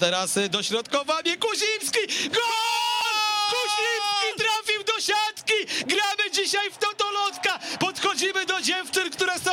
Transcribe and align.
Teraz 0.00 0.36
y, 0.36 0.48
dośrodkowanie 0.48 1.36
Kuzimski! 1.36 1.98
Gol! 2.28 2.42
Kuzimski 3.50 4.28
trafił 4.38 4.84
do 4.84 5.00
siatki! 5.00 5.84
Gramy 5.86 6.30
dzisiaj 6.32 6.70
w 6.70 6.78
Totolotka! 6.78 7.58
Podchodzimy 7.80 8.46
do 8.46 8.60
dziewczyn, 8.60 9.10
które 9.10 9.38
są 9.38 9.50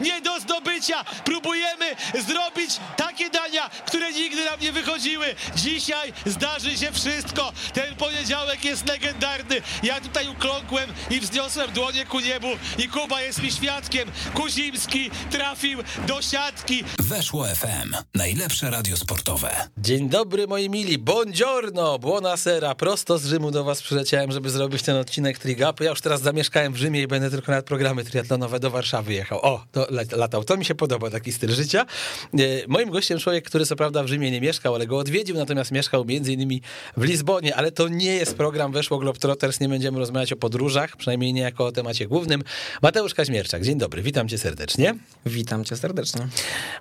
nie 0.00 0.20
do 0.20 0.40
zdobycia. 0.40 1.04
Próbujemy 1.24 1.96
zrobić 2.28 2.70
takie 2.96 3.30
dania, 3.30 3.70
które 3.86 4.12
nigdy 4.12 4.44
nam 4.44 4.60
nie 4.60 4.72
wychodziły. 4.72 5.26
Dzisiaj 5.56 6.12
zdarzy 6.26 6.78
się 6.78 6.92
wszystko. 6.92 7.52
Ten 7.72 7.94
poniedziałek 7.96 8.64
jest 8.64 8.88
legendarny. 8.88 9.62
Ja 9.82 10.00
tutaj 10.00 10.28
ukląkłem 10.28 10.90
i 11.10 11.20
wzniosłem 11.20 11.72
dłonie 11.72 12.06
ku 12.06 12.20
niebu 12.20 12.48
i 12.78 12.88
Kuba 12.88 13.22
jest 13.22 13.42
mi 13.42 13.52
świadkiem. 13.52 14.10
Kuzimski 14.34 15.10
trafił 15.30 15.78
do 16.06 16.22
siatki. 16.22 16.84
Weszło 16.98 17.46
FM. 17.46 17.94
Najlepsze 18.14 18.70
radio 18.70 18.96
sportowe. 18.96 19.68
Dzień 19.78 20.08
dobry 20.08 20.46
moi 20.46 20.70
mili, 20.70 20.98
buongiorno, 20.98 21.98
buonasera, 21.98 22.74
prosto 22.74 23.18
z 23.18 23.26
Rzymu 23.26 23.50
do 23.50 23.64
was 23.64 23.82
przyleciałem, 23.82 24.32
żeby 24.32 24.50
zrobić 24.50 24.82
ten 24.82 24.96
odcinek 24.96 25.38
Trigapu. 25.38 25.84
Ja 25.84 25.90
już 25.90 26.00
teraz 26.00 26.20
zamieszkałem 26.20 26.72
w 26.72 26.76
Rzymie 26.76 27.02
i 27.02 27.06
będę 27.06 27.30
tylko 27.30 27.52
na 27.52 27.62
programy 27.62 28.04
triatlonowe 28.04 28.60
do 28.60 28.70
Warszawy 28.70 29.12
jechał. 29.12 29.38
O, 29.42 29.64
to 29.72 29.83
latał, 30.12 30.44
to 30.44 30.56
mi 30.56 30.64
się 30.64 30.74
podoba 30.74 31.10
taki 31.10 31.32
styl 31.32 31.50
życia. 31.50 31.86
E, 32.34 32.38
moim 32.68 32.90
gościem 32.90 33.18
człowiek, 33.18 33.44
który 33.44 33.66
co 33.66 33.76
prawda 33.76 34.02
w 34.02 34.06
Rzymie 34.06 34.30
nie 34.30 34.40
mieszkał, 34.40 34.74
ale 34.74 34.86
go 34.86 34.98
odwiedził, 34.98 35.36
natomiast 35.36 35.72
mieszkał 35.72 36.04
między 36.04 36.32
innymi 36.32 36.62
w 36.96 37.04
Lizbonie, 37.04 37.56
ale 37.56 37.72
to 37.72 37.88
nie 37.88 38.14
jest 38.14 38.36
program 38.36 38.72
Weszło 38.72 38.98
Globetrotters, 38.98 39.60
nie 39.60 39.68
będziemy 39.68 39.98
rozmawiać 39.98 40.32
o 40.32 40.36
podróżach, 40.36 40.96
przynajmniej 40.96 41.32
nie 41.32 41.40
jako 41.40 41.66
o 41.66 41.72
temacie 41.72 42.06
głównym. 42.06 42.42
Mateusz 42.82 43.14
Kaźmierczak, 43.14 43.64
dzień 43.64 43.78
dobry, 43.78 44.02
witam 44.02 44.28
cię 44.28 44.38
serdecznie. 44.38 44.94
Witam 45.26 45.64
cię 45.64 45.76
serdecznie. 45.76 46.28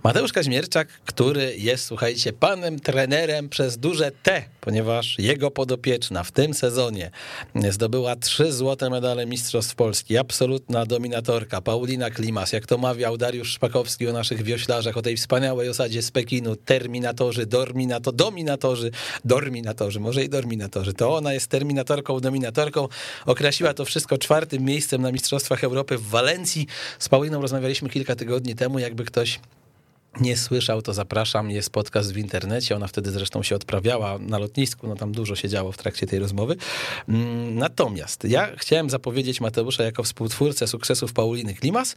Mateusz 0.03 0.33
Kaźmierczak, 0.33 0.87
który 1.05 1.57
jest, 1.57 1.85
słuchajcie, 1.85 2.33
panem 2.33 2.79
trenerem 2.79 3.49
przez 3.49 3.77
duże 3.77 4.11
T, 4.11 4.43
ponieważ 4.61 5.19
jego 5.19 5.51
podopieczna 5.51 6.23
w 6.23 6.31
tym 6.31 6.53
sezonie 6.53 7.11
zdobyła 7.69 8.15
trzy 8.15 8.51
złote 8.51 8.89
medale 8.89 9.25
Mistrzostw 9.25 9.75
Polski, 9.75 10.17
absolutna 10.17 10.85
dominatorka, 10.85 11.61
Paulina 11.61 12.09
Klimas, 12.09 12.53
jak 12.53 12.65
to 12.65 12.77
mawiał 12.93 13.17
Dariusz 13.17 13.51
Szpakowski 13.51 14.07
o 14.07 14.13
naszych 14.13 14.43
wioślarzach, 14.43 14.97
o 14.97 15.01
tej 15.01 15.17
wspaniałej 15.17 15.69
osadzie 15.69 16.01
z 16.01 16.11
Pekinu, 16.11 16.55
terminatorzy, 16.55 17.45
dorminato, 17.45 18.11
dominatorzy, 18.11 18.91
dorminatorzy, 19.25 19.99
może 19.99 20.23
i 20.23 20.29
dorminatorzy, 20.29 20.93
to 20.93 21.15
ona 21.15 21.33
jest 21.33 21.47
terminatorką, 21.47 22.19
dominatorką, 22.19 22.87
określiła 23.25 23.73
to 23.73 23.85
wszystko 23.85 24.17
czwartym 24.17 24.63
miejscem 24.63 25.01
na 25.01 25.11
Mistrzostwach 25.11 25.63
Europy 25.63 25.97
w 25.97 26.07
Walencji, 26.07 26.67
z 26.99 27.09
Pauliną 27.09 27.41
rozmawialiśmy 27.41 27.89
kilka 27.89 28.15
tygodni 28.15 28.55
temu, 28.55 28.79
jakby 28.79 29.05
ktoś 29.05 29.39
nie 30.21 30.37
słyszał, 30.37 30.81
to 30.81 30.93
zapraszam. 30.93 31.51
Jest 31.51 31.69
podcast 31.69 32.13
w 32.13 32.17
internecie. 32.17 32.75
Ona 32.75 32.87
wtedy 32.87 33.11
zresztą 33.11 33.43
się 33.43 33.55
odprawiała 33.55 34.19
na 34.19 34.37
lotnisku. 34.37 34.87
No 34.87 34.95
tam 34.95 35.11
dużo 35.11 35.35
się 35.35 35.49
działo 35.49 35.71
w 35.71 35.77
trakcie 35.77 36.07
tej 36.07 36.19
rozmowy. 36.19 36.55
Natomiast 37.51 38.23
ja 38.23 38.49
chciałem 38.57 38.89
zapowiedzieć 38.89 39.41
Mateusza 39.41 39.83
jako 39.83 40.03
współtwórcę 40.03 40.67
sukcesów 40.67 41.13
Pauliny 41.13 41.53
Klimas. 41.53 41.95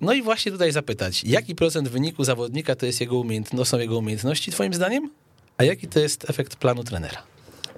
No 0.00 0.12
i 0.12 0.22
właśnie 0.22 0.52
tutaj 0.52 0.72
zapytać, 0.72 1.24
jaki 1.24 1.54
procent 1.54 1.88
wyniku 1.88 2.24
zawodnika 2.24 2.74
to 2.74 2.86
jest 2.86 3.00
jego 3.00 3.24
są 3.64 3.78
jego 3.78 3.98
umiejętności 3.98 4.50
twoim 4.50 4.74
zdaniem? 4.74 5.10
A 5.56 5.64
jaki 5.64 5.88
to 5.88 6.00
jest 6.00 6.30
efekt 6.30 6.56
planu 6.56 6.84
trenera? 6.84 7.29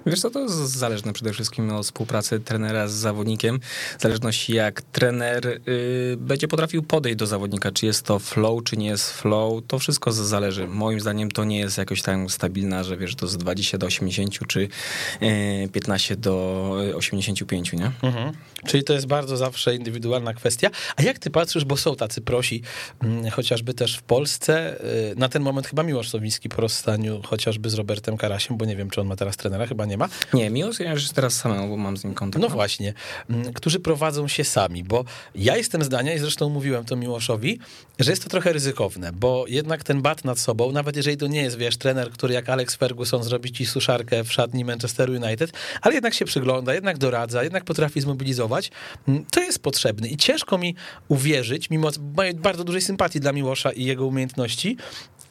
Wiesz 0.05 0.21
co, 0.21 0.29
to 0.29 0.39
jest 0.39 0.55
zależne 0.55 1.13
przede 1.13 1.33
wszystkim 1.33 1.71
od 1.71 1.85
współpracy 1.85 2.39
trenera 2.39 2.87
z 2.87 2.91
zawodnikiem. 2.91 3.59
W 3.99 4.01
zależności 4.01 4.53
jak 4.53 4.81
trener 4.81 5.47
y, 5.47 6.17
będzie 6.17 6.47
potrafił 6.47 6.83
podejść 6.83 7.17
do 7.17 7.27
zawodnika, 7.27 7.71
czy 7.71 7.85
jest 7.85 8.05
to 8.05 8.19
flow, 8.19 8.63
czy 8.63 8.77
nie 8.77 8.87
jest 8.87 9.11
flow, 9.11 9.63
to 9.67 9.79
wszystko 9.79 10.11
zależy. 10.11 10.67
Moim 10.67 10.99
zdaniem 10.99 11.31
to 11.31 11.43
nie 11.43 11.59
jest 11.59 11.77
jakoś 11.77 12.01
tak 12.01 12.13
stabilna, 12.29 12.83
że 12.83 12.97
wiesz, 12.97 13.15
to 13.15 13.27
z 13.27 13.37
20 13.37 13.77
do 13.77 13.87
80, 13.87 14.47
czy 14.47 14.67
y, 15.21 15.69
15 15.71 16.15
do 16.15 16.75
85, 16.95 17.73
nie? 17.73 17.91
Mhm. 18.01 18.31
Czyli 18.65 18.83
to 18.83 18.93
jest 18.93 19.07
bardzo 19.07 19.37
zawsze 19.37 19.75
indywidualna 19.75 20.33
kwestia. 20.33 20.69
A 20.95 21.03
jak 21.03 21.19
ty 21.19 21.29
patrzysz, 21.29 21.65
bo 21.65 21.77
są 21.77 21.95
tacy 21.95 22.21
prosi, 22.21 22.61
mm, 23.03 23.29
chociażby 23.29 23.73
też 23.73 23.97
w 23.97 24.03
Polsce, 24.03 24.83
y, 25.11 25.15
na 25.15 25.29
ten 25.29 25.41
moment 25.41 25.67
chyba 25.67 25.83
Miłosz 25.83 26.09
Sowiński 26.09 26.49
po 26.49 26.61
rozstaniu, 26.61 27.21
chociażby 27.25 27.69
z 27.69 27.73
Robertem 27.73 28.17
Karasiem, 28.17 28.57
bo 28.57 28.65
nie 28.65 28.75
wiem, 28.75 28.89
czy 28.89 29.01
on 29.01 29.07
ma 29.07 29.15
teraz 29.15 29.37
trenera, 29.37 29.67
chyba 29.67 29.85
nie 29.85 29.92
ma. 29.97 30.09
Nie, 30.33 30.49
Miłosz 30.49 30.79
ja 30.79 30.91
już 30.91 31.09
teraz 31.09 31.33
samemu, 31.33 31.67
bo 31.69 31.77
mam 31.77 31.97
z 31.97 32.03
nim 32.03 32.13
kontakt. 32.13 32.41
No 32.41 32.49
właśnie, 32.49 32.93
mm, 33.29 33.53
którzy 33.53 33.79
prowadzą 33.79 34.27
się 34.27 34.43
sami, 34.43 34.83
bo 34.83 35.05
ja 35.35 35.57
jestem 35.57 35.83
zdania 35.83 36.13
i 36.13 36.19
zresztą 36.19 36.49
mówiłem 36.49 36.85
to 36.85 36.95
Miłoszowi, 36.95 37.59
że 37.99 38.11
jest 38.11 38.23
to 38.23 38.29
trochę 38.29 38.53
ryzykowne, 38.53 39.11
bo 39.11 39.45
jednak 39.47 39.83
ten 39.83 40.01
bat 40.01 40.25
nad 40.25 40.39
sobą, 40.39 40.71
nawet 40.71 40.95
jeżeli 40.95 41.17
to 41.17 41.27
nie 41.27 41.41
jest, 41.41 41.57
wiesz, 41.57 41.77
trener, 41.77 42.11
który 42.11 42.33
jak 42.33 42.49
Alex 42.49 42.75
Ferguson 42.75 43.23
zrobi 43.23 43.51
ci 43.51 43.65
suszarkę 43.65 44.23
w 44.23 44.33
szatni 44.33 44.65
Manchester 44.65 45.09
United, 45.09 45.51
ale 45.81 45.93
jednak 45.93 46.13
się 46.13 46.25
przygląda, 46.25 46.73
jednak 46.73 46.97
doradza, 46.97 47.43
jednak 47.43 47.63
potrafi 47.63 48.01
zmobilizować, 48.01 48.71
mm, 49.07 49.25
to 49.31 49.41
jest 49.41 49.59
potrzebny 49.59 50.07
i 50.07 50.17
ciężko 50.17 50.57
mi 50.57 50.75
uwierzyć, 51.07 51.69
mimo 51.69 51.89
mojej 52.15 52.33
bardzo 52.33 52.63
dużej 52.63 52.81
sympatii 52.81 53.19
dla 53.19 53.31
Miłosza 53.31 53.71
i 53.71 53.85
jego 53.85 54.05
umiejętności, 54.05 54.77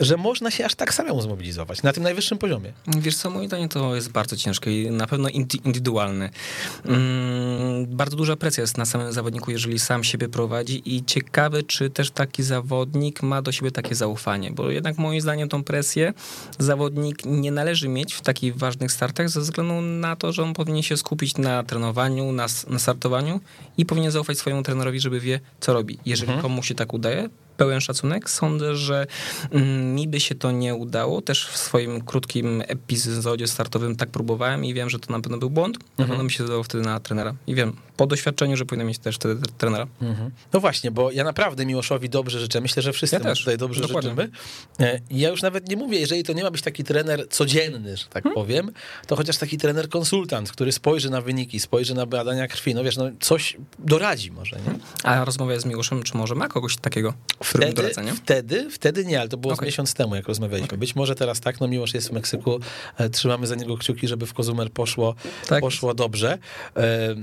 że 0.02 0.16
można 0.16 0.50
się 0.50 0.64
aż 0.64 0.74
tak 0.74 0.94
samemu 0.94 1.22
zmobilizować 1.22 1.82
na 1.82 1.92
tym 1.92 2.02
najwyższym 2.02 2.38
poziomie. 2.38 2.72
Wiesz 2.86 3.16
co, 3.16 3.30
moim 3.30 3.48
zdaniem 3.48 3.68
to 3.68 3.94
jest 3.94 4.12
bardzo 4.12 4.36
ciężkie 4.36 4.82
i 4.82 4.90
na 4.90 5.06
pewno 5.06 5.28
indywidualne. 5.28 6.30
Mm, 6.84 7.86
bardzo 7.86 8.16
duża 8.16 8.36
presja 8.36 8.60
jest 8.60 8.78
na 8.78 8.86
samym 8.86 9.12
zawodniku, 9.12 9.50
jeżeli 9.50 9.78
sam 9.78 10.04
siebie 10.04 10.28
prowadzi 10.28 10.96
i 10.96 11.04
ciekawe, 11.04 11.62
czy 11.62 11.90
też 11.90 12.10
taki 12.10 12.42
zawodnik 12.42 13.22
ma 13.22 13.42
do 13.42 13.52
siebie 13.52 13.70
takie 13.70 13.94
zaufanie, 13.94 14.50
bo 14.50 14.70
jednak 14.70 14.98
moim 14.98 15.20
zdaniem 15.20 15.48
tą 15.48 15.64
presję 15.64 16.12
zawodnik 16.58 17.24
nie 17.24 17.52
należy 17.52 17.88
mieć 17.88 18.14
w 18.14 18.20
takich 18.20 18.56
ważnych 18.56 18.92
startach 18.92 19.28
ze 19.28 19.40
względu 19.40 19.80
na 19.80 20.16
to, 20.16 20.32
że 20.32 20.42
on 20.42 20.54
powinien 20.54 20.82
się 20.82 20.96
skupić 20.96 21.38
na 21.38 21.62
trenowaniu, 21.62 22.32
na, 22.32 22.46
na 22.68 22.78
startowaniu 22.78 23.40
i 23.78 23.86
powinien 23.86 24.10
zaufać 24.10 24.38
swojemu 24.38 24.62
trenerowi, 24.62 25.00
żeby 25.00 25.20
wie, 25.20 25.40
co 25.60 25.72
robi. 25.72 25.98
Jeżeli 26.06 26.32
mhm. 26.32 26.42
komuś 26.42 26.68
się 26.68 26.74
tak 26.74 26.92
udaje, 26.92 27.28
pełen 27.56 27.80
szacunek. 27.80 28.30
Sądzę, 28.30 28.76
że 28.76 29.06
mm, 29.50 29.94
mi 29.94 30.08
by 30.08 30.20
się 30.20 30.34
to 30.34 30.50
nie 30.50 30.74
udało. 30.74 31.22
Też 31.22 31.46
w 31.46 31.56
swoim 31.56 32.00
krótkim 32.00 32.62
epizodzie 32.66 33.46
startowym 33.46 33.96
tak 33.96 34.10
próbowałem 34.10 34.64
i 34.64 34.74
wiem, 34.74 34.90
że 34.90 34.98
to 34.98 35.12
na 35.12 35.20
pewno 35.20 35.38
był 35.38 35.50
błąd. 35.50 35.78
Na 35.78 35.84
mhm. 35.84 36.08
pewno 36.08 36.24
mi 36.24 36.30
się 36.30 36.46
zdało 36.46 36.62
wtedy 36.62 36.84
na 36.84 37.00
trenera. 37.00 37.34
I 37.46 37.54
wiem 37.54 37.76
po 37.96 38.06
doświadczeniu, 38.06 38.56
że 38.56 38.64
powinien 38.64 38.86
mieć 38.86 38.98
też 38.98 39.16
wtedy 39.16 39.46
trenera. 39.58 39.86
Mhm. 40.02 40.30
No 40.52 40.60
właśnie, 40.60 40.90
bo 40.90 41.10
ja 41.10 41.24
naprawdę 41.24 41.66
Miłoszowi 41.66 42.08
dobrze 42.08 42.40
życzę. 42.40 42.60
Myślę, 42.60 42.82
że 42.82 42.92
wszyscy 42.92 43.16
ja 43.16 43.20
też. 43.20 43.38
tutaj 43.38 43.58
dobrze 43.58 43.82
Dokładnie. 43.82 44.10
życzymy. 44.10 44.30
E, 44.80 45.00
ja 45.10 45.28
już 45.28 45.42
nawet 45.42 45.68
nie 45.68 45.76
mówię, 45.76 45.98
jeżeli 45.98 46.24
to 46.24 46.32
nie 46.32 46.42
ma 46.42 46.50
być 46.50 46.62
taki 46.62 46.84
trener 46.84 47.28
codzienny, 47.28 47.96
że 47.96 48.04
tak 48.04 48.22
hmm? 48.22 48.34
powiem, 48.34 48.70
to 49.06 49.16
chociaż 49.16 49.36
taki 49.36 49.58
trener 49.58 49.88
konsultant, 49.88 50.52
który 50.52 50.72
spojrzy 50.72 51.10
na 51.10 51.20
wyniki, 51.20 51.60
spojrzy 51.60 51.94
na 51.94 52.06
badania 52.06 52.48
krwi, 52.48 52.74
no 52.74 52.84
wiesz, 52.84 52.96
no 52.96 53.04
coś 53.20 53.56
doradzi 53.78 54.30
może, 54.30 54.56
nie? 54.56 54.78
A 55.02 55.24
rozmawiałeś 55.24 55.62
z 55.62 55.66
Miłoszem, 55.66 56.02
czy 56.02 56.16
może 56.16 56.34
ma 56.34 56.48
kogoś 56.48 56.76
takiego? 56.76 57.14
Wtedy, 57.42 58.14
wtedy, 58.14 58.70
wtedy 58.70 59.04
nie, 59.04 59.20
ale 59.20 59.28
to 59.28 59.36
było 59.36 59.54
okay. 59.54 59.66
miesiąc 59.66 59.94
temu, 59.94 60.14
jak 60.14 60.28
rozmawialiśmy. 60.28 60.66
Okay. 60.66 60.78
Być 60.78 60.96
może 60.96 61.14
teraz 61.14 61.40
tak, 61.40 61.60
no 61.60 61.68
Miłosz 61.68 61.94
jest 61.94 62.08
w 62.08 62.12
Meksyku, 62.12 62.60
e, 62.96 63.10
trzymamy 63.10 63.46
za 63.46 63.54
niego 63.54 63.76
kciuki, 63.76 64.08
żeby 64.08 64.26
w 64.26 64.34
Kozumer 64.34 64.70
poszło, 64.70 65.14
tak. 65.48 65.60
poszło 65.60 65.94
dobrze. 65.94 66.38
E, 66.76 67.14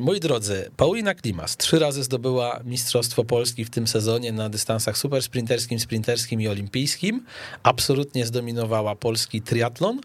moi 0.00 0.20
drodzy, 0.20 0.70
Paulina 0.76 1.14
Klimas 1.14 1.56
trzy 1.56 1.78
razy 1.78 2.02
zdobyła 2.02 2.60
Mistrzostwo 2.64 3.24
Polski 3.24 3.64
w 3.64 3.70
tym 3.70 3.86
sezonie 3.86 4.32
na 4.32 4.48
dystansach 4.48 4.98
super 4.98 5.22
sprinterskim, 5.22 5.80
sprinterskim 5.80 6.40
i 6.40 6.48
olimpijskim. 6.48 7.24
Absolutnie 7.62 8.26
zdominowała 8.26 8.96
polski 8.96 9.42
triatlon. 9.42 10.00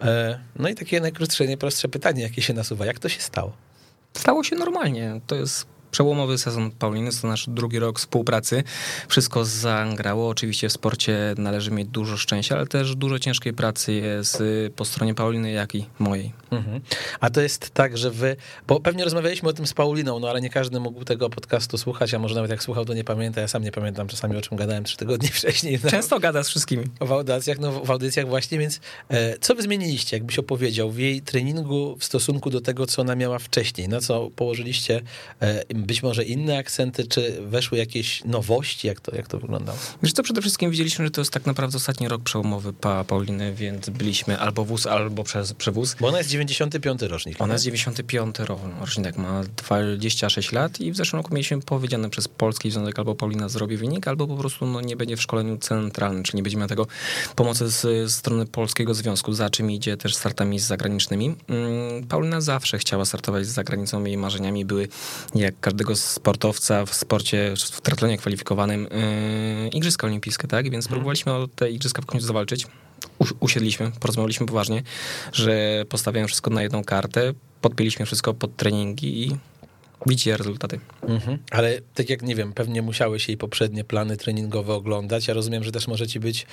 E, 0.00 0.40
no 0.56 0.68
i 0.68 0.74
takie 0.74 1.00
najkrótsze, 1.00 1.44
najprostsze 1.44 1.88
pytanie, 1.88 2.22
jakie 2.22 2.42
się 2.42 2.54
nasuwa. 2.54 2.86
Jak 2.86 2.98
to 2.98 3.08
się 3.08 3.20
stało? 3.20 3.52
Stało 4.16 4.44
się 4.44 4.56
normalnie. 4.56 5.20
To 5.26 5.34
jest 5.34 5.66
Przełomowy 5.90 6.38
sezon 6.38 6.70
Pauliny, 6.70 7.10
to 7.22 7.28
nasz 7.28 7.46
drugi 7.48 7.78
rok 7.78 7.98
współpracy. 7.98 8.64
Wszystko 9.08 9.44
zagrało. 9.44 10.28
Oczywiście 10.28 10.68
w 10.68 10.72
sporcie 10.72 11.34
należy 11.38 11.70
mieć 11.70 11.88
dużo 11.88 12.16
szczęścia, 12.16 12.56
ale 12.56 12.66
też 12.66 12.96
dużo 12.96 13.18
ciężkiej 13.18 13.52
pracy 13.52 13.92
jest 13.92 14.42
po 14.76 14.84
stronie 14.84 15.14
Pauliny, 15.14 15.50
jak 15.50 15.74
i 15.74 15.86
mojej. 15.98 16.32
Mhm. 16.50 16.80
A 17.20 17.30
to 17.30 17.40
jest 17.40 17.70
tak, 17.70 17.98
że 17.98 18.10
wy, 18.10 18.36
bo 18.66 18.80
pewnie 18.80 19.04
rozmawialiśmy 19.04 19.48
o 19.48 19.52
tym 19.52 19.66
z 19.66 19.74
Pauliną, 19.74 20.18
no 20.18 20.28
ale 20.28 20.40
nie 20.40 20.50
każdy 20.50 20.80
mógł 20.80 21.04
tego 21.04 21.30
podcastu 21.30 21.78
słuchać, 21.78 22.14
a 22.14 22.18
może 22.18 22.34
nawet 22.34 22.50
jak 22.50 22.62
słuchał, 22.62 22.84
to 22.84 22.94
nie 22.94 23.04
pamięta. 23.04 23.40
Ja 23.40 23.48
sam 23.48 23.62
nie 23.62 23.72
pamiętam 23.72 24.08
czasami, 24.08 24.36
o 24.36 24.40
czym 24.40 24.56
gadałem 24.56 24.84
trzy 24.84 24.96
tygodnie 24.96 25.28
wcześniej. 25.38 25.78
No. 25.84 25.90
Często 25.90 26.20
gada 26.20 26.44
z 26.44 26.48
wszystkimi. 26.48 26.84
W 27.00 27.12
audycjach, 27.12 27.58
no 27.58 27.72
w 27.72 27.90
audycjach 27.90 28.28
właśnie, 28.28 28.58
więc 28.58 28.80
e, 29.08 29.38
co 29.38 29.54
wy 29.54 29.62
zmieniliście, 29.62 30.16
jakbyś 30.16 30.38
opowiedział 30.38 30.90
w 30.90 30.98
jej 30.98 31.22
treningu 31.22 31.96
w 31.98 32.04
stosunku 32.04 32.50
do 32.50 32.60
tego, 32.60 32.86
co 32.86 33.02
ona 33.02 33.16
miała 33.16 33.38
wcześniej? 33.38 33.88
Na 33.88 34.00
co 34.00 34.30
położyliście 34.36 35.02
e, 35.40 35.62
być 35.86 36.02
może 36.02 36.24
inne 36.24 36.58
akcenty, 36.58 37.06
czy 37.06 37.42
weszły 37.42 37.78
jakieś 37.78 38.24
nowości, 38.24 38.86
jak 38.86 39.00
to, 39.00 39.16
jak 39.16 39.28
to 39.28 39.38
wyglądało? 39.38 39.78
Wiesz 40.02 40.12
co, 40.12 40.22
przede 40.22 40.40
wszystkim 40.40 40.70
widzieliśmy, 40.70 41.04
że 41.04 41.10
to 41.10 41.20
jest 41.20 41.32
tak 41.32 41.46
naprawdę 41.46 41.76
ostatni 41.76 42.08
rok 42.08 42.22
przełomowy 42.22 42.72
pa 42.72 43.04
Pauliny, 43.04 43.54
więc 43.54 43.90
byliśmy 43.90 44.38
albo 44.38 44.64
wóz, 44.64 44.86
albo 44.86 45.24
przez 45.24 45.52
przewóz. 45.52 45.96
Bo 46.00 46.08
ona 46.08 46.18
jest 46.18 46.30
95 46.30 47.02
rocznik. 47.02 47.40
Ona 47.40 47.46
nie? 47.46 47.52
jest 47.52 47.64
95 47.64 48.38
ro- 48.38 48.60
rocznik, 48.80 49.16
ma 49.16 49.42
26 49.56 50.52
lat 50.52 50.80
i 50.80 50.92
w 50.92 50.96
zeszłym 50.96 51.20
roku 51.20 51.34
mieliśmy 51.34 51.60
powiedziane 51.60 52.10
przez 52.10 52.28
Polski 52.28 52.70
Związek 52.70 52.98
albo 52.98 53.14
Paulina 53.14 53.48
zrobi 53.48 53.76
wynik, 53.76 54.08
albo 54.08 54.26
po 54.26 54.36
prostu 54.36 54.66
no, 54.66 54.80
nie 54.80 54.96
będzie 54.96 55.16
w 55.16 55.22
szkoleniu 55.22 55.58
centralnym, 55.58 56.22
czyli 56.22 56.36
nie 56.36 56.42
będzie 56.42 56.56
miała 56.56 56.68
tego 56.68 56.86
pomocy 57.36 57.68
z, 57.68 57.80
z 58.10 58.14
strony 58.14 58.46
Polskiego 58.46 58.94
Związku, 58.94 59.32
za 59.32 59.50
czym 59.50 59.70
idzie 59.70 59.96
też 59.96 60.14
startami 60.14 60.58
zagranicznymi. 60.58 61.34
Mm, 61.48 62.06
Paulina 62.08 62.40
zawsze 62.40 62.78
chciała 62.78 63.04
startować 63.04 63.46
z 63.46 63.50
zagranicą, 63.50 64.04
jej 64.04 64.16
marzeniami 64.16 64.64
były 64.64 64.88
jak 65.34 65.54
każdego 65.66 65.96
sportowca 65.96 66.86
w 66.86 66.94
sporcie, 66.94 67.54
w 67.72 67.80
triatlonie 67.80 68.18
kwalifikowanym 68.18 68.88
yy, 69.62 69.68
Igrzyska 69.68 70.06
Olimpijskie, 70.06 70.48
tak? 70.48 70.70
Więc 70.70 70.88
próbowaliśmy 70.88 71.32
o 71.32 71.48
te 71.48 71.70
Igrzyska 71.70 72.02
w 72.02 72.06
końcu 72.06 72.26
zawalczyć. 72.26 72.66
Usiedliśmy, 73.40 73.92
porozmawialiśmy 74.00 74.46
poważnie, 74.46 74.82
że 75.32 75.84
postawiamy 75.88 76.26
wszystko 76.26 76.50
na 76.50 76.62
jedną 76.62 76.84
kartę, 76.84 77.32
podpięliśmy 77.60 78.06
wszystko 78.06 78.34
pod 78.34 78.56
treningi 78.56 79.26
i 79.26 79.36
widzicie 80.06 80.36
rezultaty. 80.36 80.80
Mhm. 81.02 81.38
Ale 81.50 81.80
tak 81.94 82.10
jak 82.10 82.22
nie 82.22 82.34
wiem, 82.34 82.52
pewnie 82.52 82.82
musiałeś 82.82 83.28
jej 83.28 83.36
poprzednie 83.36 83.84
plany 83.84 84.16
treningowe 84.16 84.74
oglądać. 84.74 85.28
Ja 85.28 85.34
rozumiem, 85.34 85.64
że 85.64 85.72
też 85.72 85.88
może 85.88 86.06
ci 86.06 86.20
być 86.20 86.46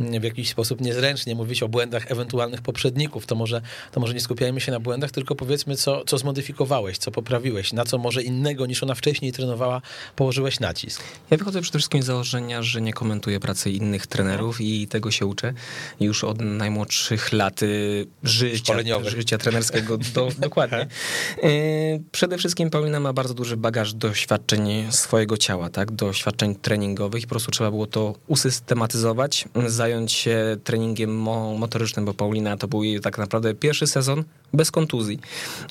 mm, 0.00 0.20
w 0.20 0.24
jakiś 0.24 0.48
sposób 0.48 0.80
niezręcznie 0.80 1.34
mówić 1.34 1.62
o 1.62 1.68
błędach 1.68 2.10
ewentualnych 2.10 2.62
poprzedników. 2.62 3.26
To 3.26 3.34
może, 3.34 3.60
to 3.92 4.00
może 4.00 4.14
nie 4.14 4.20
skupiajmy 4.20 4.60
się 4.60 4.72
na 4.72 4.80
błędach, 4.80 5.10
tylko 5.10 5.34
powiedzmy, 5.34 5.76
co, 5.76 6.04
co 6.04 6.18
zmodyfikowałeś, 6.18 6.98
co 6.98 7.10
poprawiłeś, 7.10 7.72
na 7.72 7.84
co 7.84 7.98
może 7.98 8.22
innego 8.22 8.66
niż 8.66 8.82
ona 8.82 8.94
wcześniej 8.94 9.32
trenowała, 9.32 9.82
położyłeś 10.16 10.60
nacisk. 10.60 11.02
Ja 11.30 11.36
wychodzę 11.36 11.60
przede 11.60 11.78
wszystkim 11.78 12.02
z 12.02 12.06
założenia, 12.06 12.62
że 12.62 12.80
nie 12.80 12.92
komentuję 12.92 13.40
pracy 13.40 13.70
innych 13.70 14.06
trenerów 14.06 14.60
i 14.60 14.88
tego 14.88 15.10
się 15.10 15.26
uczę 15.26 15.54
już 16.00 16.24
od 16.24 16.40
najmłodszych 16.40 17.32
lat 17.32 17.62
y, 17.62 18.06
życia, 18.22 18.74
życia 19.04 19.38
trenerskiego. 19.38 19.98
Do, 19.98 20.28
dokładnie. 20.38 20.86
Y, 21.44 22.02
Przede 22.12 22.38
wszystkim 22.38 22.70
Paulina 22.86 23.00
ma 23.00 23.12
bardzo 23.12 23.34
duży 23.34 23.56
bagaż 23.56 23.94
doświadczeń 23.94 24.86
swojego 24.90 25.36
ciała, 25.36 25.70
tak? 25.70 25.92
doświadczeń 25.92 26.54
treningowych 26.54 27.22
i 27.22 27.26
po 27.26 27.30
prostu 27.30 27.50
trzeba 27.50 27.70
było 27.70 27.86
to 27.86 28.14
usystematyzować, 28.26 29.44
zająć 29.66 30.12
się 30.12 30.56
treningiem 30.64 31.18
mo- 31.18 31.54
motorycznym, 31.58 32.04
bo 32.04 32.14
Paulina 32.14 32.56
to 32.56 32.68
był 32.68 32.82
jej 32.82 33.00
tak 33.00 33.18
naprawdę 33.18 33.54
pierwszy 33.54 33.86
sezon 33.86 34.24
bez 34.52 34.70
kontuzji 34.70 35.18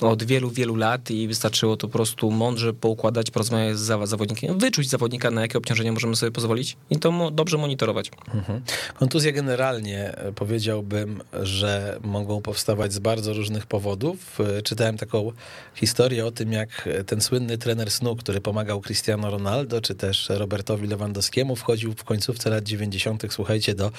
od 0.00 0.22
wielu, 0.24 0.50
wielu 0.50 0.76
lat 0.76 1.10
i 1.10 1.28
wystarczyło 1.28 1.76
to 1.76 1.86
po 1.88 1.92
prostu 1.92 2.30
mądrze 2.30 2.72
poukładać, 2.72 3.30
porozmawiać 3.30 3.78
z 3.78 3.80
zawodnikiem, 4.04 4.58
wyczuć 4.58 4.88
zawodnika, 4.88 5.30
na 5.30 5.40
jakie 5.40 5.58
obciążenia 5.58 5.92
możemy 5.92 6.16
sobie 6.16 6.32
pozwolić 6.32 6.76
i 6.90 6.98
to 6.98 7.30
dobrze 7.30 7.58
monitorować. 7.58 8.10
Mhm. 8.34 8.62
Kontuzje 8.98 9.32
generalnie 9.32 10.16
e, 10.16 10.32
powiedziałbym, 10.32 11.22
że 11.42 11.98
mogą 12.04 12.42
powstawać 12.42 12.92
z 12.92 12.98
bardzo 12.98 13.32
różnych 13.32 13.66
powodów. 13.66 14.40
E, 14.58 14.62
Czytałem 14.62 14.98
taką 14.98 15.32
historię 15.74 16.26
o 16.26 16.30
tym, 16.30 16.52
jak 16.52 16.86
e, 16.86 17.04
ten 17.06 17.20
słynny 17.20 17.58
trener 17.58 17.90
snu, 17.90 18.16
który 18.16 18.40
pomagał 18.40 18.80
Cristiano 18.80 19.30
Ronaldo, 19.30 19.80
czy 19.80 19.94
też 19.94 20.28
Robertowi 20.28 20.88
Lewandowskiemu, 20.88 21.56
wchodził 21.56 21.92
w 21.92 22.04
końcówce 22.04 22.50
lat 22.50 22.64
90., 22.64 23.22
słuchajcie, 23.30 23.74
do 23.74 23.92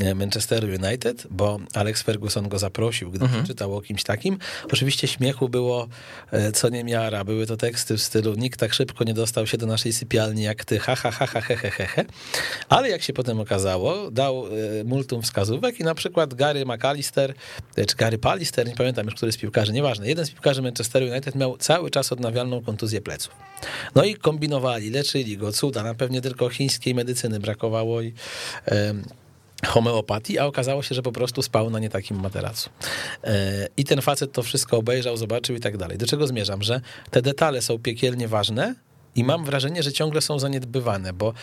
e, 0.00 0.14
Manchesteru 0.14 0.68
United, 0.68 1.26
bo 1.30 1.58
Alex 1.74 2.02
Ferguson 2.02 2.48
go 2.48 2.58
zaprosił, 2.58 3.10
gdy 3.10 3.26
czytał 3.46 3.76
o 3.76 3.80
kimś 3.80 4.02
takim. 4.02 4.38
Oczywiście 4.72 5.08
śmiechu 5.08 5.48
było 5.48 5.88
e, 6.30 6.52
co 6.52 6.68
niemiara. 6.68 7.24
Były 7.24 7.46
to 7.46 7.56
teksty 7.56 7.96
w 7.96 8.02
stylu 8.02 8.34
nikt 8.34 8.60
tak 8.60 8.74
szybko 8.74 9.04
nie 9.04 9.14
dostał 9.14 9.46
się 9.46 9.58
do 9.58 9.66
naszej 9.66 9.92
sypialni 9.92 10.42
jak 10.42 10.64
ty, 10.64 10.78
ha, 10.78 10.96
ha, 10.96 11.10
ha, 11.10 11.26
ha, 11.26 11.40
he, 11.40 11.56
he, 11.56 11.70
he, 11.70 11.86
he. 11.86 12.04
Ale 12.68 12.88
jak 12.88 13.02
się 13.02 13.12
potem 13.12 13.40
okazało, 13.40 14.10
dał 14.10 14.46
e, 14.46 14.84
multum 14.84 15.22
wskazówek 15.22 15.80
i 15.80 15.84
na 15.84 15.94
przykład 15.94 16.34
Gary 16.34 16.66
McAllister, 16.66 17.34
czy 17.86 17.96
Gary 17.96 18.18
Pallister, 18.18 18.68
nie 18.68 18.74
pamiętam 18.74 19.06
już, 19.06 19.14
który 19.14 19.32
z 19.32 19.36
piłkarzy, 19.36 19.72
nieważne, 19.72 20.08
jeden 20.08 20.26
z 20.26 20.30
piłkarzy 20.30 20.62
Manchesteru 20.62 21.06
United 21.06 21.34
miał 21.34 21.56
cały 21.56 21.90
czas 21.90 22.12
odnawialną 22.12 22.53
kontuzję 22.62 23.00
pleców. 23.00 23.34
No 23.94 24.04
i 24.04 24.14
kombinowali, 24.14 24.90
leczyli 24.90 25.36
go, 25.36 25.52
cuda, 25.52 25.82
na 25.82 25.94
pewnie 25.94 26.20
tylko 26.20 26.48
chińskiej 26.48 26.94
medycyny 26.94 27.40
brakowało 27.40 28.02
i... 28.02 28.12
homeopatii, 29.66 30.38
a 30.38 30.46
okazało 30.46 30.82
się, 30.82 30.94
że 30.94 31.02
po 31.02 31.12
prostu 31.12 31.42
spał 31.42 31.70
na 31.70 31.78
nie 31.78 31.90
takim 31.90 32.20
materacu. 32.20 32.70
E, 33.24 33.68
I 33.76 33.84
ten 33.84 34.02
facet 34.02 34.32
to 34.32 34.42
wszystko 34.42 34.76
obejrzał, 34.76 35.16
zobaczył 35.16 35.56
i 35.56 35.60
tak 35.60 35.76
dalej. 35.76 35.98
Do 35.98 36.06
czego 36.06 36.26
zmierzam? 36.26 36.62
Że 36.62 36.80
te 37.10 37.22
detale 37.22 37.62
są 37.62 37.78
piekielnie 37.78 38.28
ważne 38.28 38.74
i 39.16 39.24
mam 39.24 39.44
wrażenie, 39.44 39.82
że 39.82 39.92
ciągle 39.92 40.20
są 40.20 40.38
zaniedbywane, 40.38 41.12
bo 41.12 41.34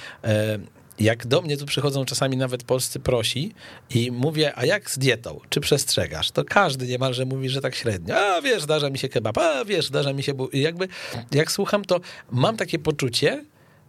jak 1.03 1.27
do 1.27 1.41
mnie 1.41 1.57
tu 1.57 1.65
przychodzą 1.65 2.05
czasami 2.05 2.37
nawet 2.37 2.63
polscy 2.63 2.99
prosi 2.99 3.53
i 3.89 4.11
mówię, 4.11 4.51
a 4.55 4.65
jak 4.65 4.89
z 4.89 4.97
dietą? 4.97 5.39
Czy 5.49 5.59
przestrzegasz? 5.59 6.31
To 6.31 6.43
każdy 6.43 6.87
niemalże 6.87 7.25
mówi, 7.25 7.49
że 7.49 7.61
tak 7.61 7.75
średnio. 7.75 8.15
A 8.17 8.41
wiesz, 8.41 8.63
zdarza 8.63 8.89
mi 8.89 8.97
się 8.97 9.09
kebab, 9.09 9.37
a 9.37 9.65
wiesz, 9.65 9.85
zdarza 9.85 10.13
mi 10.13 10.23
się... 10.23 10.33
bu-" 10.33 10.49
jakby, 10.53 10.87
jak 11.31 11.51
słucham, 11.51 11.85
to 11.85 11.99
mam 12.31 12.57
takie 12.57 12.79
poczucie, 12.79 13.45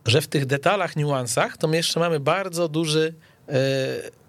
że 0.06 0.20
w 0.20 0.26
tych 0.26 0.46
detalach, 0.46 0.96
niuansach, 0.96 1.56
to 1.56 1.68
my 1.68 1.76
jeszcze 1.76 2.00
mamy 2.00 2.20
bardzo 2.20 2.68
duży 2.68 3.14
e, 3.48 3.52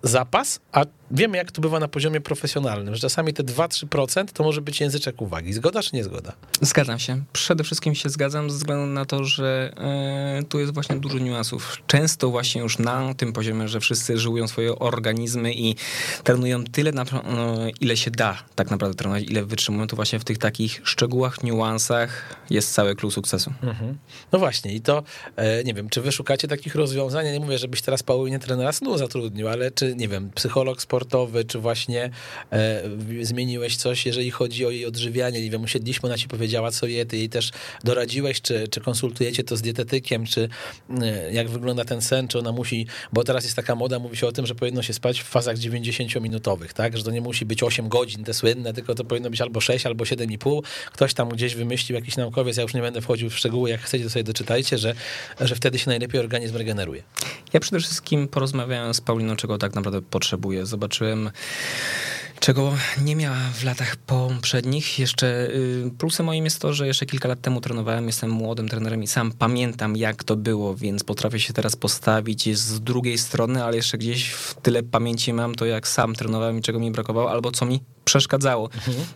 zapas, 0.03 0.59
a 0.71 0.85
wiemy, 1.11 1.37
jak 1.37 1.51
to 1.51 1.61
bywa 1.61 1.79
na 1.79 1.87
poziomie 1.87 2.21
profesjonalnym, 2.21 2.95
że 2.95 3.01
czasami 3.01 3.33
te 3.33 3.43
2-3% 3.43 4.25
to 4.33 4.43
może 4.43 4.61
być 4.61 4.81
języczek 4.81 5.21
uwagi. 5.21 5.53
Zgoda 5.53 5.83
czy 5.83 5.95
nie 5.95 6.03
zgoda? 6.03 6.33
Zgadzam 6.61 6.99
się. 6.99 7.23
Przede 7.33 7.63
wszystkim 7.63 7.95
się 7.95 8.09
zgadzam 8.09 8.49
ze 8.49 8.57
względu 8.57 8.85
na 8.85 9.05
to, 9.05 9.23
że 9.23 9.73
e, 9.77 10.43
tu 10.49 10.59
jest 10.59 10.73
właśnie 10.73 10.95
dużo 10.95 11.17
niuansów. 11.17 11.77
Często 11.87 12.29
właśnie 12.29 12.61
już 12.61 12.79
na 12.79 13.13
tym 13.13 13.33
poziomie, 13.33 13.67
że 13.67 13.79
wszyscy 13.79 14.17
żyłują 14.17 14.47
swoje 14.47 14.79
organizmy 14.79 15.53
i 15.53 15.75
trenują 16.23 16.63
tyle, 16.63 16.91
na, 16.91 17.01
e, 17.01 17.05
ile 17.81 17.97
się 17.97 18.11
da 18.11 18.43
tak 18.55 18.71
naprawdę 18.71 18.95
trenować, 18.95 19.23
ile 19.23 19.45
wytrzymują, 19.45 19.87
to 19.87 19.95
właśnie 19.95 20.19
w 20.19 20.23
tych 20.23 20.37
takich 20.37 20.81
szczegółach, 20.83 21.43
niuansach 21.43 22.35
jest 22.49 22.73
cały 22.73 22.95
klucz 22.95 23.13
sukcesu. 23.13 23.53
No 24.31 24.39
właśnie 24.39 24.73
i 24.73 24.81
to, 24.81 25.03
e, 25.35 25.63
nie 25.63 25.73
wiem, 25.73 25.89
czy 25.89 26.01
wy 26.01 26.11
szukacie 26.11 26.47
takich 26.47 26.75
rozwiązań? 26.75 27.25
Ja 27.25 27.31
nie 27.31 27.39
mówię, 27.39 27.57
żebyś 27.57 27.81
teraz 27.81 28.03
Paulinie 28.03 28.39
trenera 28.39 28.71
snu 28.71 28.97
zatrudnił, 28.97 29.47
ale 29.47 29.71
czy, 29.71 29.92
nie 29.95 30.07
wiem, 30.07 30.31
psycholog 30.35 30.81
sportowy, 30.81 31.45
czy 31.45 31.59
właśnie 31.59 32.09
e, 32.51 32.83
zmieniłeś 33.21 33.77
coś, 33.77 34.05
jeżeli 34.05 34.31
chodzi 34.31 34.65
o 34.65 34.69
jej 34.69 34.85
odżywianie? 34.85 35.41
Nie 35.41 35.49
wiem, 35.49 35.63
usiedliśmy, 35.63 36.09
ona 36.09 36.17
ci 36.17 36.27
powiedziała, 36.27 36.71
co 36.71 36.87
je, 36.87 37.05
ty 37.05 37.17
jej 37.17 37.29
też 37.29 37.51
doradziłeś, 37.83 38.41
czy, 38.41 38.67
czy 38.67 38.81
konsultujecie 38.81 39.43
to 39.43 39.57
z 39.57 39.61
dietetykiem, 39.61 40.25
czy 40.25 40.49
e, 41.01 41.33
jak 41.33 41.49
wygląda 41.49 41.85
ten 41.85 42.01
sen, 42.01 42.27
czy 42.27 42.39
ona 42.39 42.51
musi, 42.51 42.87
bo 43.13 43.23
teraz 43.23 43.43
jest 43.43 43.55
taka 43.55 43.75
moda, 43.75 43.99
mówi 43.99 44.17
się 44.17 44.27
o 44.27 44.31
tym, 44.31 44.45
że 44.45 44.55
powinno 44.55 44.81
się 44.81 44.93
spać 44.93 45.21
w 45.21 45.25
fazach 45.25 45.57
90-minutowych, 45.57 46.73
tak, 46.73 46.97
że 46.97 47.03
to 47.03 47.11
nie 47.11 47.21
musi 47.21 47.45
być 47.45 47.63
8 47.63 47.89
godzin, 47.89 48.23
te 48.23 48.33
słynne, 48.33 48.73
tylko 48.73 48.95
to 48.95 49.03
powinno 49.03 49.29
być 49.29 49.41
albo 49.41 49.61
6, 49.61 49.85
albo 49.85 50.03
7,5. 50.03 50.61
Ktoś 50.91 51.13
tam 51.13 51.29
gdzieś 51.29 51.55
wymyślił, 51.55 51.95
jakiś 51.95 52.17
naukowiec, 52.17 52.57
ja 52.57 52.63
już 52.63 52.73
nie 52.73 52.81
będę 52.81 53.01
wchodził 53.01 53.29
w 53.29 53.37
szczegóły, 53.37 53.69
jak 53.69 53.81
chcecie, 53.81 54.03
to 54.03 54.09
sobie 54.09 54.23
doczytajcie, 54.23 54.77
że, 54.77 54.95
że 55.41 55.55
wtedy 55.55 55.79
się 55.79 55.89
najlepiej 55.89 56.19
organizm 56.19 56.57
regeneruje. 56.57 57.03
Ja 57.53 57.59
przede 57.59 57.79
wszystkim 57.79 58.27
porozmawiałem 58.27 58.93
z 58.93 59.01
Pauliną, 59.01 59.35
czego 59.35 59.57
tak 59.57 59.75
naprawdę 59.75 59.82
potrzebuje. 60.09 60.65
Zobaczyłem, 60.65 61.31
czego 62.39 62.73
nie 63.01 63.15
miała 63.15 63.37
w 63.53 63.63
latach 63.63 63.95
poprzednich. 63.95 64.99
Jeszcze 64.99 65.27
y, 65.27 65.91
plusem 65.97 66.25
moim 66.25 66.45
jest 66.45 66.61
to, 66.61 66.73
że 66.73 66.87
jeszcze 66.87 67.05
kilka 67.05 67.27
lat 67.29 67.41
temu 67.41 67.61
trenowałem, 67.61 68.07
jestem 68.07 68.29
młodym 68.29 68.69
trenerem 68.69 69.03
i 69.03 69.07
sam 69.07 69.31
pamiętam, 69.31 69.97
jak 69.97 70.23
to 70.23 70.35
było, 70.35 70.75
więc 70.75 71.03
potrafię 71.03 71.39
się 71.39 71.53
teraz 71.53 71.75
postawić 71.75 72.57
z 72.57 72.79
drugiej 72.79 73.17
strony, 73.17 73.63
ale 73.63 73.75
jeszcze 73.75 73.97
gdzieś 73.97 74.29
w 74.29 74.55
tyle 74.61 74.83
pamięci 74.83 75.33
mam 75.33 75.55
to, 75.55 75.65
jak 75.65 75.87
sam 75.87 76.15
trenowałem 76.15 76.59
i 76.59 76.61
czego 76.61 76.79
mi 76.79 76.91
brakowało, 76.91 77.31
albo 77.31 77.51
co 77.51 77.65
mi 77.65 77.81
przeszkadzało. 78.05 78.69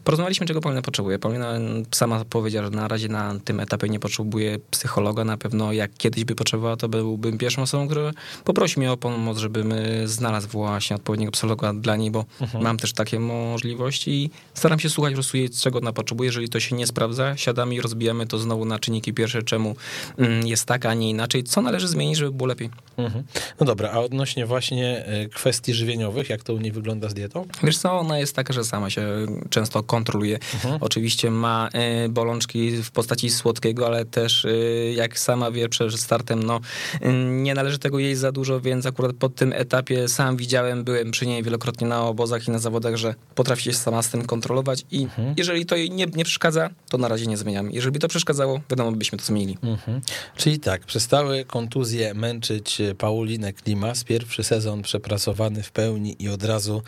Porozmawialiśmy, 0.04 0.46
czego 0.46 0.62
Paulina 0.62 0.82
potrzebuje. 0.82 1.20
Paulina 1.20 1.54
sama 1.92 2.26
powiedziała, 2.26 2.66
że 2.66 2.72
na 2.72 2.88
razie 2.88 3.10
na 3.10 3.36
tym 3.46 3.60
etapie 3.60 3.90
nie 3.90 4.00
potrzebuje 4.00 4.60
psychologa. 4.72 5.24
Na 5.24 5.38
pewno 5.38 5.74
jak 5.74 5.92
kiedyś 5.98 6.26
by 6.26 6.36
potrzebowała, 6.36 6.78
to 6.78 6.90
byłbym 6.90 7.38
pierwszą 7.38 7.62
osobą, 7.62 7.88
która 7.88 8.12
poprosi 8.44 8.80
mnie 8.80 8.92
o 8.92 8.98
pomoc, 8.98 9.38
żebym 9.38 9.72
y, 9.72 10.08
znalazł 10.08 10.48
właśnie 10.48 10.96
odpowiedniego 10.96 11.32
psychologa 11.32 11.74
dla 11.74 11.96
niej, 11.96 12.12
bo 12.12 12.26
mam 12.62 12.78
też 12.78 12.94
takie 12.94 13.20
możliwości 13.20 14.12
i 14.12 14.30
staram 14.54 14.80
się 14.80 14.90
słuchać 14.90 15.14
po 15.14 15.16
prostu 15.16 15.38
jej, 15.38 15.50
czego 15.50 15.80
ona 15.80 15.94
potrzebuje. 15.94 16.28
Jeżeli 16.28 16.50
to 16.50 16.60
się 16.60 16.76
nie 16.76 16.88
sprawdza, 16.88 17.38
siadamy 17.38 17.76
i 17.76 17.82
rozbijamy 17.82 18.28
to 18.28 18.40
znowu 18.40 18.66
na 18.66 18.80
czynniki 18.80 19.14
pierwsze, 19.14 19.44
czemu 19.44 19.76
mm, 20.18 20.48
jest 20.48 20.66
tak, 20.66 20.86
a 20.86 20.94
nie 20.94 21.10
inaczej. 21.10 21.44
Co 21.44 21.62
należy 21.62 21.88
zmienić, 21.88 22.18
żeby 22.18 22.32
było 22.32 22.48
lepiej? 22.48 22.70
Mhm. 22.98 23.24
No 23.60 23.66
dobra, 23.66 23.92
a 23.92 24.00
odnośnie 24.00 24.46
właśnie 24.46 25.06
e, 25.06 25.30
kwestii 25.30 25.74
żywieniowych, 25.74 26.30
jak 26.30 26.44
to 26.44 26.54
u 26.54 26.58
niej 26.58 26.72
wygląda 26.72 27.10
z 27.10 27.14
dietą? 27.14 27.46
Wiesz 27.64 27.78
co, 27.78 28.00
ona 28.00 28.20
jest 28.20 28.36
taka, 28.36 28.54
że 28.54 28.64
sama 28.64 28.77
sama 28.78 28.90
się 28.90 29.26
często 29.50 29.84
kontroluje. 29.84 30.40
Oczywiście 30.82 31.32
ma 31.32 31.70
e, 31.74 32.10
bolączki 32.10 32.72
w 32.72 32.92
postaci 32.92 33.30
słodkiego, 33.30 33.88
ale 33.88 34.06
też 34.06 34.46
e, 34.46 34.50
jak 34.94 35.20
sama 35.20 35.52
wie 35.52 35.70
przed 35.70 36.00
startem, 36.00 36.44
no 36.44 36.60
e, 37.02 37.14
nie 37.14 37.54
należy 37.54 37.80
tego 37.80 38.00
jeść 38.00 38.20
za 38.20 38.32
dużo, 38.32 38.62
więc 38.62 38.86
akurat 38.86 39.16
po 39.16 39.30
tym 39.30 39.54
etapie 39.54 40.08
sam 40.08 40.38
widziałem, 40.38 40.84
byłem 40.84 41.12
przy 41.12 41.28
niej 41.28 41.44
wielokrotnie 41.44 41.88
na 41.88 42.02
obozach 42.02 42.48
i 42.48 42.52
na 42.52 42.60
zawodach, 42.60 42.96
że 42.96 43.16
potrafi 43.36 43.64
się 43.64 43.74
sama 43.74 44.02
z 44.02 44.10
tym 44.10 44.26
kontrolować 44.26 44.86
i 44.92 45.08
jeżeli 45.38 45.66
to 45.66 45.76
jej 45.76 45.92
nie, 45.92 46.06
nie 46.06 46.24
przeszkadza, 46.24 46.70
to 46.90 46.98
na 46.98 47.08
razie 47.08 47.28
nie 47.28 47.38
zmieniam. 47.38 47.72
Jeżeli 47.72 47.92
by 47.92 48.00
to 48.00 48.08
przeszkadzało, 48.08 48.62
wiadomo, 48.70 48.92
byśmy 48.92 49.18
to 49.18 49.26
zmienili. 49.26 49.58
Mhm. 49.64 50.02
Czyli 50.36 50.60
tak, 50.60 50.82
przestały 50.82 51.46
kontuzje 51.46 52.14
męczyć 52.14 52.82
Paulinę 52.98 53.54
Klimas. 53.54 54.04
Pierwszy 54.04 54.44
sezon 54.44 54.82
przepracowany 54.82 55.64
w 55.64 55.72
pełni 55.72 56.16
i 56.20 56.30
od 56.30 56.44
razu 56.44 56.82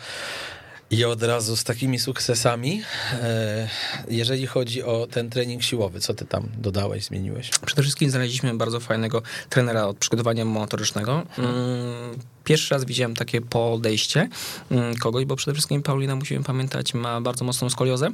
i 0.90 1.04
od 1.04 1.22
razu 1.22 1.56
z 1.56 1.64
takimi 1.64 1.98
sukcesami. 1.98 2.82
E, 3.12 3.68
Jeżeli 4.08 4.46
chodzi 4.46 4.82
o 4.82 5.06
ten 5.10 5.30
trening 5.30 5.62
siłowy, 5.62 6.00
co 6.00 6.14
ty 6.14 6.24
tam 6.24 6.48
dodałeś, 6.58 7.04
zmieniłeś? 7.04 7.50
Przede 7.66 7.82
wszystkim 7.82 8.10
znaleźliśmy 8.10 8.54
bardzo 8.54 8.80
fajnego 8.80 9.22
trenera 9.48 9.84
od 9.86 9.96
przygotowania 9.96 10.44
motorycznego. 10.44 11.22
Mm, 11.38 12.18
Pierwszy 12.50 12.74
raz 12.74 12.84
widziałem 12.84 13.14
takie 13.14 13.40
podejście 13.40 14.28
mm, 14.70 14.96
kogoś, 14.96 15.24
bo 15.24 15.36
przede 15.36 15.54
wszystkim 15.54 15.82
Paulina, 15.82 16.16
musimy 16.16 16.44
pamiętać, 16.44 16.94
ma 16.94 17.20
bardzo 17.20 17.44
mocną 17.44 17.70
skoliozę 17.70 18.10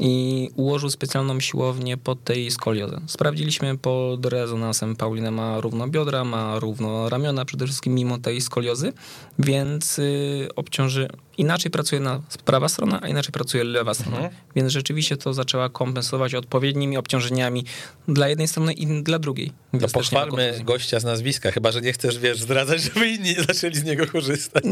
i 0.00 0.48
ułożył 0.56 0.90
specjalną 0.90 1.40
siłownię 1.40 1.96
pod 1.96 2.24
tej 2.24 2.50
skoliozę. 2.50 3.00
Sprawdziliśmy 3.06 3.78
pod 3.78 4.26
rezonansem, 4.26 4.96
Paulina 4.96 5.30
ma 5.30 5.60
równo 5.60 5.88
biodra, 5.88 6.24
ma 6.24 6.58
równo 6.58 7.08
ramiona, 7.08 7.44
przede 7.44 7.66
wszystkim 7.66 7.94
mimo 7.94 8.18
tej 8.18 8.40
skoliozy, 8.40 8.92
więc 9.38 9.98
y, 9.98 10.48
obciąży, 10.56 11.08
inaczej 11.38 11.70
pracuje 11.70 12.00
na 12.00 12.20
prawa 12.44 12.68
strona, 12.68 13.00
a 13.02 13.08
inaczej 13.08 13.32
pracuje 13.32 13.64
lewa 13.64 13.94
strona. 13.94 14.16
Mhm. 14.16 14.34
Więc 14.56 14.72
rzeczywiście 14.72 15.16
to 15.16 15.34
zaczęła 15.34 15.68
kompensować 15.68 16.34
odpowiednimi 16.34 16.96
obciążeniami 16.96 17.64
dla 18.08 18.28
jednej 18.28 18.48
strony 18.48 18.72
i 18.72 19.02
dla 19.02 19.18
drugiej. 19.18 19.52
Więc 19.72 19.82
ma 19.82 19.88
pochwalmy 19.88 20.60
gościa 20.64 21.00
z 21.00 21.04
nazwiska, 21.04 21.50
chyba 21.50 21.72
że 21.72 21.80
nie 21.80 21.92
chcesz, 21.92 22.18
wiesz, 22.18 22.40
zdradzać, 22.40 22.82
żeby 22.82 23.08
inni 23.08 23.34
zaczęli 23.48 23.79
z 23.80 23.84
niego 23.84 24.06
korzystać. 24.06 24.64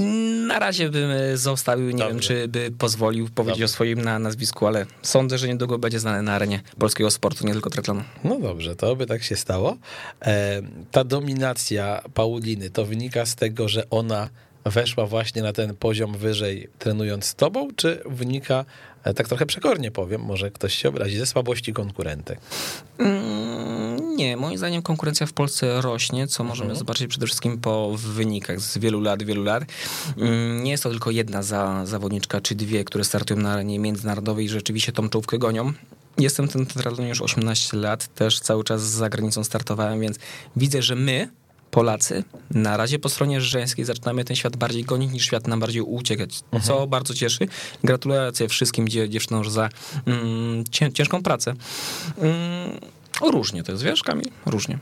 Na 0.46 0.58
razie 0.58 0.90
bym 0.90 1.10
e, 1.10 1.36
zostawił, 1.36 1.86
nie 1.86 1.92
Dobrze. 1.92 2.08
wiem, 2.08 2.20
czy 2.20 2.48
by 2.48 2.70
pozwolił 2.78 3.28
powiedzieć 3.28 3.60
Dobrze. 3.60 3.64
o 3.64 3.68
swoim 3.68 4.02
na 4.02 4.18
nazwisku, 4.18 4.66
ale 4.66 4.86
sądzę, 5.02 5.38
że 5.38 5.48
niedługo 5.48 5.78
będzie 5.78 6.00
znany 6.00 6.22
na 6.22 6.32
arenie 6.32 6.60
polskiego 6.78 7.10
sportu, 7.10 7.46
nie 7.46 7.52
tylko 7.52 7.70
triatlonu. 7.70 8.02
No 8.24 8.40
dobrze, 8.40 8.76
to 8.76 8.96
by 8.96 9.06
tak 9.06 9.22
się 9.22 9.36
stało. 9.36 9.76
E, 10.22 10.62
ta 10.90 11.04
dominacja 11.04 12.02
Pauliny 12.14 12.70
to 12.70 12.84
wynika 12.84 13.26
z 13.26 13.34
tego, 13.36 13.68
że 13.68 13.90
ona 13.90 14.28
weszła 14.64 15.06
właśnie 15.06 15.42
na 15.42 15.52
ten 15.52 15.76
poziom 15.76 16.16
wyżej 16.16 16.68
trenując 16.78 17.24
z 17.24 17.34
tobą, 17.34 17.68
czy 17.76 18.02
wynika, 18.06 18.64
tak 19.02 19.28
trochę 19.28 19.46
przekornie 19.46 19.90
powiem, 19.90 20.20
może 20.20 20.50
ktoś 20.50 20.74
się 20.74 20.88
obrazi, 20.88 21.18
ze 21.18 21.26
słabości 21.26 21.72
konkurentek? 21.72 22.38
Mm, 22.98 24.16
Nie, 24.16 24.36
moim 24.36 24.58
zdaniem 24.58 24.82
konkurencja 24.82 25.26
w 25.26 25.32
Polsce 25.32 25.80
rośnie, 25.80 26.26
co 26.26 26.44
możemy 26.44 26.74
zobaczyć 26.74 27.06
przede 27.08 27.26
wszystkim 27.26 27.58
po 27.58 27.96
wynikach 27.96 28.60
z 28.60 28.78
wielu 28.78 29.00
lat, 29.00 29.22
wielu 29.22 29.42
lat. 29.42 29.64
Mm, 30.16 30.64
Nie 30.64 30.70
jest 30.70 30.82
to 30.82 30.90
tylko 30.90 31.10
jedna 31.10 31.42
za, 31.42 31.86
zawodniczka 31.86 32.40
czy 32.40 32.54
dwie, 32.54 32.84
które 32.84 33.04
startują 33.04 33.40
na 33.40 33.52
arenie 33.52 33.78
międzynarodowej 33.78 34.44
i 34.44 34.48
rzeczywiście 34.48 34.92
tą 34.92 35.08
czołówkę 35.08 35.38
gonią. 35.38 35.72
Jestem 36.18 36.48
tym 36.48 36.66
triatlonie 36.66 37.08
już 37.08 37.22
18 37.22 37.76
lat, 37.76 38.14
też 38.14 38.40
cały 38.40 38.64
czas 38.64 38.82
za 38.82 39.08
granicą 39.08 39.44
startowałem, 39.44 40.00
więc 40.00 40.18
widzę, 40.56 40.82
że 40.82 40.94
my, 40.94 41.28
Polacy, 41.70 42.24
na 42.50 42.76
razie 42.76 42.98
po 42.98 43.08
stronie 43.08 43.40
żeńskiej 43.40 43.84
zaczynamy 43.84 44.24
ten 44.24 44.36
świat 44.36 44.56
bardziej 44.56 44.84
gonić 44.84 45.12
niż 45.12 45.24
świat 45.24 45.46
nam 45.46 45.60
bardziej 45.60 45.82
uciekać, 45.82 46.40
co 46.62 46.86
bardzo 46.86 47.14
cieszy. 47.14 47.48
Gratulacje 47.84 48.48
wszystkim 48.48 48.88
dzie- 48.88 49.08
dziewczynom 49.08 49.50
za 49.50 49.68
mm, 50.06 50.64
cię, 50.70 50.92
ciężką 50.92 51.22
pracę. 51.22 51.54
Mm, 52.18 52.80
różnie 53.22 53.62
to 53.62 53.72
jest, 53.72 53.84
wiesz, 53.84 54.02
Kamil? 54.02 54.28
Różnie. 54.46 54.78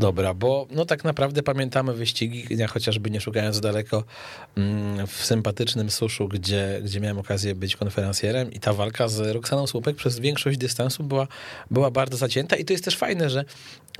Dobra, 0.00 0.34
bo 0.34 0.66
no 0.70 0.84
tak 0.84 1.04
naprawdę 1.04 1.42
pamiętamy 1.42 1.94
wyścigi, 1.94 2.46
ja 2.50 2.66
chociażby 2.66 3.10
nie 3.10 3.20
szukając 3.20 3.60
daleko, 3.60 4.04
mm, 4.56 5.06
w 5.06 5.24
sympatycznym 5.24 5.90
suszu, 5.90 6.28
gdzie, 6.28 6.80
gdzie 6.84 7.00
miałem 7.00 7.18
okazję 7.18 7.54
być 7.54 7.76
konferencjerem 7.76 8.52
i 8.52 8.60
ta 8.60 8.72
walka 8.72 9.08
z 9.08 9.20
Roxaną 9.34 9.66
Słupek 9.66 9.96
przez 9.96 10.18
większość 10.18 10.58
dystansu 10.58 11.04
była, 11.04 11.26
była 11.70 11.90
bardzo 11.90 12.16
zacięta. 12.16 12.56
I 12.56 12.64
to 12.64 12.72
jest 12.72 12.84
też 12.84 12.96
fajne, 12.96 13.30
że 13.30 13.44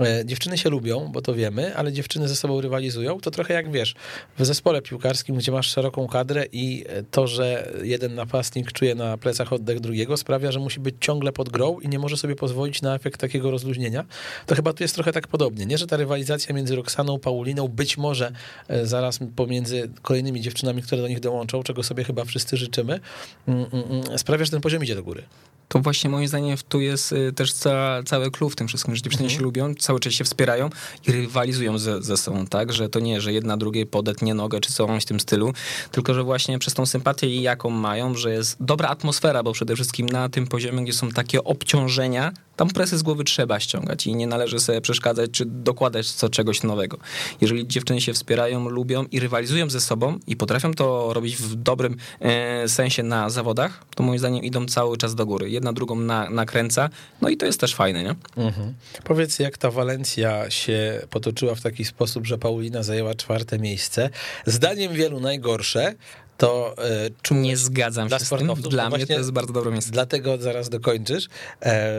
e, 0.00 0.22
dziewczyny 0.24 0.58
się 0.58 0.70
lubią, 0.70 1.10
bo 1.12 1.22
to 1.22 1.34
wiemy, 1.34 1.76
ale 1.76 1.92
dziewczyny 1.92 2.28
ze 2.28 2.36
sobą 2.36 2.60
rywalizują, 2.60 3.20
to 3.20 3.30
trochę 3.30 3.54
jak 3.54 3.72
wiesz, 3.72 3.94
w 4.38 4.44
zespole 4.44 4.82
piłkarskim, 4.82 5.36
gdzie 5.36 5.52
masz 5.52 5.70
szeroką 5.70 6.06
kadrę 6.06 6.46
i 6.52 6.84
e, 6.88 7.02
to, 7.02 7.26
że 7.26 7.72
jeden 7.82 8.14
napastnik 8.14 8.72
czuje 8.72 8.94
na 8.94 9.18
plecach 9.18 9.52
oddech 9.52 9.80
drugiego 9.80 10.16
sprawia, 10.16 10.52
że 10.52 10.60
musi 10.60 10.80
być 10.80 10.94
ciągle 11.00 11.32
pod 11.32 11.48
grą 11.48 11.80
i 11.80 11.88
nie 11.88 11.98
może 11.98 12.16
sobie 12.16 12.36
pozwolić 12.36 12.82
na 12.82 12.94
efekt 12.94 13.20
takiego 13.20 13.50
rozluźnienia, 13.50 14.04
to 14.46 14.54
chyba 14.54 14.72
tu 14.72 14.84
jest 14.84 14.94
trochę 14.94 15.12
tak 15.12 15.28
podobnie, 15.34 15.66
nie, 15.66 15.78
że 15.78 15.86
ta 15.86 15.96
rywalizacja 15.96 16.54
między 16.54 16.76
Roxaną, 16.76 17.18
Pauliną, 17.18 17.68
być 17.68 17.98
może 17.98 18.32
e, 18.68 18.86
zaraz 18.86 19.18
pomiędzy 19.36 19.90
kolejnymi 20.02 20.40
dziewczynami, 20.40 20.82
które 20.82 21.02
do 21.02 21.08
nich 21.08 21.20
dołączą, 21.20 21.62
czego 21.62 21.82
sobie 21.82 22.04
chyba 22.04 22.24
wszyscy 22.24 22.56
życzymy, 22.56 23.00
mm, 23.48 23.66
mm, 23.72 23.84
mm, 23.90 24.18
sprawia, 24.18 24.44
że 24.44 24.50
ten 24.50 24.60
poziom 24.60 24.84
idzie 24.84 24.94
do 24.94 25.02
góry. 25.02 25.22
To 25.68 25.78
właśnie 25.78 26.10
moim 26.10 26.28
zdaniem 26.28 26.56
tu 26.68 26.80
jest 26.80 27.12
y, 27.12 27.32
też 27.32 27.52
ca, 27.52 28.02
cały 28.06 28.30
clue 28.30 28.50
w 28.50 28.56
tym 28.56 28.68
wszystkim, 28.68 28.96
że 28.96 29.02
dziewczyny 29.02 29.30
się 29.30 29.40
lubią, 29.40 29.74
cały 29.74 30.00
czas 30.00 30.12
się 30.12 30.24
wspierają 30.24 30.70
i 31.06 31.12
rywalizują 31.12 31.78
ze, 31.78 32.02
ze 32.02 32.16
sobą, 32.16 32.46
tak? 32.46 32.72
Że 32.72 32.88
to 32.88 33.00
nie, 33.00 33.20
że 33.20 33.32
jedna 33.32 33.56
drugiej 33.56 33.86
podetnie 33.86 34.34
nogę 34.34 34.60
czy 34.60 34.72
coś 34.72 35.02
w 35.02 35.06
tym 35.06 35.20
stylu, 35.20 35.52
tylko 35.90 36.14
że 36.14 36.22
właśnie 36.22 36.58
przez 36.58 36.74
tą 36.74 36.86
sympatię 36.86 37.42
jaką 37.42 37.70
mają, 37.70 38.14
że 38.14 38.32
jest 38.32 38.56
dobra 38.60 38.88
atmosfera, 38.88 39.42
bo 39.42 39.52
przede 39.52 39.74
wszystkim 39.74 40.06
na 40.08 40.28
tym 40.28 40.46
poziomie, 40.46 40.82
gdzie 40.82 40.92
są 40.92 41.10
takie 41.10 41.44
obciążenia, 41.44 42.32
tam 42.56 42.68
presję 42.68 42.98
z 42.98 43.02
głowy 43.02 43.24
trzeba 43.24 43.60
ściągać 43.60 44.06
i 44.06 44.14
nie 44.14 44.26
należy 44.26 44.60
sobie 44.60 44.80
przeszkadzać 44.80 45.30
czy 45.30 45.44
dokładać 45.46 46.10
co 46.10 46.28
czegoś 46.28 46.62
nowego. 46.62 46.98
Jeżeli 47.40 47.66
dziewczyny 47.66 48.00
się 48.00 48.12
wspierają, 48.12 48.68
lubią 48.68 49.04
i 49.12 49.20
rywalizują 49.20 49.70
ze 49.70 49.80
sobą 49.80 50.18
i 50.26 50.36
potrafią 50.36 50.74
to 50.74 51.12
robić 51.12 51.36
w 51.36 51.54
dobrym 51.54 51.96
e, 52.20 52.68
sensie 52.68 53.02
na 53.02 53.30
zawodach, 53.30 53.84
to 53.94 54.02
moim 54.02 54.18
zdaniem 54.18 54.44
idą 54.44 54.66
cały 54.66 54.96
czas 54.96 55.14
do 55.14 55.26
góry. 55.26 55.50
Jedna 55.50 55.72
drugą 55.72 55.96
na, 55.96 56.30
nakręca, 56.30 56.90
no 57.22 57.28
i 57.28 57.36
to 57.36 57.46
jest 57.46 57.60
też 57.60 57.74
fajne, 57.74 58.02
nie? 58.02 58.14
Mhm. 58.36 58.74
Powiedz, 59.04 59.38
jak 59.38 59.58
ta 59.58 59.70
Walencja 59.70 60.50
się 60.50 61.06
potoczyła 61.10 61.54
w 61.54 61.60
taki 61.60 61.84
sposób, 61.84 62.26
że 62.26 62.38
Paulina 62.38 62.82
zajęła 62.82 63.14
czwarte 63.14 63.58
miejsce. 63.58 64.10
Zdaniem 64.46 64.92
wielu 64.92 65.20
najgorsze, 65.20 65.94
to 66.38 66.74
e, 66.78 67.10
czułeś- 67.22 67.40
Nie 67.42 67.56
zgadzam 67.56 68.08
Dla 68.08 68.18
się 68.18 68.24
z 68.24 68.28
tym. 68.28 68.38
sportowców 68.38 68.72
Dla 68.72 68.90
mnie 68.90 69.06
to 69.06 69.12
jest 69.12 69.30
bardzo 69.30 69.52
dobre 69.52 69.72
miejsce. 69.72 69.90
Dlatego 69.90 70.38
zaraz 70.38 70.68
dokończysz. 70.68 71.28
E, 71.62 71.92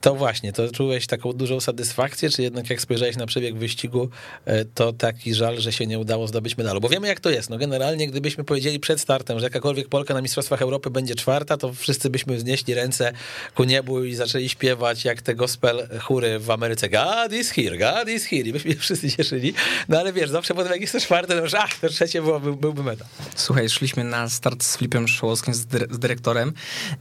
to 0.00 0.14
właśnie, 0.14 0.52
to 0.52 0.70
czułeś 0.72 1.06
taką 1.06 1.32
dużą 1.32 1.60
satysfakcję, 1.60 2.30
czy 2.30 2.42
jednak 2.42 2.70
jak 2.70 2.80
spojrzałeś 2.80 3.16
na 3.16 3.26
przebieg 3.26 3.56
wyścigu, 3.56 4.08
e, 4.44 4.64
to 4.64 4.92
taki 4.92 5.34
żal, 5.34 5.60
że 5.60 5.72
się 5.72 5.86
nie 5.86 5.98
udało 5.98 6.26
zdobyć 6.26 6.56
medalu? 6.58 6.80
Bo 6.80 6.88
wiemy 6.88 7.08
jak 7.08 7.20
to 7.20 7.30
jest. 7.30 7.50
No 7.50 7.58
generalnie, 7.58 8.08
gdybyśmy 8.08 8.44
powiedzieli 8.44 8.80
przed 8.80 9.00
startem, 9.00 9.38
że 9.38 9.46
jakakolwiek 9.46 9.88
Polka 9.88 10.14
na 10.14 10.22
Mistrzostwach 10.22 10.62
Europy 10.62 10.90
będzie 10.90 11.14
czwarta, 11.14 11.56
to 11.56 11.72
wszyscy 11.72 12.10
byśmy 12.10 12.36
wznieśli 12.36 12.74
ręce 12.74 13.12
ku 13.54 13.64
niebu 13.64 14.04
i 14.04 14.14
zaczęli 14.14 14.48
śpiewać 14.48 15.04
jak 15.04 15.22
te 15.22 15.34
gospel 15.34 15.88
chóry 16.00 16.38
w 16.38 16.50
Ameryce. 16.50 16.88
God 16.88 17.32
is 17.40 17.50
here, 17.50 17.78
God 17.78 18.08
is 18.08 18.24
here. 18.24 18.42
I 18.42 18.52
byśmy 18.52 18.72
się 18.72 18.78
wszyscy 18.78 19.10
cieszyli. 19.10 19.54
No 19.88 19.98
ale 19.98 20.12
wiesz, 20.12 20.30
zawsze 20.30 20.54
potem 20.54 20.72
jak 20.72 20.80
jest 20.80 20.92
to 20.92 21.00
czwarte, 21.00 21.34
to 21.36 21.42
już 21.42 21.54
ach, 21.54 21.78
to 21.80 21.88
trzecie 21.88 22.22
byłoby, 22.22 22.56
byłby 22.56 22.82
medal. 22.82 23.06
Słuchaj, 23.36 23.68
szliśmy 23.80 24.04
na 24.04 24.28
start 24.28 24.64
z 24.64 24.76
Filipem 24.76 25.08
Szołowskim, 25.08 25.54
z, 25.54 25.66
dyre- 25.66 25.94
z 25.94 25.98
dyrektorem 25.98 26.52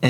yy, 0.01 0.09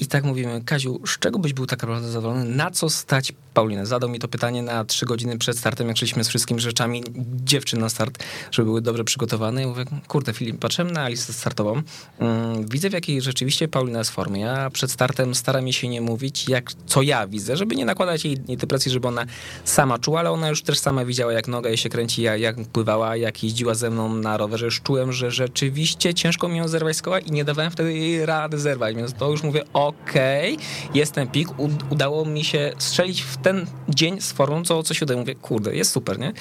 i 0.00 0.06
tak 0.06 0.24
mówimy, 0.24 0.62
Kaziu, 0.64 1.00
z 1.06 1.18
czego 1.18 1.38
byś 1.38 1.52
był 1.52 1.66
tak 1.66 1.82
naprawdę 1.82 2.08
zadowolony? 2.08 2.44
Na 2.44 2.70
co 2.70 2.90
stać 2.90 3.32
Paulinę? 3.54 3.86
Zadał 3.86 4.10
mi 4.10 4.18
to 4.18 4.28
pytanie 4.28 4.62
na 4.62 4.84
trzy 4.84 5.06
godziny 5.06 5.38
przed 5.38 5.58
startem, 5.58 5.88
jak 5.88 5.96
szliśmy 5.96 6.24
z 6.24 6.28
wszystkimi 6.28 6.60
rzeczami 6.60 7.04
dziewczyn 7.44 7.80
na 7.80 7.88
start, 7.88 8.24
żeby 8.50 8.66
były 8.66 8.80
dobrze 8.80 9.04
przygotowane. 9.04 9.62
I 9.62 9.66
mówię, 9.66 9.84
kurde 10.08 10.32
Filip, 10.32 10.58
patrzyłem 10.58 10.90
na 10.90 11.08
listę 11.08 11.32
startową, 11.32 11.74
yy, 11.74 12.26
widzę 12.70 12.90
w 12.90 12.92
jakiej 12.92 13.22
rzeczywiście 13.22 13.68
Paulina 13.68 13.98
jest 13.98 14.10
formie. 14.10 14.40
Ja 14.40 14.70
przed 14.70 14.90
startem 14.90 15.34
staram 15.34 15.72
się 15.72 15.88
nie 15.88 16.00
mówić, 16.00 16.48
jak, 16.48 16.72
co 16.86 17.02
ja 17.02 17.26
widzę, 17.26 17.56
żeby 17.56 17.76
nie 17.76 17.84
nakładać 17.84 18.24
jej 18.24 18.38
tej 18.38 18.56
presji, 18.56 18.92
żeby 18.92 19.08
ona 19.08 19.26
sama 19.64 19.98
czuła, 19.98 20.20
ale 20.20 20.30
ona 20.30 20.48
już 20.48 20.62
też 20.62 20.78
sama 20.78 21.04
widziała, 21.04 21.32
jak 21.32 21.48
noga 21.48 21.68
jej 21.68 21.78
się 21.78 21.88
kręci, 21.88 22.22
jak, 22.22 22.40
jak 22.40 22.56
pływała, 22.56 23.16
jak 23.16 23.42
jeździła 23.44 23.74
ze 23.74 23.90
mną 23.90 24.14
na 24.14 24.36
rowerze. 24.36 24.64
Już 24.64 24.80
czułem, 24.82 25.12
że 25.12 25.30
rzeczywiście 25.30 25.77
ciężko 26.14 26.48
mi 26.48 26.58
ją 26.58 26.68
zerwać 26.68 26.96
z 26.96 27.02
koła 27.02 27.18
i 27.18 27.30
nie 27.30 27.44
dawałem 27.44 27.70
wtedy 27.70 27.94
jej 27.94 28.26
rady 28.26 28.58
zerwać, 28.58 28.96
więc 28.96 29.14
to 29.14 29.30
już 29.30 29.42
mówię, 29.42 29.64
okej, 29.72 30.58
jest 30.94 31.12
ten 31.12 31.28
pik, 31.28 31.48
udało 31.90 32.24
mi 32.24 32.44
się 32.44 32.72
strzelić 32.78 33.22
w 33.22 33.36
ten 33.36 33.66
dzień 33.88 34.20
z 34.20 34.32
formą, 34.32 34.64
co, 34.64 34.94
się 34.94 35.04
udaje. 35.04 35.20
Mówię, 35.20 35.34
kurde, 35.34 35.76
jest 35.76 35.92
super, 35.92 36.18
nie? 36.18 36.32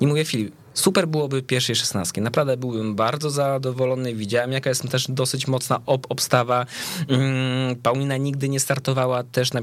I 0.00 0.06
mówię, 0.06 0.24
Filip, 0.24 0.54
Super 0.78 1.08
byłoby 1.08 1.42
pierwszej 1.42 1.76
szesnastki. 1.76 2.20
Naprawdę 2.20 2.56
byłbym 2.56 2.94
bardzo 2.94 3.30
zadowolony. 3.30 4.14
Widziałem, 4.14 4.52
jaka 4.52 4.70
jest 4.70 4.90
też 4.90 5.06
dosyć 5.08 5.48
mocna 5.48 5.80
ob 5.86 6.06
obstawa. 6.08 6.66
Mm, 7.08 7.76
Paulina 7.76 8.16
nigdy 8.16 8.48
nie 8.48 8.60
startowała 8.60 9.22
też 9.22 9.52
na 9.52 9.60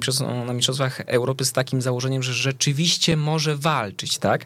Mistrzostwach 0.53 0.99
Europy 0.99 1.45
z 1.45 1.51
takim 1.51 1.81
założeniem, 1.81 2.23
że 2.23 2.33
rzeczywiście 2.33 3.17
może 3.17 3.55
walczyć, 3.55 4.17
tak? 4.17 4.45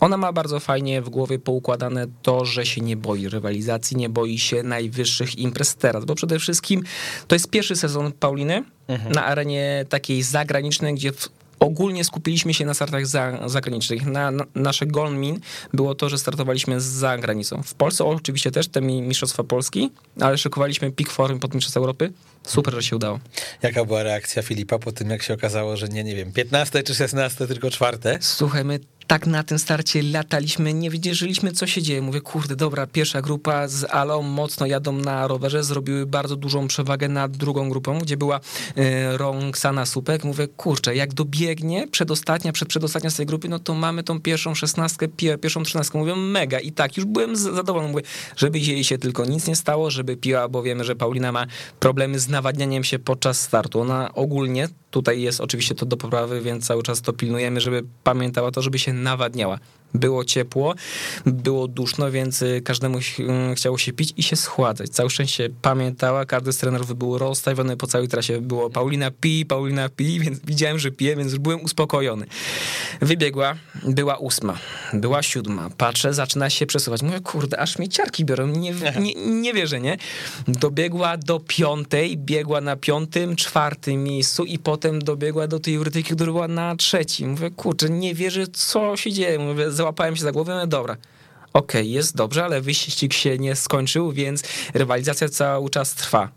Ona 0.00 0.16
ma 0.16 0.32
bardzo 0.32 0.60
fajnie 0.60 1.02
w 1.02 1.08
głowie 1.08 1.38
poukładane 1.38 2.06
to, 2.22 2.44
że 2.44 2.66
się 2.66 2.80
nie 2.80 2.96
boi 2.96 3.28
rywalizacji, 3.28 3.96
nie 3.96 4.08
boi 4.08 4.38
się 4.38 4.62
najwyższych 4.62 5.38
imprez 5.38 5.74
teraz, 5.74 6.04
bo 6.04 6.14
przede 6.14 6.38
wszystkim 6.38 6.82
to 7.28 7.34
jest 7.34 7.50
pierwszy 7.50 7.76
sezon 7.76 8.12
Pauliny 8.12 8.64
na 9.14 9.24
arenie 9.24 9.84
takiej 9.88 10.22
zagranicznej, 10.22 10.94
gdzie 10.94 11.12
ogólnie 11.58 12.04
skupiliśmy 12.04 12.54
się 12.54 12.64
na 12.66 12.74
startach 12.74 13.06
za, 13.06 13.48
zagranicznych. 13.48 14.06
Na, 14.06 14.30
na, 14.30 14.44
nasze 14.54 14.86
goal 14.86 15.14
min 15.16 15.40
było 15.74 15.94
to, 15.94 16.08
że 16.08 16.18
startowaliśmy 16.18 16.80
za 16.80 17.18
granicą. 17.18 17.62
W 17.62 17.74
Polsce 17.74 18.04
oczywiście 18.04 18.50
też 18.50 18.68
te 18.68 18.80
mi- 18.80 19.02
Mistrzostwa 19.02 19.44
Polski, 19.44 19.90
ale 20.20 20.38
szykowaliśmy 20.38 20.92
peak 20.92 21.10
form 21.10 21.38
pod 21.38 21.54
Mistrzostw 21.54 21.76
Europy. 21.76 22.12
Super, 22.46 22.74
że 22.74 22.82
się 22.82 22.96
udało. 22.96 23.20
Jaka 23.62 23.84
była 23.84 24.02
reakcja 24.02 24.42
Filipa 24.42 24.78
po 24.78 24.92
tym, 24.92 25.10
jak 25.10 25.22
się 25.22 25.34
okazało, 25.34 25.76
że 25.76 25.88
nie, 25.88 26.04
nie 26.04 26.16
wiem, 26.16 26.32
15 26.32 26.82
czy 26.82 26.94
16, 26.94 27.46
tylko 27.46 27.70
czwarte? 27.70 28.18
Słuchaj, 28.20 28.64
my 28.64 28.80
tak 29.10 29.26
na 29.26 29.42
tym 29.42 29.58
starcie 29.58 30.02
lataliśmy, 30.02 30.74
nie 30.74 30.90
wiedzieliśmy, 30.90 31.52
co 31.52 31.66
się 31.66 31.82
dzieje. 31.82 32.02
Mówię, 32.02 32.20
kurde, 32.20 32.56
dobra, 32.56 32.86
pierwsza 32.86 33.22
grupa 33.22 33.68
z 33.68 33.84
Alą 33.84 34.22
mocno 34.22 34.66
jadą 34.66 34.92
na 34.92 35.26
rowerze, 35.26 35.64
zrobiły 35.64 36.06
bardzo 36.06 36.36
dużą 36.36 36.68
przewagę 36.68 37.08
nad 37.08 37.36
drugą 37.36 37.70
grupą, 37.70 37.98
gdzie 37.98 38.16
była 38.16 38.40
y, 38.78 39.16
Roxana 39.16 39.86
Supek. 39.86 40.24
Mówię, 40.24 40.48
kurczę, 40.48 40.96
jak 40.96 41.14
dobiegnie 41.14 41.88
przedostatnia, 41.88 42.52
przed 42.52 42.68
przedostatnia 42.68 43.10
z 43.10 43.16
tej 43.16 43.26
grupy, 43.26 43.48
no 43.48 43.58
to 43.58 43.74
mamy 43.74 44.02
tą 44.02 44.20
pierwszą 44.20 44.54
szesnastkę, 44.54 45.08
pie, 45.08 45.38
pierwszą 45.38 45.62
trzynastkę. 45.62 45.98
Mówię, 45.98 46.16
mega. 46.16 46.60
I 46.60 46.72
tak, 46.72 46.96
już 46.96 47.06
byłem 47.06 47.36
zadowolony. 47.36 47.92
Mówię, 47.92 48.02
żeby 48.36 48.58
jej 48.58 48.84
się 48.84 48.98
tylko 48.98 49.24
nic 49.24 49.46
nie 49.46 49.56
stało, 49.56 49.90
żeby 49.90 50.16
piła, 50.16 50.48
bo 50.48 50.62
wiemy, 50.62 50.84
że 50.84 50.96
Paulina 50.96 51.32
ma 51.32 51.46
problemy 51.80 52.18
z 52.18 52.28
nawadnianiem 52.28 52.84
się 52.84 52.98
podczas 52.98 53.40
startu. 53.40 53.80
Ona 53.80 54.14
ogólnie, 54.14 54.68
tutaj 54.90 55.22
jest 55.22 55.40
oczywiście 55.40 55.74
to 55.74 55.86
do 55.86 55.96
poprawy, 55.96 56.40
więc 56.40 56.66
cały 56.66 56.82
czas 56.82 57.02
to 57.02 57.12
pilnujemy, 57.12 57.60
żeby 57.60 57.82
pamiętała 58.04 58.50
to, 58.50 58.62
żeby 58.62 58.78
się 58.78 58.92
nawadniała. 58.92 59.58
Było 59.94 60.24
ciepło, 60.24 60.74
było 61.26 61.68
duszno, 61.68 62.10
więc 62.10 62.42
y, 62.42 62.60
każdemu 62.64 62.98
y, 62.98 63.02
chciało 63.54 63.78
się 63.78 63.92
pić 63.92 64.14
i 64.16 64.22
się 64.22 64.36
schładzać. 64.36 64.90
Całe 64.90 65.10
szczęście 65.10 65.48
pamiętała, 65.62 66.24
każdy 66.24 66.52
z 66.52 66.58
trenerów 66.58 66.98
był 66.98 67.18
rozstawiony 67.18 67.76
po 67.76 67.86
całej 67.86 68.08
trasie. 68.08 68.40
Było 68.40 68.70
Paulina 68.70 69.10
pi, 69.10 69.46
Paulina 69.46 69.88
pi, 69.88 70.20
więc 70.20 70.38
widziałem, 70.44 70.78
że 70.78 70.90
pije, 70.90 71.16
więc 71.16 71.36
byłem 71.36 71.60
uspokojony. 71.64 72.26
Wybiegła, 73.00 73.54
była 73.82 74.16
ósma, 74.16 74.58
była 74.92 75.22
siódma. 75.22 75.70
Patrzę, 75.76 76.14
zaczyna 76.14 76.50
się 76.50 76.66
przesuwać. 76.66 77.02
Mówię, 77.02 77.20
kurde, 77.20 77.60
aż 77.60 77.78
mi 77.78 77.88
ciarki 77.88 78.24
biorą, 78.24 78.46
nie, 78.46 78.74
nie, 79.00 79.14
nie 79.14 79.54
wierzę, 79.54 79.80
nie? 79.80 79.96
Dobiegła 80.48 81.16
do 81.16 81.40
piątej, 81.40 82.18
biegła 82.18 82.60
na 82.60 82.76
piątym, 82.76 83.36
czwartym 83.36 84.04
miejscu 84.04 84.44
i 84.44 84.58
potem 84.58 84.98
dobiegła 84.98 85.46
do 85.46 85.60
tej 85.60 85.74
jurytyki, 85.74 86.14
która 86.14 86.32
była 86.32 86.48
na 86.48 86.76
trzecim. 86.76 87.30
Mówię, 87.30 87.50
kurczę, 87.50 87.90
nie 87.90 88.14
wierzę, 88.14 88.46
co 88.46 88.96
się 88.96 89.12
dzieje. 89.12 89.38
Mówię, 89.38 89.70
załapałem 89.80 90.16
się 90.16 90.22
za 90.22 90.32
głowę, 90.32 90.54
mówię, 90.54 90.66
dobra. 90.66 90.96
Okej, 91.52 91.90
jest 91.90 92.16
dobrze, 92.16 92.44
ale 92.44 92.60
wyścig 92.60 93.12
się 93.12 93.38
nie 93.38 93.56
skończył, 93.56 94.12
więc 94.12 94.42
rywalizacja 94.74 95.28
cały 95.28 95.70
czas 95.70 95.94
trwa. 95.94 96.28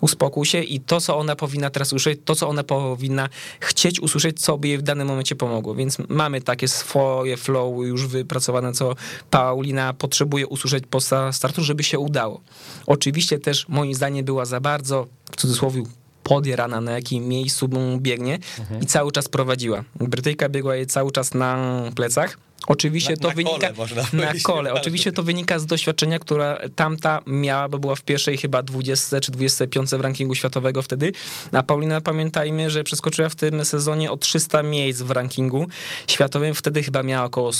Uspokój 0.00 0.46
się 0.46 0.62
i 0.62 0.80
to, 0.80 1.00
co 1.00 1.18
ona 1.18 1.36
powinna 1.36 1.70
teraz 1.70 1.88
usłyszeć, 1.88 2.20
to, 2.24 2.34
co 2.34 2.48
ona 2.48 2.64
powinna 2.64 3.28
chcieć 3.60 4.00
usłyszeć, 4.00 4.40
co 4.40 4.58
by 4.58 4.68
jej 4.68 4.78
w 4.78 4.82
danym 4.82 5.08
momencie 5.08 5.34
pomogło. 5.36 5.74
Więc 5.74 5.98
mamy 6.08 6.40
takie 6.40 6.68
swoje 6.68 7.36
flow 7.36 7.86
już 7.86 8.06
wypracowane, 8.06 8.72
co 8.72 8.94
Paulina 9.30 9.92
potrzebuje 9.92 10.46
usłyszeć 10.46 10.84
po 10.90 11.00
sta- 11.00 11.32
startu, 11.32 11.64
żeby 11.64 11.82
się 11.82 11.98
udało. 11.98 12.40
Oczywiście 12.86 13.38
też 13.38 13.68
moim 13.68 13.94
zdaniem 13.94 14.24
była 14.24 14.44
za 14.44 14.60
bardzo, 14.60 15.06
w 15.32 15.36
cudzysłowie, 15.36 15.82
podjarana, 16.22 16.80
na 16.80 16.92
jakim 16.92 17.28
miejscu 17.28 17.68
biegnie 17.98 18.38
i 18.82 18.86
cały 18.86 19.12
czas 19.12 19.28
prowadziła. 19.28 19.84
Brytyjka 20.00 20.48
biegła 20.48 20.76
jej 20.76 20.86
cały 20.86 21.12
czas 21.12 21.34
na 21.34 21.82
plecach. 21.96 22.38
Oczywiście 22.66 23.10
Na- 23.10 23.16
to 23.16 23.28
na 23.28 23.34
wynika 23.34 23.72
kole, 23.72 24.02
na 24.12 24.32
kole. 24.42 24.72
Oczywiście 24.74 25.12
to 25.12 25.22
wynika 25.22 25.58
z 25.58 25.66
doświadczenia, 25.66 26.18
które 26.18 26.68
tamta 26.76 27.20
miała, 27.26 27.68
bo 27.68 27.78
była 27.78 27.94
w 27.94 28.02
pierwszej 28.02 28.36
chyba 28.38 28.62
20 28.62 29.20
czy 29.20 29.32
25 29.32 29.90
w 29.90 30.00
rankingu 30.00 30.34
światowego 30.34 30.82
wtedy. 30.82 31.12
A 31.52 31.62
Paulina 31.62 32.00
pamiętajmy, 32.00 32.70
że 32.70 32.84
przeskoczyła 32.84 33.28
w 33.28 33.34
tym 33.34 33.64
sezonie 33.64 34.12
o 34.12 34.16
300 34.16 34.62
miejsc 34.62 35.02
w 35.02 35.10
rankingu 35.10 35.66
światowym. 36.06 36.54
Wtedy 36.54 36.82
chyba 36.82 37.02
miała 37.02 37.24
około 37.24 37.50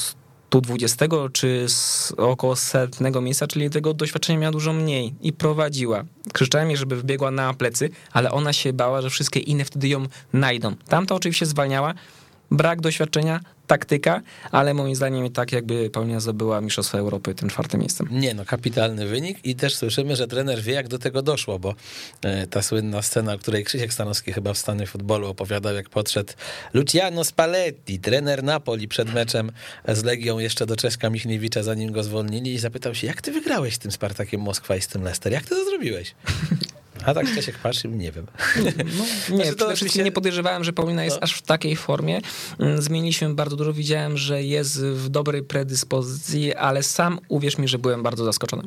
120 0.52 1.06
czy 1.32 1.64
z 1.68 2.12
około 2.16 2.56
setnego 2.56 3.20
miejsca, 3.20 3.46
czyli 3.46 3.70
tego 3.70 3.94
doświadczenia 3.94 4.38
miała 4.38 4.52
dużo 4.52 4.72
mniej 4.72 5.14
i 5.20 5.32
prowadziła. 5.32 6.04
Krzyczałem 6.32 6.68
jej, 6.68 6.76
żeby 6.76 6.96
wbiegła 6.96 7.30
na 7.30 7.54
plecy, 7.54 7.90
ale 8.12 8.30
ona 8.30 8.52
się 8.52 8.72
bała, 8.72 9.02
że 9.02 9.10
wszystkie 9.10 9.40
inne 9.40 9.64
wtedy 9.64 9.88
ją 9.88 10.06
najdą. 10.32 10.74
Tamta 10.88 11.14
oczywiście 11.14 11.46
zwalniała, 11.46 11.94
brak 12.52 12.80
doświadczenia, 12.80 13.40
taktyka, 13.66 14.22
ale 14.50 14.74
moim 14.74 14.94
zdaniem 14.94 15.26
i 15.26 15.30
tak 15.30 15.52
jakby 15.52 15.90
Paulina 15.90 16.20
zdobyła 16.20 16.60
Mistrzostwa 16.60 16.98
Europy 16.98 17.34
tym 17.34 17.48
czwartym 17.48 17.80
miejscem. 17.80 18.08
Nie 18.10 18.34
no, 18.34 18.44
kapitalny 18.44 19.06
wynik 19.06 19.38
i 19.44 19.54
też 19.56 19.76
słyszymy, 19.76 20.16
że 20.16 20.26
trener 20.26 20.62
wie, 20.62 20.72
jak 20.72 20.88
do 20.88 20.98
tego 20.98 21.22
doszło, 21.22 21.58
bo 21.58 21.74
e, 22.22 22.46
ta 22.46 22.62
słynna 22.62 23.02
scena, 23.02 23.34
o 23.34 23.38
której 23.38 23.64
Krzysiek 23.64 23.92
Stanowski 23.92 24.32
chyba 24.32 24.52
w 24.52 24.58
stanie 24.58 24.86
futbolu 24.86 25.28
opowiadał, 25.28 25.74
jak 25.74 25.88
podszedł 25.88 26.32
Luciano 26.74 27.24
Spalletti, 27.24 27.98
trener 27.98 28.44
Napoli 28.44 28.88
przed 28.88 29.14
meczem 29.14 29.52
z 29.88 30.04
Legią 30.04 30.38
jeszcze 30.38 30.66
do 30.66 30.76
Czeska 30.76 31.10
Michniewicza, 31.10 31.62
zanim 31.62 31.92
go 31.92 32.02
zwolnili 32.02 32.54
i 32.54 32.58
zapytał 32.58 32.94
się, 32.94 33.06
jak 33.06 33.22
ty 33.22 33.32
wygrałeś 33.32 33.74
z 33.74 33.78
tym 33.78 33.92
Spartakiem 33.92 34.40
Moskwa 34.40 34.76
i 34.76 34.80
z 34.80 34.88
tym 34.88 35.02
Leicester? 35.02 35.32
Jak 35.32 35.42
ty 35.42 35.48
to 35.48 35.64
zrobiłeś? 35.64 36.14
A 37.06 37.14
tak 37.14 37.34
Czesiek 37.34 37.58
patrzy, 37.58 37.88
nie 37.88 38.12
wiem. 38.12 38.26
No, 38.56 38.62
nie, 38.64 38.70
Znaczy, 38.72 38.86
to 39.28 39.36
przede 39.36 39.50
oczywiście- 39.50 39.74
wszystkim 39.76 40.04
nie 40.04 40.12
podejrzewałem, 40.12 40.64
że 40.64 40.72
Paulina 40.72 41.04
jest 41.04 41.16
No. 41.16 41.22
aż 41.22 41.34
w 41.34 41.42
takiej 41.42 41.76
formie. 41.76 42.20
Mm, 42.58 42.82
Zmieniliśmy 42.82 43.34
bardzo 43.34 43.56
dużo, 43.56 43.72
widziałem, 43.72 44.16
że 44.18 44.42
jest 44.42 44.80
w 44.84 45.08
dobrej 45.08 45.42
predyspozycji, 45.42 46.54
ale 46.54 46.82
sam 46.82 47.18
uwierz 47.28 47.58
mi, 47.58 47.68
że 47.68 47.78
byłem 47.78 48.02
bardzo 48.02 48.24
zaskoczony. 48.24 48.62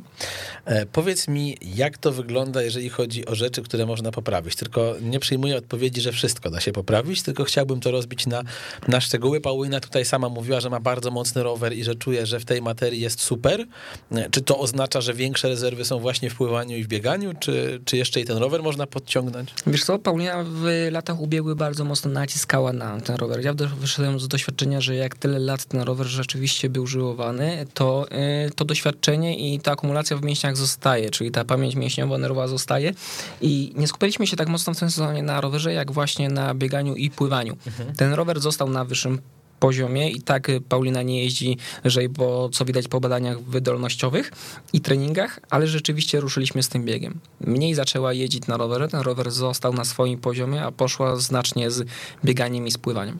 E, 0.65 0.85
Powiedz 0.85 1.27
mi, 1.27 1.57
jak 1.75 1.97
to 1.97 2.11
wygląda, 2.11 2.61
jeżeli 2.61 2.89
chodzi 2.89 3.25
o 3.25 3.35
rzeczy, 3.35 3.61
które 3.61 3.85
można 3.85 4.11
poprawić. 4.11 4.55
Tylko 4.55 4.95
nie 5.01 5.19
przyjmuję 5.19 5.57
odpowiedzi, 5.57 6.01
że 6.01 6.11
wszystko 6.11 6.49
da 6.49 6.59
się 6.61 6.71
poprawić, 6.71 7.21
tylko 7.23 7.43
chciałbym 7.43 7.79
to 7.79 7.91
rozbić 7.91 8.27
na, 8.27 8.43
na 8.87 9.01
szczegóły. 9.01 9.41
Paulina 9.41 9.79
tutaj 9.79 10.05
sama 10.05 10.29
mówiła, 10.29 10.59
że 10.59 10.69
ma 10.69 10.79
bardzo 10.79 11.11
mocny 11.11 11.43
rower 11.43 11.73
i 11.73 11.83
że 11.83 11.95
czuje, 11.95 12.25
że 12.25 12.39
w 12.39 12.45
tej 12.45 12.61
materii 12.61 13.01
jest 13.01 13.21
super. 13.21 13.65
E, 14.11 14.29
Czy 14.29 14.41
to 14.41 14.59
oznacza, 14.59 15.01
że 15.01 15.13
większe 15.13 15.47
rezerwy 15.49 15.85
są 15.85 15.99
właśnie 15.99 16.29
w 16.29 16.35
pływaniu 16.35 16.77
i 16.77 16.83
w 16.83 16.87
bieganiu, 16.87 17.33
czy, 17.39 17.81
czy 17.85 17.97
jeszcze 17.97 18.19
ten 18.25 18.37
rower 18.37 18.63
można 18.63 18.87
podciągnąć? 18.87 19.53
Wiesz 19.67 19.83
co, 19.83 19.99
Paulina 19.99 20.43
w 20.47 20.87
latach 20.91 21.19
ubiegłych 21.19 21.55
bardzo 21.55 21.85
mocno 21.85 22.11
naciskała 22.11 22.73
na 22.73 23.01
ten 23.01 23.15
rower. 23.15 23.45
Ja 23.45 23.53
wyszedłem 23.53 24.19
z 24.19 24.27
doświadczenia, 24.27 24.81
że 24.81 24.95
jak 24.95 25.15
tyle 25.15 25.39
lat 25.39 25.65
ten 25.65 25.81
rower 25.81 26.07
rzeczywiście 26.07 26.69
był 26.69 26.87
żyłowany, 26.87 27.65
to 27.73 28.05
y, 28.47 28.51
to 28.55 28.65
doświadczenie 28.65 29.53
i 29.53 29.59
ta 29.59 29.71
akumulacja 29.71 30.17
w 30.17 30.23
mięśniach 30.23 30.57
zostaje, 30.57 31.09
czyli 31.09 31.31
ta 31.31 31.45
pamięć 31.45 31.75
mięśniowa, 31.75 32.17
nerwowa 32.17 32.47
zostaje 32.47 32.93
i 33.41 33.73
nie 33.75 33.87
skupiliśmy 33.87 34.27
się 34.27 34.37
tak 34.37 34.47
mocno 34.47 34.73
w 34.73 34.79
tym 34.79 34.91
sezonie 34.91 35.23
na 35.23 35.41
rowerze, 35.41 35.73
jak 35.73 35.91
właśnie 35.91 36.29
na 36.29 36.53
bieganiu 36.53 36.95
i 36.95 37.09
pływaniu. 37.09 37.57
Ten 37.97 38.13
rower 38.13 38.39
został 38.39 38.69
na 38.69 38.85
wyższym 38.85 39.19
poziomie 39.59 40.09
i 40.09 40.21
tak 40.21 40.51
Paulina 40.69 41.01
nie 41.01 41.23
jeździ 41.23 41.57
lżej, 41.83 42.09
bo 42.09 42.49
co 42.49 42.65
widać 42.65 42.87
po 42.87 42.99
badaniach 42.99 43.41
wydolnościowych 43.41 44.31
i 44.73 44.81
treningach, 44.81 45.39
ale 45.49 45.67
rzeczywiście 45.67 46.19
ruszyliśmy 46.19 46.63
z 46.63 46.69
tym 46.69 46.85
biegiem. 46.85 47.19
Mniej 47.39 47.73
zaczęła 47.73 48.13
jeździć 48.13 48.47
na 48.47 48.57
rowerze, 48.57 48.87
ten 48.87 48.99
rower 48.99 49.31
został 49.31 49.73
na 49.73 49.85
swoim 49.85 50.19
poziomie, 50.19 50.63
a 50.63 50.71
poszła 50.71 51.15
znacznie 51.15 51.71
z 51.71 51.87
bieganiem 52.25 52.67
i 52.67 52.71
z 52.71 52.77
pływaniem. 52.77 53.19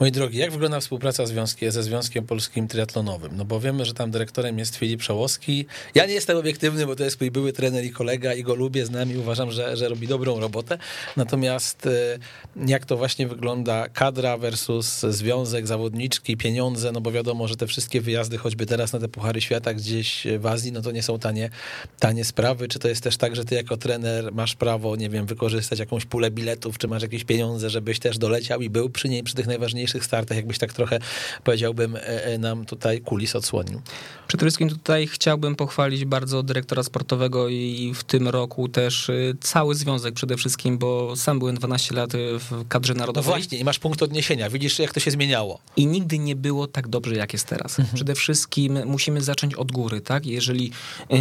Moi 0.00 0.12
drogi, 0.12 0.38
jak 0.38 0.52
wygląda 0.52 0.80
współpraca 0.80 1.26
związki, 1.26 1.70
ze 1.70 1.82
Związkiem 1.82 2.26
Polskim 2.26 2.68
Triatlonowym? 2.68 3.36
No 3.36 3.44
bo 3.44 3.60
wiemy, 3.60 3.84
że 3.84 3.94
tam 3.94 4.10
dyrektorem 4.10 4.58
jest 4.58 4.76
Filip 4.76 5.00
Przełoski. 5.00 5.66
Ja 5.94 6.06
nie 6.06 6.14
jestem 6.14 6.38
obiektywny, 6.38 6.86
bo 6.86 6.96
to 6.96 7.04
jest 7.04 7.20
mój 7.20 7.30
były 7.30 7.52
trener 7.52 7.84
i 7.84 7.90
kolega 7.90 8.34
i 8.34 8.42
go 8.42 8.54
lubię, 8.54 8.86
znam 8.86 9.12
i 9.12 9.16
uważam, 9.16 9.50
że, 9.50 9.76
że 9.76 9.88
robi 9.88 10.06
dobrą 10.06 10.40
robotę. 10.40 10.78
Natomiast 11.16 11.86
e, 11.86 12.18
jak 12.66 12.84
to 12.84 12.96
właśnie 12.96 13.28
wygląda 13.28 13.88
kadra 13.88 14.38
versus 14.38 15.00
związek, 15.00 15.65
zawodniczki, 15.66 16.36
pieniądze, 16.36 16.92
no 16.92 17.00
bo 17.00 17.12
wiadomo, 17.12 17.48
że 17.48 17.56
te 17.56 17.66
wszystkie 17.66 18.00
wyjazdy, 18.00 18.38
choćby 18.38 18.66
teraz 18.66 18.92
na 18.92 18.98
te 18.98 19.08
Puchary 19.08 19.40
Świata 19.40 19.74
gdzieś 19.74 20.26
w 20.38 20.46
Azji, 20.46 20.72
no 20.72 20.82
to 20.82 20.90
nie 20.90 21.02
są 21.02 21.18
tanie, 21.18 21.50
tanie 21.98 22.24
sprawy. 22.24 22.68
Czy 22.68 22.78
to 22.78 22.88
jest 22.88 23.02
też 23.02 23.16
tak, 23.16 23.36
że 23.36 23.44
ty 23.44 23.54
jako 23.54 23.76
trener 23.76 24.32
masz 24.32 24.54
prawo, 24.54 24.96
nie 24.96 25.10
wiem, 25.10 25.26
wykorzystać 25.26 25.78
jakąś 25.78 26.04
pulę 26.04 26.30
biletów, 26.30 26.78
czy 26.78 26.88
masz 26.88 27.02
jakieś 27.02 27.24
pieniądze, 27.24 27.70
żebyś 27.70 27.98
też 27.98 28.18
doleciał 28.18 28.60
i 28.60 28.70
był 28.70 28.90
przy 28.90 29.08
niej, 29.08 29.22
przy 29.22 29.34
tych 29.34 29.46
najważniejszych 29.46 30.04
startach, 30.04 30.36
jakbyś 30.36 30.58
tak 30.58 30.72
trochę, 30.72 30.98
powiedziałbym, 31.44 31.96
e, 31.96 32.24
e, 32.24 32.38
nam 32.38 32.64
tutaj 32.66 33.00
kulis 33.00 33.36
odsłonił. 33.36 33.80
Przede 34.28 34.44
wszystkim 34.44 34.68
tutaj 34.68 35.06
chciałbym 35.06 35.56
pochwalić 35.56 36.04
bardzo 36.04 36.42
dyrektora 36.42 36.82
sportowego 36.82 37.48
i 37.48 37.92
w 37.94 38.04
tym 38.04 38.28
roku 38.28 38.68
też 38.68 39.08
y, 39.08 39.36
cały 39.40 39.74
związek 39.74 40.14
przede 40.14 40.36
wszystkim, 40.36 40.78
bo 40.78 41.16
sam 41.16 41.38
byłem 41.38 41.56
12 41.56 41.94
lat 41.94 42.14
y, 42.14 42.18
w 42.38 42.68
kadrze 42.68 42.94
No 42.94 42.98
narodowej. 42.98 43.28
właśnie, 43.28 43.58
i 43.58 43.64
masz 43.64 43.78
punkt 43.78 44.02
odniesienia, 44.02 44.50
widzisz, 44.50 44.78
jak 44.78 44.92
to 44.94 45.00
się 45.00 45.10
zmieniało. 45.10 45.55
I 45.76 45.86
nigdy 45.86 46.18
nie 46.18 46.36
było 46.36 46.66
tak 46.66 46.88
dobrze, 46.88 47.14
jak 47.14 47.32
jest 47.32 47.46
teraz. 47.46 47.76
Przede 47.94 48.14
wszystkim 48.14 48.78
musimy 48.86 49.20
zacząć 49.22 49.54
od 49.54 49.72
góry, 49.72 50.00
tak? 50.00 50.26
Jeżeli 50.26 50.72
yy, 51.10 51.18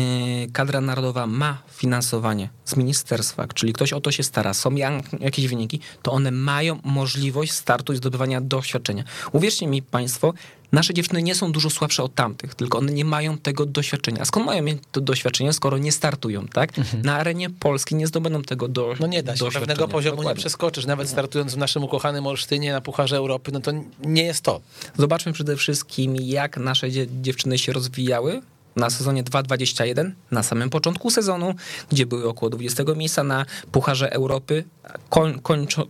kadra 0.53 0.81
narodowa 0.81 1.27
ma 1.27 1.57
finansowanie 1.71 2.49
z 2.65 2.75
ministerstwa, 2.75 3.47
czyli 3.47 3.73
ktoś 3.73 3.93
o 3.93 4.01
to 4.01 4.11
się 4.11 4.23
stara, 4.23 4.53
są 4.53 4.75
jak- 4.75 5.21
jakieś 5.21 5.47
wyniki, 5.47 5.79
to 6.01 6.11
one 6.11 6.31
mają 6.31 6.79
możliwość 6.83 7.51
startu 7.51 7.93
i 7.93 7.97
zdobywania 7.97 8.41
doświadczenia. 8.41 9.03
Uwierzcie 9.31 9.67
mi 9.67 9.81
Państwo, 9.81 10.33
nasze 10.75 10.93
dziewczyny 10.93 11.21
nie 11.23 11.35
są 11.35 11.51
dużo 11.51 11.69
słabsze 11.69 12.03
od 12.03 12.15
tamtych, 12.15 12.55
tylko 12.55 12.77
one 12.77 12.91
nie 12.91 13.05
mają 13.05 13.37
tego 13.37 13.65
doświadczenia. 13.65 14.21
A 14.21 14.25
skąd 14.25 14.45
mają 14.45 14.63
mieć 14.63 14.77
to 14.91 15.01
doświadczenie, 15.01 15.53
skoro 15.53 15.77
nie 15.77 15.91
startują, 15.91 16.47
tak? 16.47 16.69
Na 17.03 17.15
arenie 17.15 17.49
Polski 17.49 17.95
nie 17.95 18.07
zdobędą 18.07 18.41
tego 18.41 18.67
do, 18.67 18.93
No 18.99 19.07
nie 19.07 19.23
da 19.23 19.35
się, 19.35 19.45
pewnego 19.51 19.87
poziomu 19.87 20.15
nie 20.15 20.17
Dokładnie. 20.21 20.39
przeskoczysz. 20.41 20.85
Nawet 20.85 21.09
startując 21.09 21.53
w 21.53 21.57
naszym 21.57 21.83
ukochanym 21.83 22.27
Olsztynie 22.27 22.71
na 22.71 22.81
Pucharze 22.81 23.17
Europy, 23.17 23.51
no 23.51 23.59
to 23.59 23.71
nie 24.03 24.23
jest 24.23 24.41
to. 24.41 24.61
Zobaczmy 24.97 25.33
przede 25.33 25.55
wszystkim, 25.57 26.15
jak 26.15 26.57
nasze 26.57 26.91
dzie- 26.91 27.07
dziewczyny 27.21 27.57
się 27.57 27.73
rozwijały 27.73 28.41
na 28.75 28.89
sezonie 28.89 29.23
2.21, 29.23 30.11
na 30.31 30.43
samym 30.43 30.69
początku 30.69 31.09
sezonu, 31.09 31.55
gdzie 31.91 32.05
były 32.05 32.29
około 32.29 32.49
20 32.49 32.83
miejsca 32.95 33.23
na 33.23 33.45
Pucharze 33.71 34.13
Europy, 34.13 34.63
koń, 35.09 35.39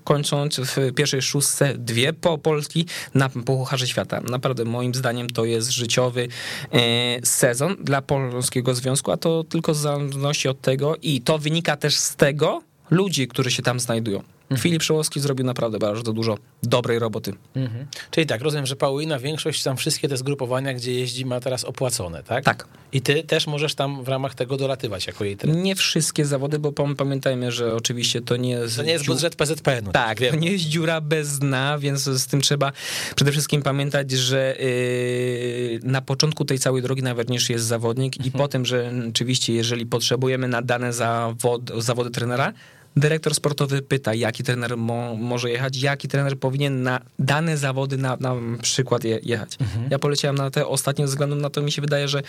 kończąc 0.03 0.59
w 0.59 0.93
pierwszej 0.95 1.21
szóstce 1.21 1.73
dwie 1.77 2.13
po 2.13 2.37
Polski 2.37 2.85
na 3.13 3.29
Pucharze 3.29 3.87
Świata. 3.87 4.21
Naprawdę 4.21 4.65
moim 4.65 4.95
zdaniem 4.95 5.29
to 5.29 5.45
jest 5.45 5.71
życiowy 5.71 6.27
e, 6.71 6.77
sezon 7.25 7.75
dla 7.81 8.01
Polskiego 8.01 8.75
Związku, 8.75 9.11
a 9.11 9.17
to 9.17 9.43
tylko 9.43 9.73
zależności 9.73 10.47
od 10.47 10.61
tego 10.61 10.95
i 11.01 11.21
to 11.21 11.37
wynika 11.37 11.77
też 11.77 11.95
z 11.95 12.15
tego 12.15 12.61
ludzi, 12.89 13.27
którzy 13.27 13.51
się 13.51 13.63
tam 13.63 13.79
znajdują. 13.79 14.34
Filip 14.57 14.83
Szołowski 14.83 15.19
zrobił 15.19 15.45
naprawdę 15.45 15.79
bardzo 15.79 16.13
dużo 16.13 16.37
dobrej 16.63 16.99
roboty. 16.99 17.33
Mhm. 17.55 17.87
Czyli 18.11 18.27
tak, 18.27 18.41
rozumiem, 18.41 18.65
że 18.65 18.75
Paulina 18.75 19.19
większość 19.19 19.63
tam 19.63 19.77
wszystkie 19.77 20.09
te 20.09 20.17
zgrupowania, 20.17 20.73
gdzie 20.73 20.93
jeździ, 20.93 21.25
ma 21.25 21.39
teraz 21.39 21.63
opłacone, 21.63 22.23
tak? 22.23 22.43
Tak. 22.43 22.67
I 22.93 23.01
ty 23.01 23.23
też 23.23 23.47
możesz 23.47 23.75
tam 23.75 24.03
w 24.03 24.07
ramach 24.07 24.35
tego 24.35 24.57
dolatywać 24.57 25.07
jako 25.07 25.25
jej 25.25 25.37
trener. 25.37 25.63
Nie 25.63 25.75
wszystkie 25.75 26.25
zawody, 26.25 26.59
bo 26.59 26.71
pam- 26.71 26.95
pamiętajmy, 26.95 27.51
że 27.51 27.75
oczywiście 27.75 28.21
to 28.21 28.37
nie 28.37 28.49
jest. 28.49 28.75
To 28.77 28.83
nie 28.83 28.91
jest 28.91 29.05
budżet 29.05 29.35
PZPN-u. 29.35 29.91
Tak, 29.91 30.19
wiem. 30.19 30.33
to 30.33 30.39
nie 30.39 30.51
jest 30.51 30.63
dziura 30.63 31.01
bez 31.01 31.39
dna, 31.39 31.77
więc 31.79 32.03
z 32.03 32.27
tym 32.27 32.41
trzeba 32.41 32.71
przede 33.15 33.31
wszystkim 33.31 33.61
pamiętać, 33.61 34.11
że 34.11 34.55
yy, 34.59 35.79
na 35.83 36.01
początku 36.01 36.45
tej 36.45 36.59
całej 36.59 36.81
drogi 36.81 37.03
najważniejszy 37.03 37.53
jest 37.53 37.65
zawodnik 37.65 38.25
i 38.25 38.31
potem, 38.31 38.65
że 38.65 38.91
rzeczywiście, 39.05 39.53
jeżeli 39.53 39.85
potrzebujemy 39.85 40.47
na 40.47 40.61
dane 40.61 40.93
zawod, 40.93 41.71
zawody 41.77 42.09
trenera, 42.09 42.53
dyrektor 42.95 43.35
sportowy 43.35 43.81
pyta, 43.81 44.13
jaki 44.13 44.43
trener 44.43 44.77
mo, 44.77 45.15
może 45.15 45.49
jechać, 45.49 45.77
jaki 45.77 46.07
trener 46.07 46.39
powinien 46.39 46.83
na 46.83 46.99
dane 47.19 47.57
zawody 47.57 47.97
na, 47.97 48.17
na 48.19 48.35
przykład 48.61 49.03
je, 49.03 49.19
jechać. 49.23 49.57
Ja 49.89 49.99
poleciałem 49.99 50.35
na 50.35 50.51
te 50.51 50.67
ostatnie 50.67 51.07
ze 51.07 51.11
względu 51.11 51.35
na 51.35 51.49
to, 51.49 51.61
mi 51.61 51.71
się 51.71 51.81
wydaje, 51.81 52.07
że 52.07 52.21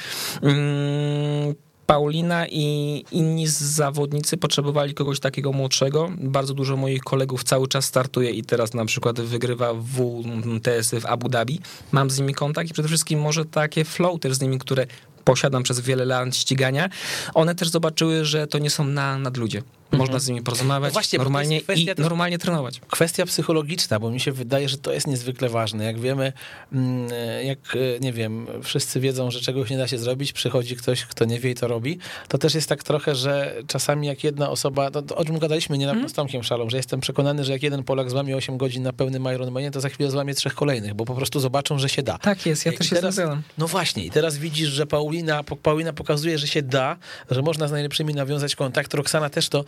mm, 0.42 1.54
Paulina 1.86 2.46
i 2.48 3.04
inni 3.10 3.46
zawodnicy 3.48 4.36
potrzebowali 4.36 4.94
kogoś 4.94 5.20
takiego 5.20 5.52
młodszego. 5.52 6.10
Bardzo 6.18 6.54
dużo 6.54 6.76
moich 6.76 7.02
kolegów 7.02 7.44
cały 7.44 7.68
czas 7.68 7.84
startuje 7.84 8.30
i 8.30 8.42
teraz 8.42 8.74
na 8.74 8.84
przykład 8.84 9.20
wygrywa 9.20 9.74
WTS 9.74 10.94
w 11.00 11.06
Abu 11.06 11.28
Dhabi. 11.28 11.60
Mam 11.92 12.10
z 12.10 12.18
nimi 12.18 12.34
kontakt 12.34 12.70
i 12.70 12.72
przede 12.72 12.88
wszystkim 12.88 13.20
może 13.20 13.44
takie 13.44 13.84
flow 13.84 14.20
też 14.20 14.34
z 14.34 14.40
nimi, 14.40 14.58
które 14.58 14.86
posiadam 15.24 15.62
przez 15.62 15.80
wiele 15.80 16.04
lat 16.04 16.36
ścigania, 16.36 16.88
one 17.34 17.54
też 17.54 17.68
zobaczyły, 17.68 18.24
że 18.24 18.46
to 18.46 18.58
nie 18.58 18.70
są 18.70 18.84
na, 18.84 19.18
nadludzie. 19.18 19.62
Można 19.92 20.18
z 20.18 20.28
nimi 20.28 20.42
porozmawiać 20.42 20.90
No 20.90 20.92
właśnie, 20.92 21.18
normalnie 21.18 21.60
kwestia 21.60 21.92
i 21.92 22.00
normalnie 22.00 22.38
trenować. 22.38 22.80
Kwestia 22.80 23.26
psychologiczna, 23.26 24.00
bo 24.00 24.10
mi 24.10 24.20
się 24.20 24.32
wydaje, 24.32 24.68
że 24.68 24.78
to 24.78 24.92
jest 24.92 25.06
niezwykle 25.06 25.48
ważne. 25.48 25.84
Jak 25.84 26.00
wiemy, 26.00 26.32
mm, 26.72 27.08
jak 27.44 27.58
e, 27.76 28.00
nie 28.00 28.12
wiem, 28.12 28.46
wszyscy 28.62 29.00
wiedzą, 29.00 29.30
że 29.30 29.40
czegoś 29.40 29.70
nie 29.70 29.78
da 29.78 29.88
się 29.88 29.98
zrobić, 29.98 30.32
przychodzi 30.32 30.76
ktoś, 30.76 31.04
kto 31.04 31.24
nie 31.24 31.40
wie 31.40 31.50
i 31.50 31.54
to 31.54 31.68
robi, 31.68 31.98
to 32.28 32.38
też 32.38 32.54
jest 32.54 32.68
tak 32.68 32.82
trochę, 32.82 33.14
że 33.14 33.54
czasami 33.66 34.06
jak 34.06 34.24
jedna 34.24 34.50
osoba, 34.50 34.90
to, 34.90 35.02
to 35.02 35.16
o 35.16 35.24
czym 35.24 35.38
gadaliśmy 35.38 35.78
nie 35.78 35.86
Mhm. 35.90 36.08
z 36.08 36.12
Tomkiem 36.12 36.42
Szalą, 36.42 36.70
że 36.70 36.76
jestem 36.76 37.00
przekonany, 37.00 37.44
że 37.44 37.52
jak 37.52 37.62
jeden 37.62 37.84
Polak 37.84 38.10
złamie 38.10 38.36
8 38.36 38.56
godzin 38.58 38.82
na 38.82 38.92
pełnym 38.92 39.28
Ironmanie, 39.34 39.70
to 39.70 39.80
za 39.80 39.88
chwilę 39.88 40.10
złamie 40.10 40.34
trzech 40.34 40.54
kolejnych, 40.54 40.94
bo 40.94 41.04
po 41.04 41.14
prostu 41.14 41.40
zobaczą, 41.40 41.78
że 41.78 41.88
się 41.88 42.02
da. 42.02 42.18
Tak 42.18 42.46
jest, 42.46 42.66
ja 42.66 42.72
I 42.72 42.76
też 42.76 42.88
się 42.88 42.96
teraz, 42.96 43.14
zgadzam. 43.14 43.42
No 43.58 43.66
właśnie, 43.66 44.04
i 44.04 44.10
teraz 44.10 44.38
widzisz, 44.38 44.68
że 44.68 44.86
Paulina, 44.86 45.44
Paulina 45.62 45.92
pokazuje, 45.92 46.38
że 46.38 46.46
się 46.46 46.62
da, 46.62 46.96
że 47.30 47.42
można 47.42 47.68
z 47.68 47.72
najlepszymi 47.72 48.14
nawiązać 48.14 48.56
kontakt. 48.56 48.94
Roxana 48.94 49.30
też 49.30 49.48
to 49.48 49.64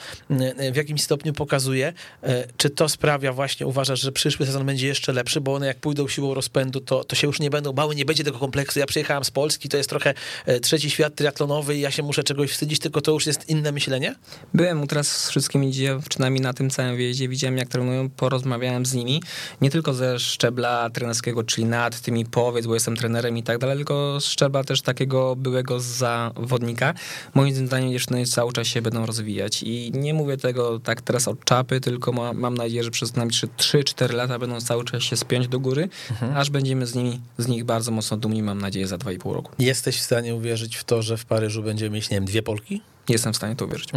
w 0.73 0.77
jakimś 0.77 1.03
stopniu 1.03 1.33
pokazuje. 1.33 1.93
E, 2.23 2.45
Czy 2.57 2.71
to 2.71 2.89
sprawia 2.89 3.33
właśnie, 3.33 3.67
uważasz, 3.67 4.01
że 4.01 4.13
przyszły 4.13 4.47
sezon 4.47 4.67
będzie 4.67 4.87
jeszcze 4.87 5.13
lepszy, 5.13 5.41
bo 5.41 5.55
one 5.55 5.67
jak 5.67 5.79
pójdą 5.79 6.09
siłą 6.09 6.35
rozpędu, 6.35 6.81
to, 6.81 7.05
to 7.05 7.17
się 7.17 7.27
już 7.27 7.41
nie 7.41 7.51
będą 7.51 7.73
bały, 7.73 7.95
nie 7.95 8.05
będzie 8.05 8.25
tego 8.25 8.39
kompleksu. 8.39 8.79
Ja 8.79 8.87
przyjechałam 8.87 9.25
z 9.25 9.31
Polski, 9.31 9.69
to 9.69 9.77
jest 9.77 9.91
trochę 9.91 10.15
e, 10.47 10.61
trzeci 10.61 10.91
świat 10.91 11.15
triatlonowy 11.15 11.77
i 11.77 11.81
ja 11.81 11.91
się 11.91 12.03
muszę 12.03 12.25
czegoś 12.25 12.51
wstydzić, 12.51 12.79
tylko 12.79 13.01
to 13.01 13.13
już 13.13 13.27
jest 13.27 13.49
inne 13.49 13.73
myślenie? 13.73 14.15
Byłem 14.55 14.87
teraz 14.87 15.09
z 15.09 15.31
wszystkimi 15.31 15.73
dziewczynami 15.73 16.41
na 16.41 16.53
tym 16.53 16.71
całym 16.71 16.97
wyjeździe, 16.97 17.29
widziałem 17.29 17.59
jak 17.59 17.69
trenują, 17.69 18.11
porozmawiałem 18.11 18.87
z 18.87 18.95
nimi, 18.95 19.23
nie 19.61 19.71
tylko 19.71 19.95
ze 19.95 20.19
szczebla 20.19 20.91
trenerskiego, 20.91 21.45
czyli 21.45 21.65
nad 21.65 22.01
tymi 22.01 22.27
powiedz, 22.27 22.67
bo 22.67 22.75
jestem 22.75 22.97
trenerem 22.97 23.37
i 23.37 23.43
tak 23.43 23.59
dalej, 23.59 23.77
tylko 23.77 24.21
z 24.21 24.25
szczebla 24.25 24.65
też 24.65 24.83
takiego 24.83 25.37
byłego 25.37 25.81
zawodnika. 25.81 26.95
Moim 27.35 27.67
zdaniem 27.67 27.93
dziewczyny 27.93 28.27
cały 28.27 28.53
czas 28.53 28.67
się 28.67 28.83
będą 28.83 29.07
rozwijać 29.07 29.63
i 29.63 29.93
nie 29.99 30.15
mówię 30.15 30.37
tego 30.37 30.79
tak 30.81 31.03
teraz 31.03 31.29
od 31.29 31.45
czapy, 31.45 31.81
tylko 31.81 32.13
ma, 32.13 32.33
mam 32.33 32.55
nadzieję, 32.55 32.85
że 32.85 32.91
przez 32.91 33.17
najbliższe 33.17 33.47
3-4 33.47 34.15
lata 34.15 34.39
będą 34.39 34.61
cały 34.61 34.85
czas 34.85 35.03
się 35.03 35.17
spiąć 35.17 35.49
do 35.49 35.61
góry, 35.61 35.89
aż 36.35 36.51
będziemy 36.51 36.87
z 36.87 36.95
nimi, 36.95 37.21
z 37.39 37.49
nich 37.49 37.65
bardzo 37.65 37.91
mocno 37.91 38.17
dumni, 38.17 38.43
mam 38.43 38.61
nadzieję, 38.61 38.87
za 38.87 38.97
2,5 38.97 39.33
roku. 39.33 39.53
Jesteś 39.59 39.97
w 39.97 40.03
stanie 40.03 40.35
uwierzyć 40.35 40.77
w 40.77 40.85
to, 40.85 41.03
że 41.03 41.17
w 41.17 41.25
Paryżu 41.25 41.63
będziemy 41.63 41.91
mieć, 41.91 42.11
nie 42.11 42.17
wiem, 42.17 42.25
dwie 42.25 42.43
Polki? 42.43 42.83
Jestem 43.09 43.33
w 43.33 43.37
stanie 43.37 43.57
to 43.57 43.65
uwierzyć. 43.65 43.89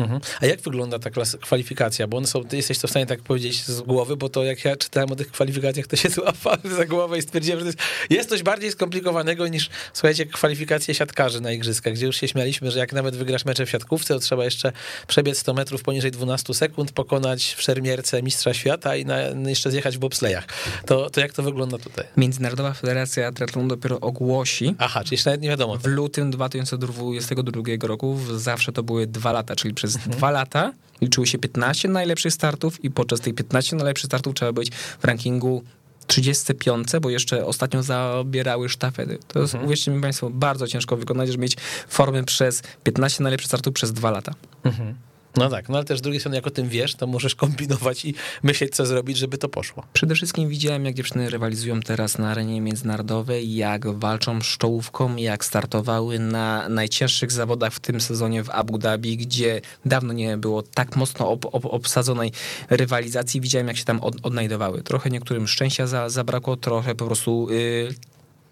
A 0.41 0.45
jak 0.45 0.62
wygląda 0.62 1.00
ta 1.00 1.10
klas- 1.10 1.38
kwalifikacja? 1.38 2.08
Bo 2.08 2.17
one 2.17 2.28
są, 2.28 2.43
ty 2.43 2.58
jesteś 2.58 2.80
to 2.80 2.88
w 2.88 2.91
stanie 2.91 3.06
tak 3.06 3.21
powiedzieć 3.21 3.65
z 3.65 3.82
głowy, 3.82 4.17
bo 4.17 4.30
to 4.30 4.43
jak 4.43 4.65
ja 4.65 4.76
czytałem 4.76 5.12
o 5.12 5.15
tych 5.15 5.32
kwalifikacjach, 5.32 5.88
to 5.88 5.95
się 5.95 6.10
złapałem 6.19 6.76
za 6.78 6.86
głowę 6.86 7.17
i 7.17 7.21
stwierdziłem, 7.21 7.60
że 7.60 7.65
to 7.65 7.69
jest, 7.69 7.80
jest 8.10 8.30
coś 8.30 8.43
bardziej 8.43 8.71
skomplikowanego 8.71 9.47
niż, 9.47 9.69
słuchajcie, 9.93 10.26
kwalifikacje 10.26 10.93
siatkarzy 10.93 11.41
na 11.41 11.52
igrzyskach, 11.52 11.93
gdzie 11.93 12.06
już 12.06 12.15
się 12.15 12.28
śmialiśmy, 12.28 12.71
że 12.71 12.80
jak 12.80 12.93
nawet 12.93 13.15
wygrasz 13.15 13.45
mecze 13.45 13.65
w 13.65 13.69
siatkówce, 13.69 14.13
to 14.13 14.19
trzeba 14.19 14.45
jeszcze 14.45 14.71
przebiec 15.08 15.38
100 15.38 15.54
metrów 15.54 15.84
poniżej 15.84 16.12
12 16.12 16.54
sekund, 16.54 16.91
pokonać 16.91 17.56
w 17.58 17.62
szermierce 17.62 18.24
mistrza 18.24 18.54
świata 18.54 18.95
i 18.95 19.06
na, 19.06 19.19
jeszcze 19.21 19.71
zjechać 19.71 19.97
w 19.97 20.00
bobslejach. 20.00 20.45
To, 20.86 21.10
to 21.10 21.21
jak 21.21 21.34
to 21.34 21.43
wygląda 21.43 21.78
tutaj? 21.78 22.06
Międzynarodowa 22.17 22.74
Federacja 22.74 23.32
Triathlonu 23.32 23.67
dopiero 23.67 24.00
ogłosi, 24.00 24.76
Aha, 24.78 25.04
czyli 25.04 25.13
jeszcze 25.13 25.30
nawet 25.30 25.41
nie 25.41 25.50
wiadomo. 25.50 25.78
W 25.78 25.86
lutym 25.86 26.32
2022 26.32 27.62
roku 27.82 28.19
zawsze 28.36 28.71
to 28.71 28.84
były 28.84 29.00
dwa 29.07 29.31
lata, 29.31 29.55
czyli 29.55 29.73
przez 29.73 29.97
dwa 29.97 30.31
lata 30.31 30.73
liczyło 31.01 31.25
się 31.25 31.37
15 31.37 31.89
najlepszych 31.89 32.33
startów 32.33 32.83
i 32.83 32.91
podczas 32.91 33.19
tych 33.19 33.35
15 33.35 33.75
najlepszych 33.75 34.05
startów 34.05 34.35
trzeba 34.35 34.53
być 34.53 34.71
w 34.99 35.03
rankingu 35.03 35.63
35, 36.07 36.87
bo 37.01 37.09
jeszcze 37.09 37.45
ostatnio 37.45 37.83
zabierały 37.83 38.69
sztafety. 38.69 39.19
To 39.27 39.39
jest, 39.39 39.55
uwierzcie 39.65 39.91
mi 39.91 40.01
Państwo, 40.01 40.29
bardzo 40.29 40.67
ciężko 40.67 40.97
wykonać, 40.97 41.29
żeby 41.29 41.41
mieć 41.41 41.57
formy 41.87 42.23
przez 42.23 42.63
15 42.83 43.23
najlepszych 43.23 43.47
startów 43.47 43.73
przez 43.73 43.93
dwa 43.93 44.11
lata. 44.11 44.33
No 45.36 45.50
tak, 45.50 45.70
no 45.70 45.78
ale 45.78 45.86
też 45.86 46.00
z 46.00 46.02
drugiej 46.02 46.20
strony, 46.20 46.36
jak 46.36 46.48
o 46.48 46.52
tym 46.52 46.70
wiesz, 46.70 46.96
to 46.96 47.08
możesz 47.08 47.36
kombinować 47.36 48.06
i 48.06 48.13
myśleć, 48.44 48.76
co 48.76 48.86
zrobić, 48.86 49.17
żeby 49.17 49.38
to 49.38 49.50
poszło. 49.50 49.84
Przede 49.94 50.15
wszystkim 50.15 50.50
widziałem, 50.50 50.86
jak 50.86 50.96
dziewczyny 50.96 51.30
rywalizują 51.30 51.82
teraz 51.82 52.17
na 52.17 52.32
arenie 52.32 52.62
międzynarodowej, 52.62 53.56
jak 53.56 53.88
walczą 53.88 54.41
z 54.41 54.58
czołówką, 54.58 55.15
jak 55.15 55.46
startowały 55.46 56.20
na 56.20 56.70
najcięższych 56.70 57.32
zawodach 57.32 57.74
w 57.74 57.80
tym 57.80 58.02
sezonie 58.02 58.44
w 58.44 58.50
Abu 58.50 58.78
Dhabi, 58.78 59.17
gdzie 59.17 59.62
dawno 59.86 60.13
nie 60.13 60.38
było 60.38 60.63
tak 60.63 60.96
mocno 60.96 61.30
ob, 61.30 61.46
ob, 61.46 61.65
obsadzonej 61.65 62.32
rywalizacji. 62.70 63.41
Widziałem, 63.41 63.67
jak 63.67 63.78
się 63.78 63.86
tam 63.86 64.00
od, 64.00 64.15
odnajdowały. 64.24 64.82
Trochę 64.84 65.10
niektórym 65.10 65.48
szczęścia 65.48 65.88
za, 65.88 66.10
zabrakło, 66.10 66.58
trochę 66.58 66.96
po 66.96 67.06
prostu... 67.06 67.48
Yy, 67.50 67.96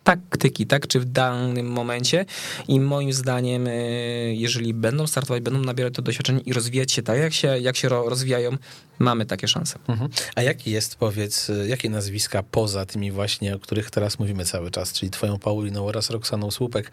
taktyki, 0.04 0.68
tak, 0.68 0.88
czy 0.88 1.00
w 1.00 1.06
danym 1.06 1.68
momencie 1.72 2.26
i 2.68 2.80
moim 2.80 3.14
zdaniem, 3.14 3.68
y, 3.68 4.34
jeżeli 4.38 4.74
będą 4.74 5.08
startować, 5.08 5.44
będą 5.44 5.60
nabierać 5.60 5.94
to 5.94 6.02
doświadczenie 6.02 6.40
i 6.40 6.54
rozwijać 6.54 6.92
się 6.92 7.02
tak, 7.04 7.20
jak 7.20 7.34
się, 7.34 7.48
jak 7.60 7.78
się 7.78 7.90
ro- 7.90 8.10
rozwijają, 8.10 8.52
mamy 9.00 9.26
takie 9.26 9.48
szanse. 9.48 9.80
Mhm. 9.88 10.10
A 10.36 10.42
jaki 10.42 10.72
jest, 10.72 10.96
powiedz, 10.96 11.50
y, 11.50 11.68
jakie 11.68 11.90
nazwiska 11.90 12.44
poza 12.44 12.86
tymi 12.86 13.12
właśnie, 13.12 13.56
o 13.56 13.60
których 13.60 13.92
teraz 13.92 14.20
mówimy 14.20 14.46
cały 14.46 14.72
czas, 14.72 14.94
czyli 14.94 15.10
twoją 15.12 15.40
Pauliną 15.40 15.86
oraz 15.86 16.10
Roxaną 16.10 16.52
Słupek, 16.52 16.92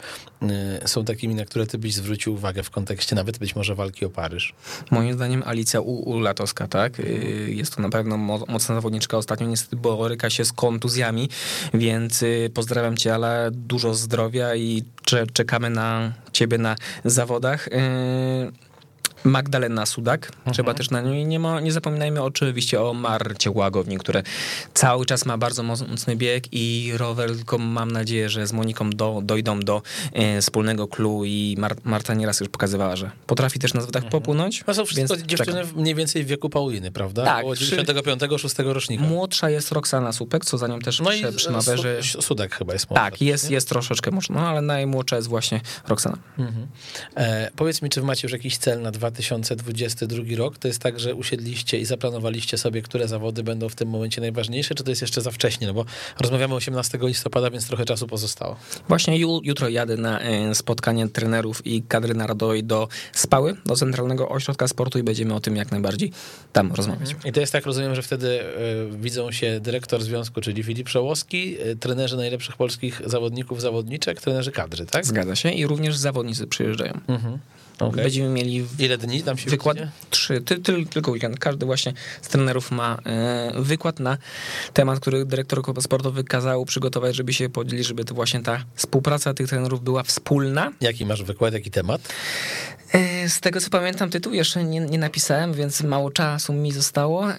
y, 0.83 0.87
są 0.87 1.05
takimi, 1.05 1.35
na 1.35 1.45
które 1.45 1.67
ty 1.67 1.77
byś 1.77 1.93
zwrócił 1.93 2.33
uwagę 2.33 2.63
w 2.63 2.69
kontekście 2.69 3.15
nawet 3.15 3.37
być 3.37 3.55
może 3.55 3.75
walki 3.75 4.05
o 4.05 4.09
Paryż? 4.09 4.53
Moim 4.91 5.13
zdaniem 5.13 5.43
Alicja 5.45 5.81
Ulatowska, 5.81 6.67
tak? 6.67 6.93
Jest 7.47 7.75
to 7.75 7.81
na 7.81 7.89
pewno 7.89 8.17
mo- 8.17 8.45
mocna 8.47 8.75
zawodniczka. 8.75 9.17
Ostatnio 9.17 9.47
niestety 9.47 9.75
boryka 9.75 10.29
się 10.29 10.45
z 10.45 10.53
kontuzjami, 10.53 11.29
więc 11.73 12.23
pozdrawiam 12.53 12.96
ale 13.05 13.49
dużo 13.51 13.93
zdrowia 13.93 14.55
i 14.55 14.83
cze- 15.05 15.27
czekamy 15.33 15.69
na 15.69 16.11
ciebie 16.31 16.57
na 16.57 16.75
zawodach. 17.05 17.69
Magdalena 19.23 19.85
Sudak, 19.85 20.31
trzeba 20.53 20.73
też 20.73 20.89
na 20.89 21.01
niej, 21.01 21.25
nie, 21.25 21.39
ma, 21.39 21.59
nie 21.61 21.71
zapominajmy 21.71 22.23
oczywiście 22.23 22.81
o 22.81 22.93
Marcie 22.93 23.51
Łagowni, 23.51 23.97
które 23.97 24.23
cały 24.73 25.05
czas 25.05 25.25
ma 25.25 25.37
bardzo 25.37 25.63
mocny 25.63 26.15
bieg 26.15 26.43
i 26.51 26.91
rower, 26.97 27.29
tylko 27.35 27.57
mam 27.57 27.91
nadzieję, 27.91 28.29
że 28.29 28.47
z 28.47 28.53
Moniką 28.53 28.89
do, 28.89 29.19
dojdą 29.23 29.59
do 29.59 29.81
e, 30.13 30.41
wspólnego 30.41 30.87
clue 30.87 31.23
i 31.25 31.55
Mar, 31.59 31.75
Marta 31.83 32.13
nieraz 32.13 32.39
już 32.39 32.49
pokazywała, 32.49 32.95
że 32.95 33.11
potrafi 33.27 33.59
też 33.59 33.73
na 33.73 33.81
zwrotach 33.81 34.09
popłynąć. 34.09 34.63
To 34.65 34.73
są 34.73 34.85
wszystko 34.85 35.15
więc 35.15 35.27
dziewczyny 35.27 35.57
czekam. 35.61 35.73
w 35.73 35.75
mniej 35.75 35.95
więcej 35.95 36.23
w 36.23 36.27
wieku 36.27 36.49
Pauliny, 36.49 36.91
prawda? 36.91 37.25
Tak, 37.25 37.39
Około 37.39 37.53
przy- 37.53 37.77
95-6 37.77 38.73
rocznika. 38.73 39.03
Młodsza 39.03 39.49
jest 39.49 39.71
Roxana 39.71 40.11
Supek, 40.13 40.45
co 40.45 40.57
za 40.57 40.67
nią 40.67 40.79
też 40.79 40.99
No 40.99 41.13
i 41.13 41.23
przy, 41.23 41.31
przy 41.33 41.51
Mawerze. 41.51 42.03
Su- 42.03 42.21
Sudek 42.21 42.55
chyba 42.55 42.73
jest 42.73 42.89
młodsza. 42.89 43.03
Tak, 43.05 43.21
jest, 43.21 43.51
jest 43.51 43.69
troszeczkę 43.69 44.11
mocno, 44.11 44.35
no, 44.41 44.47
ale 44.47 44.61
najmłodsza 44.61 45.15
jest 45.15 45.27
właśnie 45.27 45.61
Roxana. 45.87 46.17
E, 47.15 47.51
powiedz 47.55 47.81
mi, 47.81 47.89
czy 47.89 48.01
macie 48.01 48.25
już 48.27 48.31
jakiś 48.33 48.57
cel 48.57 48.81
na 48.81 48.91
2022 49.11 50.23
rok? 50.37 50.57
To 50.57 50.67
jest 50.67 50.79
tak, 50.79 50.99
że 50.99 51.15
usiedliście 51.15 51.79
i 51.79 51.85
zaplanowaliście 51.85 52.57
sobie, 52.57 52.81
które 52.81 53.07
zawody 53.07 53.43
będą 53.43 53.69
w 53.69 53.75
tym 53.75 53.89
momencie 53.89 54.21
najważniejsze, 54.21 54.75
czy 54.75 54.83
to 54.83 54.91
jest 54.91 55.01
jeszcze 55.01 55.21
za 55.21 55.31
wcześnie? 55.31 55.67
No 55.67 55.73
bo 55.73 55.85
rozmawiamy 56.19 56.55
18 56.55 56.99
listopada, 57.01 57.49
więc 57.49 57.67
trochę 57.67 57.85
czasu 57.85 58.07
pozostało. 58.07 58.55
Właśnie 58.87 59.17
ju, 59.17 59.41
jutro 59.43 59.69
jadę 59.69 59.97
na 59.97 60.19
e, 60.19 60.55
spotkanie 60.55 61.09
trenerów 61.09 61.67
i 61.67 61.83
kadry 61.83 62.13
narodowej 62.13 62.63
do 62.63 62.87
Spały, 63.13 63.55
do 63.65 63.75
Centralnego 63.75 64.29
Ośrodka 64.29 64.67
Sportu 64.67 64.99
i 64.99 65.03
będziemy 65.03 65.33
o 65.33 65.39
tym 65.39 65.55
jak 65.55 65.71
najbardziej 65.71 66.11
tam 66.53 66.71
rozmawiać. 66.71 67.15
I 67.25 67.31
to 67.31 67.39
jest 67.39 67.53
tak, 67.53 67.65
rozumiem, 67.65 67.95
że 67.95 68.01
wtedy 68.01 68.41
e, 68.41 68.45
widzą 68.97 69.31
się 69.31 69.59
dyrektor 69.59 70.03
związku, 70.03 70.41
czyli 70.41 70.63
Filip 70.63 70.89
Szołowski, 70.89 71.57
e, 71.59 71.75
trenerzy 71.75 72.17
najlepszych 72.17 72.57
polskich 72.57 73.01
zawodników, 73.05 73.61
zawodniczek, 73.61 74.21
trenerzy 74.21 74.51
kadry, 74.51 74.85
tak? 74.85 75.05
Zgadza 75.05 75.35
się 75.35 75.51
i 75.51 75.67
również 75.67 75.97
zawodnicy 75.97 76.47
przyjeżdżają. 76.47 76.99
Mhm. 77.07 77.39
Okej. 77.79 78.03
Będziemy 78.03 78.29
mieli 78.29 78.65
Ile 78.79 78.97
dni 78.97 79.23
tam 79.23 79.37
się 79.37 79.49
wykład, 79.49 79.77
widzicie? 79.77 79.91
trzy, 80.09 80.41
ty, 80.41 80.59
ty, 80.59 80.85
tylko 80.85 81.11
weekend. 81.11 81.39
Każdy 81.39 81.65
właśnie 81.65 81.93
z 82.21 82.27
trenerów 82.27 82.71
ma 82.71 82.97
e, 83.05 83.51
wykład 83.55 83.99
na 83.99 84.17
temat, 84.73 84.99
który 84.99 85.25
dyrektor 85.25 85.63
sportowy 85.81 86.23
kazał 86.23 86.65
przygotować, 86.65 87.15
żeby 87.15 87.33
się 87.33 87.49
podzielić, 87.49 87.87
żeby 87.87 88.05
to 88.05 88.15
właśnie 88.15 88.43
ta 88.43 88.63
współpraca 88.75 89.33
tych 89.33 89.49
trenerów 89.49 89.83
była 89.83 90.03
wspólna. 90.03 90.71
Jaki 90.81 91.05
masz 91.05 91.23
wykład, 91.23 91.53
jaki 91.53 91.71
temat? 91.71 92.01
E, 92.93 93.29
Z 93.29 93.39
tego 93.39 93.61
co 93.61 93.69
pamiętam, 93.69 94.09
tytuł 94.09 94.33
jeszcze 94.33 94.63
nie, 94.63 94.79
nie 94.79 94.97
napisałem, 94.97 95.53
więc 95.53 95.83
mało 95.83 96.11
czasu 96.11 96.53
mi 96.53 96.71
zostało. 96.71 97.31
E, 97.33 97.37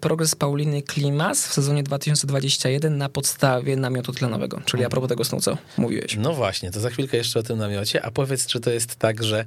Progres 0.00 0.34
Pauliny 0.34 0.82
Klimas 0.82 1.46
w 1.46 1.52
sezonie 1.52 1.82
2021 1.82 2.98
na 2.98 3.08
podstawie 3.08 3.76
namiotu 3.76 4.12
tlenowego, 4.12 4.60
czyli 4.64 4.84
a 4.84 4.88
propos 4.88 5.08
tego 5.08 5.24
snu, 5.24 5.40
co 5.40 5.56
mówiłeś. 5.76 6.16
No 6.16 6.32
właśnie, 6.32 6.70
to 6.70 6.80
za 6.80 6.90
chwilkę 6.90 7.16
jeszcze 7.16 7.40
o 7.40 7.42
tym 7.42 7.58
namiocie. 7.58 8.04
A 8.04 8.10
powiedz, 8.10 8.46
czy 8.46 8.60
to 8.60 8.70
jest 8.70 8.96
tak, 8.96 9.22
że. 9.22 9.44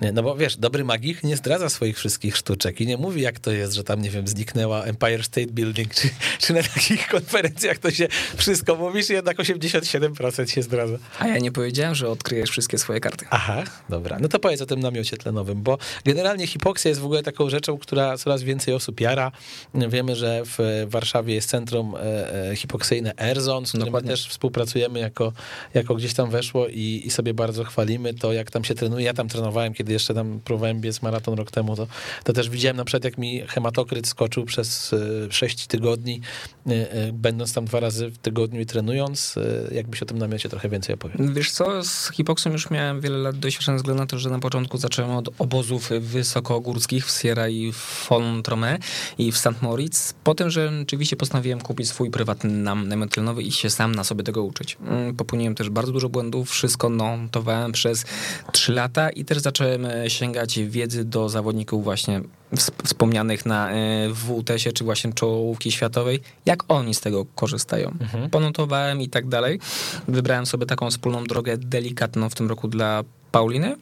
No 0.00 0.22
bo 0.22 0.36
wiesz, 0.36 0.56
dobry 0.56 0.84
magik 0.84 1.22
nie 1.22 1.36
zdradza 1.36 1.68
swoich 1.68 1.96
wszystkich 1.96 2.36
sztuczek 2.36 2.80
i 2.80 2.86
nie 2.86 2.96
mówi, 2.96 3.22
jak 3.22 3.38
to 3.38 3.50
jest, 3.50 3.72
że 3.72 3.84
tam, 3.84 4.02
nie 4.02 4.10
wiem, 4.10 4.28
zniknęła 4.28 4.82
Empire 4.82 5.24
State 5.24 5.46
Building, 5.46 5.94
czy, 5.94 6.08
czy 6.38 6.52
na 6.52 6.62
takich 6.62 7.08
konferencjach 7.08 7.78
to 7.78 7.90
się 7.90 8.08
wszystko 8.36 8.76
mówisz 8.76 9.10
i 9.10 9.12
jednak 9.12 9.38
87% 9.38 10.46
się 10.46 10.62
zdradza. 10.62 10.98
A 11.18 11.28
ja 11.28 11.38
nie 11.38 11.52
powiedziałem, 11.52 11.94
że 11.94 12.08
odkryjesz 12.08 12.50
wszystkie 12.50 12.78
swoje 12.78 13.00
karty. 13.00 13.26
Aha, 13.30 13.64
dobra. 13.88 14.18
No 14.20 14.28
to 14.28 14.38
powiedz 14.38 14.60
o 14.60 14.66
tym 14.66 14.80
namiocie 14.80 15.16
tlenowym, 15.16 15.62
bo 15.62 15.78
generalnie 16.04 16.46
hipoksja 16.46 16.88
jest 16.88 17.00
w 17.00 17.04
ogóle 17.04 17.22
taką 17.22 17.50
rzeczą, 17.50 17.78
która 17.78 18.16
coraz 18.16 18.42
więcej 18.42 18.74
osób 18.74 19.00
jara. 19.00 19.32
Wiemy, 19.74 20.16
że 20.16 20.42
w 20.44 20.86
Warszawie 20.86 21.34
jest 21.34 21.48
centrum 21.48 21.94
e, 21.96 22.50
e, 22.50 22.56
hipoksyjne 22.56 23.12
Erzon, 23.16 23.66
z 23.66 23.68
którym 23.68 23.86
Dokładnie. 23.86 24.10
też 24.10 24.28
współpracujemy 24.28 24.98
jako, 24.98 25.32
jako 25.74 25.94
gdzieś 25.94 26.14
tam 26.14 26.30
weszło 26.30 26.68
i, 26.68 27.02
i 27.04 27.10
sobie 27.10 27.34
bardzo 27.34 27.64
chwalimy 27.64 28.14
to, 28.14 28.32
jak 28.32 28.50
tam 28.50 28.64
się 28.64 28.74
trenuje. 28.74 29.06
Ja 29.06 29.14
tam 29.14 29.28
trenowałem, 29.28 29.74
kiedy 29.74 29.89
jeszcze 29.92 30.14
tam 30.14 30.40
próbowałem 30.44 30.80
biec 30.80 31.02
maraton 31.02 31.34
rok 31.34 31.50
temu, 31.50 31.76
to, 31.76 31.86
to 32.24 32.32
też 32.32 32.50
widziałem 32.50 32.76
na 32.76 32.84
przykład, 32.84 33.04
jak 33.04 33.18
mi 33.18 33.40
hematokryt 33.48 34.06
skoczył 34.06 34.44
przez 34.44 34.92
e, 35.28 35.32
6 35.32 35.66
tygodni, 35.66 36.20
e, 36.66 36.92
e, 36.92 37.12
będąc 37.12 37.52
tam 37.52 37.64
dwa 37.64 37.80
razy 37.80 38.10
w 38.10 38.18
tygodniu 38.18 38.60
i 38.60 38.66
trenując. 38.66 39.38
Jakbyś 39.72 40.02
o 40.02 40.06
tym 40.06 40.18
namiocie 40.18 40.48
trochę 40.48 40.68
więcej 40.68 40.94
opowiedział. 40.94 41.34
Wiesz 41.34 41.50
co, 41.50 41.84
z 41.84 42.10
hipoksem 42.12 42.52
już 42.52 42.70
miałem 42.70 43.00
wiele 43.00 43.18
lat 43.18 43.38
doświadczenia 43.38 43.78
ze 43.78 43.82
względu 43.82 44.02
na 44.02 44.06
to, 44.06 44.18
że 44.18 44.30
na 44.30 44.38
początku 44.38 44.78
zacząłem 44.78 45.10
od 45.10 45.28
obozów 45.38 45.90
wysokogórskich 46.00 47.06
w 47.06 47.20
Sierra 47.20 47.48
i 47.48 47.72
w 47.72 48.06
Fontromé 48.08 48.78
i 49.18 49.32
w 49.32 49.38
St. 49.38 49.62
Moritz. 49.62 50.14
Potem, 50.24 50.50
że 50.50 50.72
rzeczywiście 50.78 51.16
postanowiłem 51.16 51.60
kupić 51.60 51.88
swój 51.88 52.10
prywatny 52.10 52.50
nam 52.50 52.88
namiot 52.88 53.10
tlenowy 53.10 53.42
i 53.42 53.52
się 53.52 53.70
sam 53.70 53.94
na 53.94 54.04
sobie 54.04 54.24
tego 54.24 54.42
uczyć. 54.42 54.76
Mm, 54.86 55.16
Popełniłem 55.16 55.54
też 55.54 55.70
bardzo 55.70 55.92
dużo 55.92 56.08
błędów, 56.08 56.50
wszystko 56.50 56.88
notowałem 56.88 57.72
przez 57.72 58.04
3 58.52 58.72
lata 58.72 59.10
i 59.10 59.24
też 59.24 59.38
zacząłem 59.38 59.79
e, 59.84 60.10
sięgać 60.10 60.58
wiedzy 60.58 61.04
do 61.04 61.28
zawodników 61.28 61.84
właśnie 61.84 62.20
ws- 62.54 62.70
wspomnianych 62.84 63.46
na 63.46 63.70
e, 63.70 63.74
WTS-ie, 64.14 64.72
czy 64.72 64.84
właśnie 64.84 65.12
czołówki 65.12 65.72
światowej, 65.72 66.20
jak 66.46 66.64
oni 66.68 66.94
z 66.94 67.00
tego 67.00 67.26
korzystają. 67.34 67.94
Ponotowałem 68.30 69.00
i 69.00 69.08
tak 69.08 69.28
dalej. 69.28 69.60
Wybrałem 70.08 70.46
sobie 70.46 70.66
taką 70.66 70.90
wspólną 70.90 71.24
drogę 71.24 71.58
delikatną 71.58 72.28
w 72.28 72.34
tym 72.34 72.48
roku 72.48 72.68
dla 72.68 73.02
Pauliny 73.32 73.76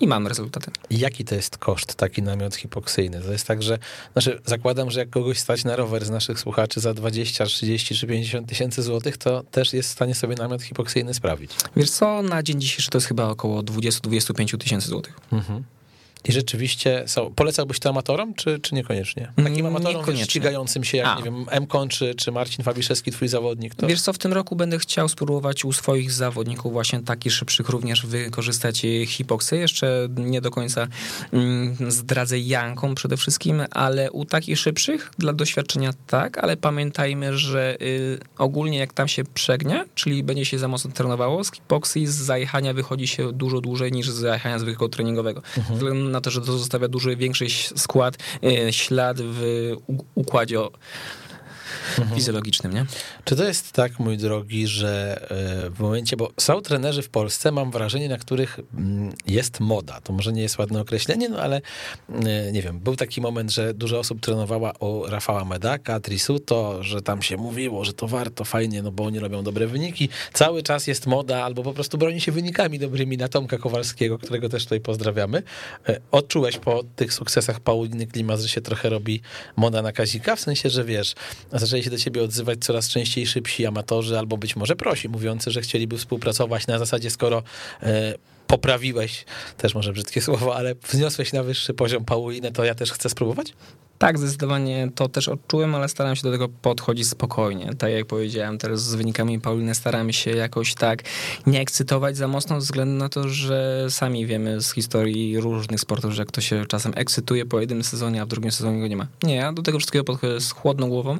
i 0.00 0.06
mam 0.06 0.26
rezultaty. 0.26 0.70
Jaki 0.90 1.24
to 1.24 1.34
jest 1.34 1.58
koszt, 1.58 1.94
taki 1.94 2.22
namiot 2.22 2.54
hipoksyjny? 2.54 3.20
To 3.20 3.32
jest 3.32 3.46
tak, 3.46 3.62
że 3.62 3.78
znaczy 4.12 4.40
zakładam, 4.44 4.90
że 4.90 5.00
jak 5.00 5.10
kogoś 5.10 5.38
stać 5.38 5.64
na 5.64 5.76
rower 5.76 6.04
z 6.04 6.10
naszych 6.10 6.40
słuchaczy 6.40 6.80
za 6.80 6.94
20, 6.94 7.46
30 7.46 7.94
czy 7.94 8.06
50 8.06 8.48
tysięcy 8.48 8.82
złotych, 8.82 9.16
to 9.16 9.42
też 9.42 9.72
jest 9.72 9.88
w 9.88 9.92
stanie 9.92 10.14
sobie 10.14 10.36
namiot 10.36 10.62
hipoksyjny 10.62 11.14
sprawić. 11.14 11.52
Wiesz 11.76 11.90
co, 11.90 12.22
na 12.22 12.42
dzień 12.42 12.60
dzisiejszy 12.60 12.90
to 12.90 12.98
jest 12.98 13.08
chyba 13.08 13.28
około 13.28 13.62
20-25 13.62 14.58
tysięcy 14.58 14.88
złotych. 14.88 15.20
I 16.28 16.32
rzeczywiście 16.32 17.04
są. 17.06 17.34
Polecałbyś 17.34 17.78
to 17.78 17.88
amatorom, 17.88 18.34
czy, 18.34 18.58
czy 18.58 18.74
niekoniecznie? 18.74 19.32
Takim 19.44 19.66
amatorom 19.66 20.04
wiesz, 20.04 20.20
ścigającym 20.20 20.84
się, 20.84 20.98
jak 20.98 21.06
A. 21.06 21.16
nie 21.16 21.22
wiem, 21.22 21.46
Mkon 21.60 21.88
czy, 21.88 22.14
czy 22.14 22.32
Marcin 22.32 22.64
Fabiszewski, 22.64 23.10
twój 23.10 23.28
zawodnik, 23.28 23.74
to 23.74 23.86
Wiesz 23.86 24.02
co, 24.02 24.12
w 24.12 24.18
tym 24.18 24.32
roku 24.32 24.56
będę 24.56 24.78
chciał 24.78 25.08
spróbować 25.08 25.64
u 25.64 25.72
swoich 25.72 26.12
zawodników 26.12 26.72
właśnie 26.72 27.02
takich 27.02 27.32
szybszych 27.32 27.68
również 27.68 28.06
wykorzystać 28.06 28.86
hipoksy. 29.06 29.56
Jeszcze 29.56 30.08
nie 30.16 30.40
do 30.40 30.50
końca 30.50 30.88
mm, 31.32 31.76
zdradzę 31.88 32.38
Janką 32.38 32.94
przede 32.94 33.16
wszystkim, 33.16 33.62
ale 33.70 34.10
u 34.10 34.24
takich 34.24 34.58
szybszych 34.58 35.10
dla 35.18 35.32
doświadczenia 35.32 35.90
tak, 36.06 36.38
ale 36.38 36.56
pamiętajmy, 36.56 37.38
że 37.38 37.76
y, 37.82 38.18
ogólnie 38.38 38.78
jak 38.78 38.92
tam 38.92 39.08
się 39.08 39.24
przegnie, 39.24 39.84
czyli 39.94 40.22
będzie 40.22 40.44
się 40.44 40.58
za 40.58 40.68
mocno 40.68 40.90
trenowało, 40.90 41.44
z 41.44 41.52
hipoksji 41.52 42.06
z 42.06 42.14
zajechania 42.14 42.74
wychodzi 42.74 43.06
się 43.06 43.32
dużo 43.32 43.60
dłużej 43.60 43.92
niż 43.92 44.10
z 44.10 44.14
zajechania 44.14 44.58
zwykłego 44.58 44.88
treningowego. 44.88 45.42
Ze 45.78 45.84
na 46.10 46.20
to, 46.20 46.30
że 46.30 46.40
to 46.40 46.58
zostawia 46.58 46.88
dużo 46.88 47.16
większy 47.16 47.46
skład, 47.76 48.14
y, 48.44 48.72
ślad 48.72 49.16
w 49.20 49.70
układzie 50.14 50.58
o- 51.98 52.14
fizjologicznym, 52.14 52.74
nie? 52.74 52.86
Czy 53.24 53.36
to 53.36 53.44
jest 53.44 53.72
tak, 53.72 53.98
mój 53.98 54.18
drogi, 54.18 54.66
że 54.66 55.20
e, 55.66 55.70
w 55.70 55.80
momencie, 55.80 56.16
bo 56.16 56.30
są 56.36 56.60
trenerzy 56.60 57.02
w 57.02 57.08
Polsce, 57.08 57.52
mam 57.52 57.70
wrażenie, 57.70 58.08
na 58.08 58.18
których 58.18 58.60
mm, 58.74 59.12
jest 59.26 59.60
moda. 59.60 60.00
To 60.00 60.12
może 60.12 60.32
nie 60.32 60.42
jest 60.42 60.58
ładne 60.58 60.80
określenie, 60.80 61.28
no 61.28 61.38
ale 61.38 61.60
e, 62.08 62.52
nie 62.52 62.62
wiem, 62.62 62.78
był 62.78 62.96
taki 62.96 63.20
moment, 63.20 63.50
że 63.50 63.74
dużo 63.74 63.98
osób 63.98 64.20
trenowała 64.20 64.78
o 64.78 65.06
Rafała 65.08 65.44
Medaka, 65.44 66.00
Trisuto, 66.00 66.82
że 66.82 67.02
tam 67.02 67.22
się 67.22 67.36
mówiło, 67.36 67.84
że 67.84 67.92
to 67.92 68.08
warto, 68.08 68.44
fajnie, 68.44 68.82
no 68.82 68.92
bo 68.92 69.04
oni 69.04 69.18
robią 69.18 69.42
dobre 69.42 69.66
wyniki. 69.66 70.08
Cały 70.32 70.62
czas 70.62 70.86
jest 70.86 71.06
moda, 71.06 71.44
albo 71.44 71.62
po 71.62 71.72
prostu 71.72 71.98
broni 71.98 72.20
się 72.20 72.32
wynikami 72.32 72.78
dobrymi 72.78 73.16
na 73.16 73.28
Tomka 73.28 73.58
Kowalskiego, 73.58 74.18
którego 74.18 74.48
też 74.48 74.64
tutaj 74.64 74.80
pozdrawiamy. 74.80 75.42
E, 75.88 76.00
Odczułeś 76.10 76.58
po 76.58 76.82
tych 76.96 77.12
sukcesach 77.12 77.60
Pauliny 77.60 78.06
Klimas, 78.06 78.42
że 78.42 78.48
się 78.48 78.60
trochę 78.60 78.88
robi 78.88 79.20
moda 79.56 79.82
na 79.82 79.92
Kazika? 79.92 80.36
W 80.36 80.40
sensie, 80.40 80.70
że 80.70 80.84
wiesz, 80.84 81.14
zaczęli 81.60 81.82
się 81.82 81.90
do 81.90 81.98
ciebie 81.98 82.22
odzywać 82.22 82.58
coraz 82.58 82.88
częściej 82.88 83.26
szybsi 83.26 83.66
amatorzy, 83.66 84.18
albo 84.18 84.36
być 84.36 84.56
może 84.56 84.76
prosi, 84.76 85.08
mówiący, 85.08 85.50
że 85.50 85.60
chcieliby 85.60 85.98
współpracować 85.98 86.66
na 86.66 86.78
zasadzie, 86.78 87.10
skoro 87.10 87.42
e, 87.82 88.14
poprawiłeś, 88.46 89.24
też 89.56 89.74
może 89.74 89.92
brzydkie 89.92 90.20
słowo, 90.26 90.56
ale 90.56 90.74
wzniosłeś 90.74 91.32
na 91.32 91.42
wyższy 91.42 91.74
poziom 91.74 92.04
Paulinę, 92.04 92.52
to 92.52 92.64
ja 92.64 92.74
też 92.74 92.92
chcę 92.92 93.08
spróbować? 93.08 93.52
Tak, 94.00 94.18
zdecydowanie 94.18 94.90
to 94.94 95.08
też 95.08 95.28
odczułem, 95.28 95.74
ale 95.74 95.88
staram 95.88 96.16
się 96.16 96.22
do 96.22 96.32
tego 96.32 96.48
podchodzić 96.48 97.08
spokojnie. 97.08 97.74
Tak 97.78 97.92
jak 97.92 98.06
powiedziałem, 98.06 98.58
teraz 98.58 98.82
z 98.82 98.94
wynikami 98.94 99.40
Pauliny 99.40 99.74
staram 99.74 100.12
się 100.12 100.30
jakoś 100.30 100.74
tak 100.74 101.02
nie 101.46 101.60
ekscytować 101.60 102.16
za 102.16 102.28
mocno, 102.28 102.60
ze 102.60 102.64
względu 102.64 102.94
na 102.94 103.08
to, 103.08 103.28
że 103.28 103.86
sami 103.90 104.26
wiemy 104.26 104.60
z 104.60 104.72
historii 104.72 105.40
różnych 105.40 105.80
sportów, 105.80 106.12
że 106.12 106.24
ktoś 106.24 106.48
się 106.48 106.66
czasem 106.66 106.92
ekscytuje 106.96 107.46
po 107.46 107.60
jednym 107.60 107.84
sezonie, 107.84 108.22
a 108.22 108.24
w 108.24 108.28
drugim 108.28 108.52
sezonie 108.52 108.80
go 108.80 108.86
nie 108.86 108.96
ma. 108.96 109.06
Nie, 109.22 109.34
ja 109.34 109.52
do 109.52 109.62
tego 109.62 109.78
wszystkiego 109.78 110.04
podchodzę 110.04 110.40
z 110.40 110.50
chłodną 110.50 110.88
głową. 110.88 111.18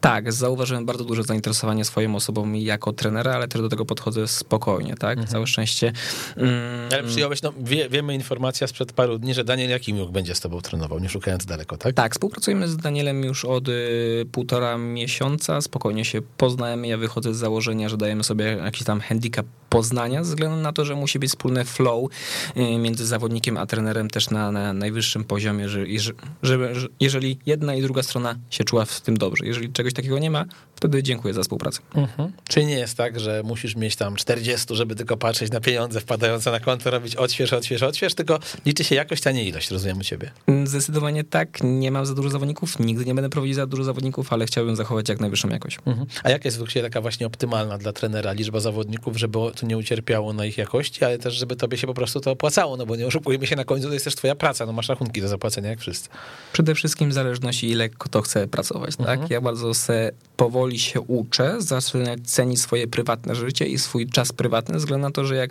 Tak, 0.00 0.32
zauważyłem 0.32 0.86
bardzo 0.86 1.04
duże 1.04 1.22
zainteresowanie 1.22 1.84
swoją 1.84 2.16
osobą 2.16 2.52
jako 2.52 2.92
trenera, 2.92 3.32
ale 3.32 3.48
też 3.48 3.62
do 3.62 3.68
tego 3.68 3.84
podchodzę 3.84 4.28
spokojnie, 4.28 4.94
tak? 4.94 5.28
Całe 5.28 5.46
szczęście. 5.46 5.92
Mm, 6.36 6.52
Ale 6.92 7.02
przyjąłeś, 7.02 7.42
no 7.42 7.52
wie, 7.58 7.88
wiemy 7.88 8.14
informacja 8.14 8.66
sprzed 8.66 8.92
paru 8.92 9.18
dni, 9.18 9.34
że 9.34 9.44
Daniel 9.44 9.70
Jakimiuk 9.70 10.10
będzie 10.10 10.34
z 10.34 10.40
tobą 10.40 10.60
trenował, 10.60 10.98
nie 10.98 11.08
szukając 11.08 11.46
daleko, 11.46 11.76
tak? 11.76 11.94
Tak, 11.94 12.19
współpracujemy 12.20 12.68
z 12.68 12.76
Danielem 12.76 13.24
już 13.24 13.44
od 13.44 13.68
y, 13.68 14.26
półtora 14.32 14.78
miesiąca. 14.78 15.60
Spokojnie 15.60 16.04
się 16.04 16.22
poznajemy. 16.36 16.88
Ja 16.88 16.98
wychodzę 16.98 17.34
z 17.34 17.36
założenia, 17.36 17.88
że 17.88 17.96
dajemy 17.96 18.24
sobie 18.24 18.44
jakiś 18.44 18.84
tam 18.84 19.00
handicap 19.00 19.46
poznania, 19.70 20.24
ze 20.24 20.30
względu 20.30 20.56
na 20.56 20.72
to, 20.72 20.84
że 20.84 20.94
musi 20.94 21.18
być 21.18 21.30
wspólne 21.30 21.64
flow 21.64 22.10
y, 22.56 22.78
między 22.78 23.06
zawodnikiem 23.06 23.56
a 23.56 23.66
trenerem 23.66 24.10
też 24.10 24.30
na, 24.30 24.52
na 24.52 24.72
najwyższym 24.72 25.24
poziomie, 25.24 25.68
że, 25.68 25.86
że, 25.98 26.12
że, 26.42 26.74
że 26.74 26.88
jeżeli 27.00 27.38
jedna 27.46 27.74
i 27.74 27.82
druga 27.82 28.02
strona 28.02 28.36
się 28.50 28.64
czuła 28.64 28.84
w 28.84 29.00
tym 29.00 29.16
dobrze. 29.16 29.46
Jeżeli 29.46 29.72
czegoś 29.72 29.92
takiego 29.92 30.18
nie 30.18 30.30
ma, 30.30 30.44
wtedy 30.80 31.02
dziękuję 31.02 31.34
za 31.34 31.42
współpracę. 31.42 31.80
Mhm. 31.94 32.32
Czyli 32.48 32.66
nie 32.66 32.78
jest 32.78 32.96
tak, 32.96 33.20
że 33.20 33.42
musisz 33.44 33.76
mieć 33.76 33.96
tam 33.96 34.16
40, 34.16 34.76
żeby 34.76 34.94
tylko 34.94 35.16
patrzeć 35.16 35.52
na 35.52 35.60
pieniądze 35.60 36.00
wpadające 36.00 36.50
na 36.50 36.60
konto, 36.60 36.90
robić 36.90 37.16
odśwież, 37.16 37.52
odśwież, 37.52 37.82
odśwież, 37.82 38.14
tylko 38.14 38.38
liczy 38.66 38.84
się 38.84 38.94
jakość, 38.94 39.26
a 39.26 39.30
nie 39.30 39.44
ilość, 39.44 39.70
rozumiem 39.70 39.98
u 39.98 40.02
ciebie. 40.02 40.30
Zdecydowanie 40.64 41.24
tak, 41.24 41.58
nie 41.62 41.90
mam 41.90 42.06
za 42.06 42.14
dużo 42.14 42.30
zawodników, 42.30 42.78
nigdy 42.78 43.04
nie 43.04 43.14
będę 43.14 43.30
prowadzić 43.30 43.56
za 43.56 43.66
dużo 43.66 43.84
zawodników, 43.84 44.32
ale 44.32 44.46
chciałbym 44.46 44.76
zachować 44.76 45.08
jak 45.08 45.20
najwyższą 45.20 45.48
jakość. 45.48 45.78
Mhm. 45.86 46.06
A 46.22 46.30
jaka 46.30 46.44
jest 46.44 46.58
ciebie 46.68 46.82
taka 46.82 47.00
właśnie 47.00 47.26
optymalna 47.26 47.78
dla 47.78 47.92
trenera 47.92 48.32
liczba 48.32 48.60
zawodników, 48.60 49.16
żeby 49.16 49.38
to 49.56 49.66
nie 49.66 49.78
ucierpiało 49.78 50.32
na 50.32 50.44
ich 50.44 50.58
jakości, 50.58 51.04
ale 51.04 51.18
też 51.18 51.34
żeby 51.34 51.56
tobie 51.56 51.78
się 51.78 51.86
po 51.86 51.94
prostu 51.94 52.20
to 52.20 52.30
opłacało, 52.30 52.76
no 52.76 52.86
bo 52.86 52.96
nie 52.96 53.06
oszukujmy 53.06 53.46
się 53.46 53.56
na 53.56 53.64
końcu, 53.64 53.88
to 53.88 53.92
jest 53.92 54.04
też 54.04 54.14
twoja 54.14 54.34
praca, 54.34 54.66
no 54.66 54.72
masz 54.72 54.88
rachunki 54.88 55.20
do 55.20 55.28
zapłacenia 55.28 55.70
jak 55.70 55.80
wszyscy. 55.80 56.08
Przede 56.52 56.74
wszystkim 56.74 57.10
w 57.10 57.12
zależności 57.12 57.70
ile 57.70 57.88
kto 57.88 58.22
chce 58.22 58.48
pracować, 58.48 58.96
tak? 58.96 59.08
Mhm. 59.08 59.26
Ja 59.30 59.40
bardzo 59.40 59.74
se 59.74 60.12
powoli 60.36 60.69
się 60.78 61.00
uczę, 61.00 61.56
zaczynać 61.58 62.20
cenić 62.24 62.60
swoje 62.60 62.86
prywatne 62.86 63.34
życie 63.34 63.66
i 63.66 63.78
swój 63.78 64.06
czas 64.06 64.32
prywatny, 64.32 64.76
względu 64.76 65.06
na 65.06 65.12
to, 65.12 65.24
że 65.24 65.36
jak 65.36 65.50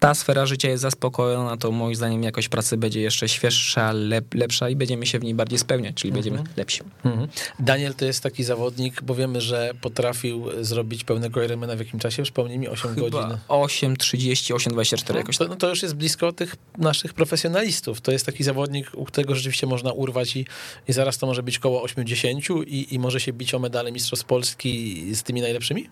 ta 0.00 0.14
sfera 0.14 0.46
życia 0.46 0.68
jest 0.68 0.82
zaspokojona, 0.82 1.56
to 1.56 1.70
moim 1.70 1.94
zdaniem 1.94 2.22
jakość 2.22 2.48
pracy 2.48 2.76
będzie 2.76 3.00
jeszcze 3.00 3.28
świeższa, 3.28 3.92
lep, 3.92 4.34
lepsza 4.34 4.68
i 4.68 4.76
będziemy 4.76 5.06
się 5.06 5.18
w 5.18 5.24
niej 5.24 5.34
bardziej 5.34 5.58
spełniać, 5.58 5.94
czyli 5.94 6.12
będziemy 6.12 6.44
lepsi. 6.56 6.80
Mhm. 7.04 7.28
Daniel 7.58 7.94
to 7.94 8.04
jest 8.04 8.22
taki 8.22 8.44
zawodnik, 8.44 9.02
bo 9.02 9.14
wiemy, 9.14 9.40
że 9.40 9.72
potrafił 9.80 10.44
zrobić 10.60 11.04
pełnego 11.04 11.42
Ironmana 11.42 11.76
w 11.76 11.78
jakim 11.78 12.00
czasie? 12.00 12.22
Przypomnij 12.22 12.58
mi, 12.58 12.68
8 12.68 12.94
godzin. 12.94 13.20
Chyba 13.20 13.38
8.30, 13.48 14.54
8.24 14.54 15.16
jakoś 15.16 15.36
To, 15.36 15.44
tak. 15.44 15.50
no 15.50 15.56
to 15.56 15.68
już 15.68 15.82
jest 15.82 15.94
blisko 15.94 16.32
tych 16.32 16.56
naszych 16.78 17.14
profesjonalistów. 17.14 18.00
To 18.00 18.12
jest 18.12 18.26
taki 18.26 18.44
zawodnik, 18.44 18.90
u 18.94 19.04
którego 19.04 19.34
rzeczywiście 19.34 19.66
można 19.66 19.92
urwać 19.92 20.36
i, 20.36 20.46
i 20.88 20.92
zaraz 20.92 21.18
to 21.18 21.26
może 21.26 21.42
być 21.42 21.58
koło 21.58 21.82
80 21.82 22.44
i, 22.66 22.94
i 22.94 22.98
może 22.98 23.20
się 23.20 23.32
bić 23.32 23.54
o 23.54 23.58
medale 23.58 23.92
Mistrzostw 23.92 24.26
Polski 24.26 25.04
z 25.14 25.22
tymi 25.22 25.40
najlepszymi? 25.40 25.88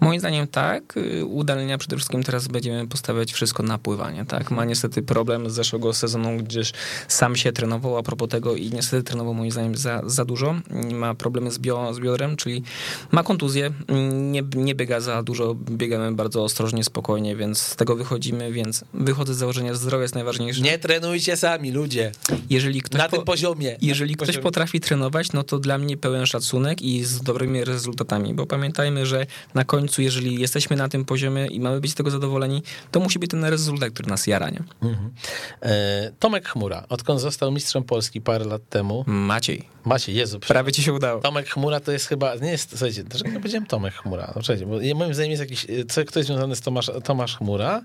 Moim 0.00 0.20
zdaniem 0.20 0.46
tak. 0.46 0.94
Udalenia 1.26 1.78
przede 1.78 1.96
wszystkim 1.96 2.22
teraz 2.22 2.48
będziemy 2.48 2.86
postawiać 2.88 3.32
wszystko 3.32 3.62
na 3.62 3.78
pływanie. 3.78 4.24
Tak? 4.24 4.50
Ma 4.50 4.64
niestety 4.64 5.02
problem 5.02 5.50
z 5.50 5.54
zeszłego 5.54 5.92
sezonu, 5.92 6.36
gdzieś 6.36 6.72
sam 7.08 7.36
się 7.36 7.52
trenował 7.52 7.96
a 7.98 8.02
propos 8.02 8.28
tego 8.28 8.56
i 8.56 8.70
niestety 8.70 9.02
trenował 9.02 9.34
moim 9.34 9.50
zdaniem 9.50 9.76
za, 9.76 10.02
za 10.06 10.24
dużo. 10.24 10.54
Ma 10.92 11.14
problemy 11.14 11.50
z, 11.50 11.58
bio, 11.58 11.94
z 11.94 12.00
biodrem, 12.00 12.36
czyli 12.36 12.62
ma 13.12 13.22
kontuzję, 13.22 13.72
nie, 14.12 14.42
nie 14.56 14.74
biega 14.74 15.00
za 15.00 15.22
dużo, 15.22 15.54
biegamy 15.54 16.12
bardzo 16.12 16.44
ostrożnie, 16.44 16.84
spokojnie, 16.84 17.36
więc 17.36 17.58
z 17.58 17.76
tego 17.76 17.96
wychodzimy, 17.96 18.52
więc 18.52 18.84
wychodzę 18.94 19.34
z 19.34 19.36
założenia, 19.36 19.72
że 19.72 19.78
zdrowie 19.78 20.02
jest 20.02 20.14
najważniejsze. 20.14 20.60
Nie 20.60 20.78
trenujcie 20.78 21.36
sami, 21.36 21.70
ludzie. 21.72 22.12
Jeżeli 22.50 22.82
ktoś 22.82 22.98
Na 22.98 23.08
po- 23.08 23.16
tym 23.16 23.24
poziomie. 23.24 23.76
jeżeli 23.82 24.14
ktoś 24.16 24.26
poziomie. 24.26 24.42
potrafi 24.42 24.80
trenować, 24.80 25.32
no 25.32 25.42
to 25.42 25.58
dla 25.58 25.78
mnie 25.78 25.96
pełen 25.96 26.26
szacunek 26.26 26.82
i 26.82 27.04
z 27.04 27.20
dobrymi 27.20 27.64
rezultatami, 27.64 28.34
bo 28.34 28.46
pamiętajmy, 28.46 29.06
że 29.06 29.26
na 29.54 29.64
końcu, 29.84 30.02
jeżeli 30.02 30.40
jesteśmy 30.40 30.76
na 30.76 30.88
tym 30.88 31.04
poziomie 31.04 31.46
i 31.46 31.60
mamy 31.60 31.80
być 31.80 31.90
z 31.90 31.94
tego 31.94 32.10
zadowoleni, 32.10 32.62
to 32.90 33.00
musi 33.00 33.18
być 33.18 33.30
ten 33.30 33.44
rezultat, 33.44 33.90
który 33.90 34.08
nas 34.08 34.26
jara, 34.26 34.50
nie? 34.50 34.62
Mhm. 34.82 35.10
E, 35.62 36.12
Tomek 36.18 36.48
Chmura, 36.48 36.84
odkąd 36.88 37.20
został 37.20 37.52
mistrzem 37.52 37.82
Polski 37.82 38.20
parę 38.20 38.44
lat 38.44 38.68
temu. 38.68 39.04
Maciej, 39.06 39.68
Macie, 39.84 40.12
Jezu, 40.12 40.40
prawie 40.40 40.72
ci 40.72 40.82
się 40.82 40.92
udało. 40.92 41.20
Tomek 41.20 41.48
Chmura 41.48 41.80
to 41.80 41.92
jest 41.92 42.06
chyba, 42.06 42.34
nie 42.34 42.50
jest, 42.50 42.70
słuchajcie, 42.70 43.04
dlaczego 43.04 43.40
powiedziałem 43.40 43.66
Tomek 43.66 43.94
Chmura? 43.94 44.32
No, 44.36 44.66
bo 44.66 44.98
moim 44.98 45.14
zdaniem 45.14 45.30
jest 45.30 45.40
jakiś, 45.40 45.66
co, 45.88 46.04
kto 46.04 46.18
jest 46.18 46.26
związany 46.26 46.56
z 46.56 46.60
Tomasz, 46.60 46.90
Tomasz 47.04 47.36
Chmura? 47.36 47.82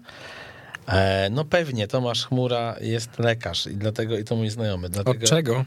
E, 0.90 1.30
no 1.32 1.46
pewnie, 1.46 1.88
Tomasz 1.88 2.26
Chmura 2.26 2.76
jest 2.82 3.20
lekarz 3.20 3.68
i 3.68 3.76
dlatego, 3.76 4.18
i 4.18 4.24
to 4.24 4.36
mój 4.36 4.50
znajomy. 4.50 4.90
Dlatego, 4.90 5.24
Od 5.24 5.30
czego? 5.30 5.66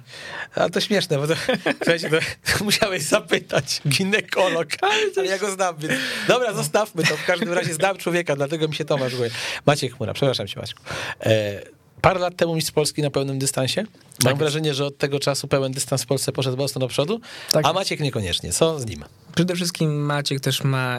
A 0.55 0.69
to 0.69 0.81
śmieszne, 0.81 1.19
bo 1.19 1.27
to, 1.27 1.35
słuchajcie, 1.77 2.11
to 2.11 2.65
musiałeś 2.65 3.03
zapytać, 3.03 3.81
ginekolog, 3.89 4.69
ale 5.17 5.27
ja 5.27 5.39
go 5.39 5.51
znam, 5.51 5.77
więc 5.77 5.95
dobra, 6.29 6.53
zostawmy 6.53 7.03
to, 7.03 7.17
w 7.17 7.27
każdym 7.27 7.53
razie 7.53 7.75
znam 7.75 7.97
człowieka, 7.97 8.37
dlatego 8.37 8.69
mi 8.69 8.75
się 8.75 8.85
Tomasz 8.85 9.15
mówi. 9.15 9.31
Maciek 9.67 9.97
Chmura, 9.97 10.15
przepraszam 10.15 10.47
cię 10.47 10.61
Maciek. 10.61 10.79
E, 11.21 11.63
parę 12.01 12.21
lat 12.21 12.37
temu 12.37 12.55
mistrz 12.55 12.73
Polski 12.73 13.03
na 13.03 13.11
pełnym 13.11 13.39
dystansie. 13.39 13.85
Mam 14.25 14.31
jest. 14.31 14.39
wrażenie, 14.41 14.75
że 14.75 14.87
od 14.87 14.99
tego 14.99 15.21
czasu 15.21 15.49
pełen 15.49 15.73
dystans 15.73 16.03
w 16.03 16.07
Polsce 16.07 16.33
poszedł 16.33 16.57
mocno 16.57 16.79
do 16.79 16.89
przodu, 16.89 17.21
Tak 17.53 17.67
a. 17.67 17.73
Maciek 17.73 18.01
niekoniecznie. 18.01 18.53
Co 18.53 18.81
z 18.81 18.87
nim? 18.87 19.05
Przede 19.35 19.55
wszystkim 19.55 20.05
Maciek 20.05 20.41
też 20.41 20.65
ma 20.65 20.99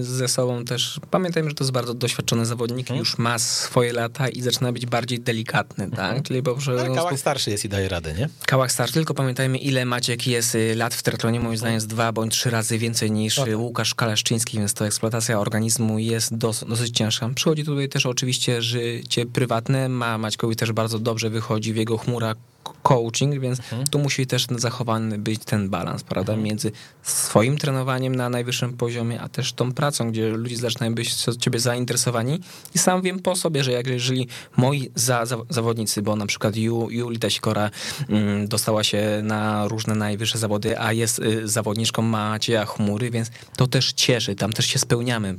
y, 0.00 0.04
ze 0.04 0.28
sobą 0.28 0.64
też, 0.64 1.00
pamiętajmy, 1.10 1.48
że 1.50 1.54
to 1.54 1.64
jest 1.64 1.72
bardzo 1.72 1.94
doświadczony 1.94 2.46
zawodnik, 2.46 2.86
Mhm. 2.86 2.98
już 2.98 3.18
ma 3.18 3.38
swoje 3.38 3.92
lata 3.92 4.28
i 4.28 4.42
zaczyna 4.42 4.72
być 4.72 4.86
bardziej 4.86 5.20
delikatny, 5.20 5.90
tak? 5.90 6.22
Czyli 6.22 6.42
po 6.42 6.52
prostu 6.52 6.70
Ale 6.70 6.94
kałak 6.94 7.18
starszy 7.18 7.50
jest 7.50 7.64
i 7.64 7.68
daje 7.68 7.88
radę, 7.88 8.14
nie? 8.14 8.28
Kałach 8.46 8.72
starszy, 8.72 8.94
tylko 8.94 9.14
pamiętajmy, 9.14 9.58
ile 9.58 9.84
Maciek 9.84 10.26
jest 10.26 10.54
y, 10.54 10.74
lat 10.74 10.94
w 10.94 11.02
triatlonie, 11.02 11.40
moim 11.40 11.56
zdaniem 11.56 11.74
jest 11.74 11.86
dwa 11.86 12.12
bądź 12.12 12.32
trzy 12.32 12.50
razy 12.50 12.78
więcej 12.78 13.10
niż 13.10 13.38
y, 13.38 13.56
Łukasz 13.56 13.94
Kaleszczyński, 13.94 14.58
więc 14.58 14.74
to 14.74 14.86
eksploatacja 14.86 15.40
organizmu 15.40 15.98
jest 15.98 16.36
dos, 16.36 16.64
dosyć 16.68 16.96
ciężka. 16.96 17.30
Przychodzi 17.34 17.64
tutaj 17.64 17.88
też 17.88 18.06
oczywiście 18.06 18.62
życie 18.62 19.26
prywatne, 19.26 19.88
ma 19.88 20.18
Maćkowi 20.18 20.56
też 20.56 20.72
bardzo 20.72 20.98
dobrze 20.98 21.30
wychodzi 21.30 21.72
w 21.72 21.76
jego 21.76 21.98
chmura 21.98 22.34
coaching, 22.82 23.38
więc 23.40 23.60
tu 23.90 23.98
musi 23.98 24.26
też 24.26 24.46
zachowany 24.56 25.18
być 25.18 25.44
ten 25.44 25.68
balans, 25.68 26.02
prawda, 26.02 26.36
między 26.36 26.72
swoim 27.02 27.58
trenowaniem 27.58 28.14
na 28.14 28.28
najwyższym 28.28 28.72
poziomie, 28.72 29.20
a 29.20 29.28
też 29.28 29.52
tą 29.52 29.72
pracą, 29.72 30.10
gdzie 30.10 30.28
ludzie 30.28 30.56
zaczynają 30.56 30.94
być 30.94 31.28
od 31.28 31.36
ciebie 31.36 31.58
zainteresowani. 31.58 32.40
I 32.74 32.78
sam 32.78 33.02
wiem 33.02 33.18
po 33.18 33.36
sobie, 33.36 33.64
że 33.64 33.72
jak 33.72 33.86
jeżeli 33.86 34.28
moi 34.56 34.90
za, 34.94 35.26
za, 35.26 35.36
zawodnicy, 35.50 36.02
bo 36.02 36.16
na 36.16 36.26
przykład 36.26 36.56
Ju, 36.56 36.90
Julita 36.90 37.30
Sikora 37.30 37.70
mm, 38.08 38.48
dostała 38.48 38.84
się 38.84 39.20
na 39.22 39.68
różne 39.68 39.94
najwyższe 39.94 40.38
zawody, 40.38 40.80
a 40.80 40.92
jest 40.92 41.18
y, 41.18 41.48
zawodniczką 41.48 42.02
Macieja 42.02 42.64
Chmury, 42.66 43.10
więc 43.10 43.30
to 43.56 43.66
też 43.66 43.92
cieszy, 43.92 44.34
tam 44.34 44.52
też 44.52 44.66
się 44.66 44.78
spełniamy, 44.78 45.36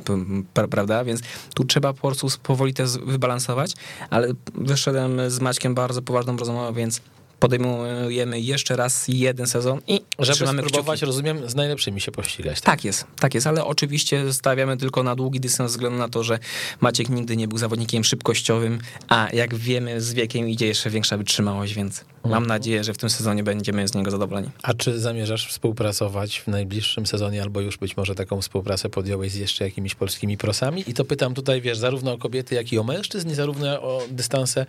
prawda, 0.70 1.04
więc 1.04 1.22
tu 1.54 1.64
trzeba 1.66 1.94
po 1.94 2.00
prostu 2.02 2.28
powoli 2.44 2.74
to 2.74 2.88
z- 2.88 2.98
wybalansować, 2.98 3.74
ale 4.10 4.28
wyszedłem 4.56 5.30
z 5.30 5.40
Maćkiem 5.40 5.76
bardzo 5.76 6.02
poważną 6.02 6.38
rozmową, 6.38 6.74
więc 6.74 7.02
podejmujemy 7.40 8.40
jeszcze 8.40 8.76
raz 8.76 9.06
jeden 9.08 9.48
sezon 9.48 9.82
i 9.88 10.02
Żeby 10.20 10.36
trzymamy 10.36 10.62
spróbować, 10.62 10.98
kciuki. 11.00 11.06
rozumiem, 11.06 11.50
z 11.50 11.56
najlepszymi 11.56 12.02
się 12.02 12.12
pościgać. 12.12 12.62
Tak 12.62 12.86
jest, 12.86 13.06
tak 13.20 13.34
jest, 13.34 13.48
ale 13.48 13.66
oczywiście 13.66 14.34
stawiamy 14.34 14.78
tylko 14.78 15.04
na 15.04 15.16
długi 15.16 15.40
dystans 15.40 15.72
ze 15.72 15.76
względu 15.78 15.98
na 15.98 16.10
to, 16.10 16.24
że 16.24 16.40
Maciek 16.82 17.10
nigdy 17.10 17.38
nie 17.38 17.48
był 17.48 17.58
zawodnikiem 17.58 18.04
szybkościowym, 18.04 18.80
a 19.08 19.28
jak 19.34 19.56
wiemy 19.56 20.02
z 20.02 20.14
wiekiem 20.14 20.50
idzie 20.50 20.68
jeszcze 20.68 20.90
większa 20.90 21.18
wytrzymałość, 21.18 21.74
więc 21.74 22.06
mam 22.30 22.46
nadzieję, 22.46 22.84
że 22.84 22.94
w 22.94 22.98
tym 22.98 23.10
sezonie 23.10 23.44
będziemy 23.44 23.88
z 23.88 23.94
niego 23.94 24.12
zadowoleni. 24.12 24.50
A 24.64 24.74
czy 24.74 25.00
zamierzasz 25.00 25.48
współpracować 25.48 26.40
w 26.40 26.48
najbliższym 26.48 27.06
sezonie, 27.06 27.42
albo 27.42 27.62
już 27.62 27.78
być 27.78 27.98
może 27.98 28.16
taką 28.16 28.42
współpracę 28.42 28.90
podjąłeś 28.90 29.32
z 29.32 29.36
jeszcze 29.36 29.64
jakimiś 29.66 29.96
polskimi 29.96 30.38
prosami? 30.38 30.84
I 30.88 30.94
to 30.94 31.06
pytam 31.06 31.34
tutaj, 31.34 31.62
wiesz, 31.62 31.78
zarówno 31.78 32.14
o 32.14 32.18
kobiety, 32.18 32.56
jak 32.56 32.74
i 32.74 32.80
o 32.80 32.84
mężczyzn, 32.84 33.30
i 33.30 33.36
zarówno 33.36 33.82
o 33.82 34.02
dystanse 34.12 34.66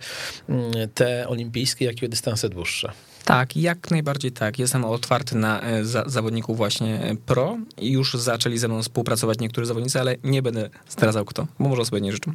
mm, 0.49 0.71
te 0.93 1.27
olimpijskie, 1.27 1.85
jak 1.85 2.01
i 2.01 2.05
o 2.05 2.09
dystanse 2.09 2.49
dłuższe. 2.49 2.91
Tak, 3.25 3.57
jak 3.57 3.91
najbardziej 3.91 4.31
tak. 4.31 4.59
Jestem 4.59 4.85
otwarty 4.85 5.35
na 5.37 5.61
e, 5.61 5.85
za, 5.85 6.03
zawodników 6.07 6.57
właśnie 6.57 7.01
e, 7.01 7.15
pro 7.15 7.57
i 7.77 7.91
już 7.91 8.13
zaczęli 8.13 8.57
ze 8.57 8.67
mną 8.67 8.81
współpracować 8.81 9.39
niektórzy 9.39 9.67
zawodnicy, 9.67 9.99
ale 9.99 10.15
nie 10.23 10.41
będę 10.41 10.69
zdradzał 10.89 11.25
kto, 11.25 11.47
bo 11.59 11.69
może 11.69 11.85
sobie 11.85 12.01
nie 12.01 12.11
życzą. 12.11 12.33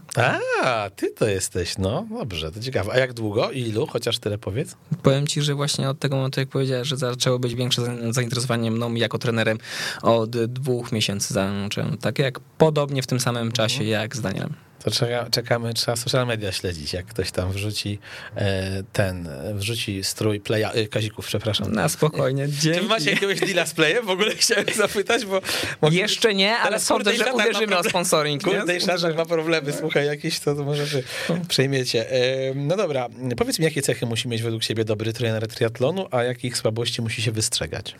A, 0.62 0.90
ty 0.96 1.10
to 1.10 1.26
jesteś, 1.28 1.78
no 1.78 2.06
dobrze, 2.18 2.52
to 2.52 2.60
ciekawe. 2.60 2.92
A 2.92 2.98
jak 2.98 3.12
długo 3.12 3.50
i 3.50 3.60
ilu? 3.60 3.86
Chociaż 3.86 4.18
tyle 4.18 4.38
powiedz. 4.38 4.76
Powiem 5.02 5.26
ci, 5.26 5.42
że 5.42 5.54
właśnie 5.54 5.88
od 5.90 5.98
tego 5.98 6.16
momentu, 6.16 6.40
jak 6.40 6.48
powiedziałeś, 6.48 6.88
że 6.88 6.96
zaczęło 6.96 7.38
być 7.38 7.54
większe 7.54 7.82
za- 7.84 8.12
zainteresowanie 8.12 8.70
mną 8.70 8.94
jako 8.94 9.18
trenerem, 9.18 9.58
od 10.02 10.30
dwóch 10.44 10.92
miesięcy 10.92 11.34
zacząłem. 11.34 11.96
Tak 11.98 12.18
jak 12.18 12.40
podobnie 12.40 13.02
w 13.02 13.06
tym 13.06 13.20
samym 13.20 13.52
czasie 13.52 13.84
jak 13.84 14.16
z 14.16 14.20
Danielem. 14.20 14.54
To 14.82 14.90
czeka, 14.90 15.26
czekamy, 15.30 15.74
trzeba 15.74 15.96
social 15.96 16.26
media 16.26 16.52
śledzić, 16.52 16.92
jak 16.92 17.06
ktoś 17.06 17.30
tam 17.30 17.52
wrzuci 17.52 17.98
e, 18.36 18.82
ten, 18.92 19.28
wrzuci 19.54 20.04
strój 20.04 20.40
playa, 20.40 20.64
e, 20.74 20.86
Kazików, 20.88 21.26
przepraszam. 21.26 21.72
Na 21.72 21.88
spokojnie, 21.88 22.46
Czy 22.48 22.52
dzięki. 22.52 22.86
macie 22.86 23.10
jakiegoś 23.10 23.40
deala 23.40 23.66
z 23.66 23.74
playem? 23.74 24.06
W 24.06 24.10
ogóle 24.10 24.30
chciałem 24.36 24.64
zapytać, 24.76 25.24
bo... 25.26 25.40
Jeszcze 25.90 26.34
nie, 26.34 26.56
ale 26.56 26.80
sądzę, 26.80 27.16
że 27.16 27.24
Kurdej 27.24 27.50
uwierzymy 27.50 27.78
o 27.78 27.84
sponsoring. 27.84 28.46
nie? 28.46 28.52
Kurde, 28.54 28.80
Szaszak 28.80 29.16
ma 29.16 29.24
problemy, 29.26 29.72
słuchaj, 29.72 30.06
jakieś 30.06 30.40
to, 30.40 30.54
to 30.54 30.64
może 30.64 30.84
wy 30.86 31.02
przejmiecie. 31.48 32.10
E, 32.12 32.54
No 32.54 32.76
dobra, 32.76 33.08
powiedz 33.36 33.58
mi, 33.58 33.64
jakie 33.64 33.82
cechy 33.82 34.06
musi 34.06 34.28
mieć 34.28 34.42
według 34.42 34.62
ciebie 34.62 34.84
dobry 34.84 35.12
trener 35.12 35.48
triatlonu, 35.48 36.06
a 36.10 36.22
jakich 36.22 36.56
słabości 36.56 37.02
musi 37.02 37.22
się 37.22 37.32
wystrzegać? 37.32 37.94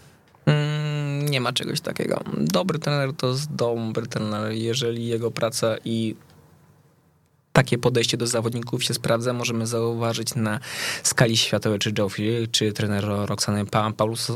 Mm, 0.46 1.28
nie 1.28 1.40
ma 1.40 1.52
czegoś 1.52 1.80
takiego. 1.80 2.20
Dobry 2.36 2.78
trener 2.78 3.10
to 3.16 3.28
jest 3.28 3.54
dobry 3.54 4.06
trener, 4.06 4.52
jeżeli 4.52 5.06
jego 5.06 5.30
praca 5.30 5.76
i 5.84 6.14
takie 7.54 7.78
podejście 7.78 8.16
do 8.16 8.26
zawodników 8.26 8.84
się 8.84 8.94
sprawdza, 8.94 9.32
możemy 9.32 9.66
zauważyć 9.66 10.34
na 10.34 10.60
skali 11.02 11.36
światowej, 11.36 11.78
czy 11.78 11.92
Joffrey, 11.98 12.48
czy 12.48 12.72
trener 12.72 13.04
Roxany 13.26 13.66
pa, 13.66 13.92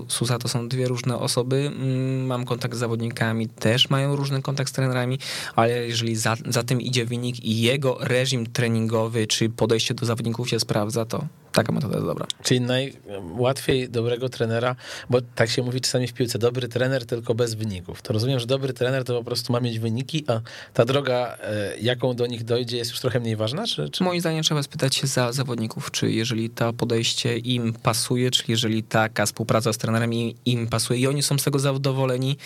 Susa, 0.08 0.38
to 0.38 0.48
są 0.48 0.68
dwie 0.68 0.88
różne 0.88 1.18
osoby. 1.18 1.56
Mm, 1.56 2.26
Mam 2.26 2.44
kontakt 2.44 2.74
z 2.74 2.78
zawodnikami, 2.78 3.48
też 3.48 3.90
mają 3.90 4.16
różny 4.16 4.42
kontakt 4.42 4.70
z 4.70 4.72
trenerami, 4.72 5.18
ale 5.56 5.86
jeżeli 5.86 6.16
za, 6.16 6.36
za 6.46 6.62
tym 6.62 6.80
idzie 6.80 7.04
wynik 7.04 7.44
i 7.44 7.60
jego 7.60 7.98
reżim 8.00 8.46
treningowy, 8.46 9.26
czy 9.26 9.48
podejście 9.48 9.94
do 9.94 10.06
zawodników 10.06 10.48
się 10.48 10.60
sprawdza, 10.60 11.04
to 11.04 11.24
taka 11.58 11.72
metoda 11.72 11.94
jest 11.94 12.06
dobra. 12.06 12.26
Czyli 12.42 12.60
najłatwiej 12.60 13.88
dobrego 13.88 14.28
trenera, 14.28 14.76
bo 15.10 15.20
tak 15.20 15.50
się 15.50 15.62
mówi 15.62 15.80
czasami 15.80 16.06
w 16.06 16.12
piłce, 16.12 16.38
dobry 16.38 16.68
trener 16.68 17.06
tylko 17.06 17.34
bez 17.34 17.54
wyników. 17.54 18.02
To 18.02 18.12
rozumiem, 18.12 18.40
że 18.40 18.46
dobry 18.46 18.72
trener 18.72 19.04
to 19.04 19.18
po 19.18 19.24
prostu 19.24 19.52
ma 19.52 19.60
mieć 19.60 19.78
wyniki, 19.78 20.24
a 20.28 20.40
ta 20.74 20.84
droga, 20.84 21.36
e, 21.42 21.78
jaką 21.80 22.14
do 22.14 22.26
nich 22.26 22.44
dojdzie, 22.44 22.76
jest 22.76 22.90
już 22.90 23.00
trochę 23.00 23.20
mniej 23.20 23.36
ważna? 23.36 23.66
Czy, 23.66 23.90
czy... 23.90 24.04
Moim 24.04 24.20
zdaniem 24.20 24.42
trzeba 24.42 24.62
spytać 24.62 24.96
się 24.96 25.06
za 25.06 25.32
zawodników, 25.32 25.90
czy 25.90 26.10
jeżeli 26.10 26.50
to 26.50 26.72
podejście 26.72 27.38
im 27.38 27.72
pasuje, 27.72 28.30
czy 28.30 28.44
jeżeli 28.48 28.82
taka 28.82 29.26
współpraca 29.26 29.72
z 29.72 29.78
trenerem 29.78 30.12
im, 30.44 30.66
pasuje 30.66 31.00
i 31.00 31.06
oni 31.06 31.22
są 31.22 31.38
z 31.38 31.44
tego 31.44 31.58
zadowoleni, 31.58 32.36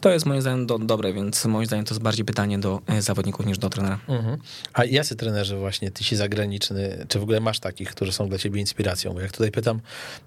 to 0.00 0.10
jest 0.10 0.26
moim 0.26 0.40
zdaniem 0.40 0.66
do, 0.66 0.78
dobre, 0.78 1.12
więc 1.12 1.44
moim 1.44 1.66
zdaniem 1.66 1.84
to 1.84 1.94
jest 1.94 2.02
bardziej 2.02 2.24
pytanie 2.24 2.58
do 2.58 2.80
e, 2.86 3.02
zawodników 3.02 3.46
niż 3.46 3.58
do 3.58 3.70
trenera. 3.70 3.98
Mhm. 4.08 4.38
A 4.72 4.84
jacy 4.84 5.16
trenerzy 5.16 5.56
właśnie, 5.56 5.90
ty 5.90 6.04
ci 6.04 6.16
zagraniczni, 6.16 6.76
czy 7.08 7.18
w 7.18 7.22
ogóle 7.22 7.40
masz 7.40 7.60
takich, 7.60 7.90
którzy 7.90 8.12
są 8.12 8.28
dla 8.28 8.38
ciebie 8.38 8.53
inspiracją? 8.60 9.14
Bo 9.14 9.20
jak 9.20 9.32
tutaj 9.32 9.50
pytam 9.50 9.80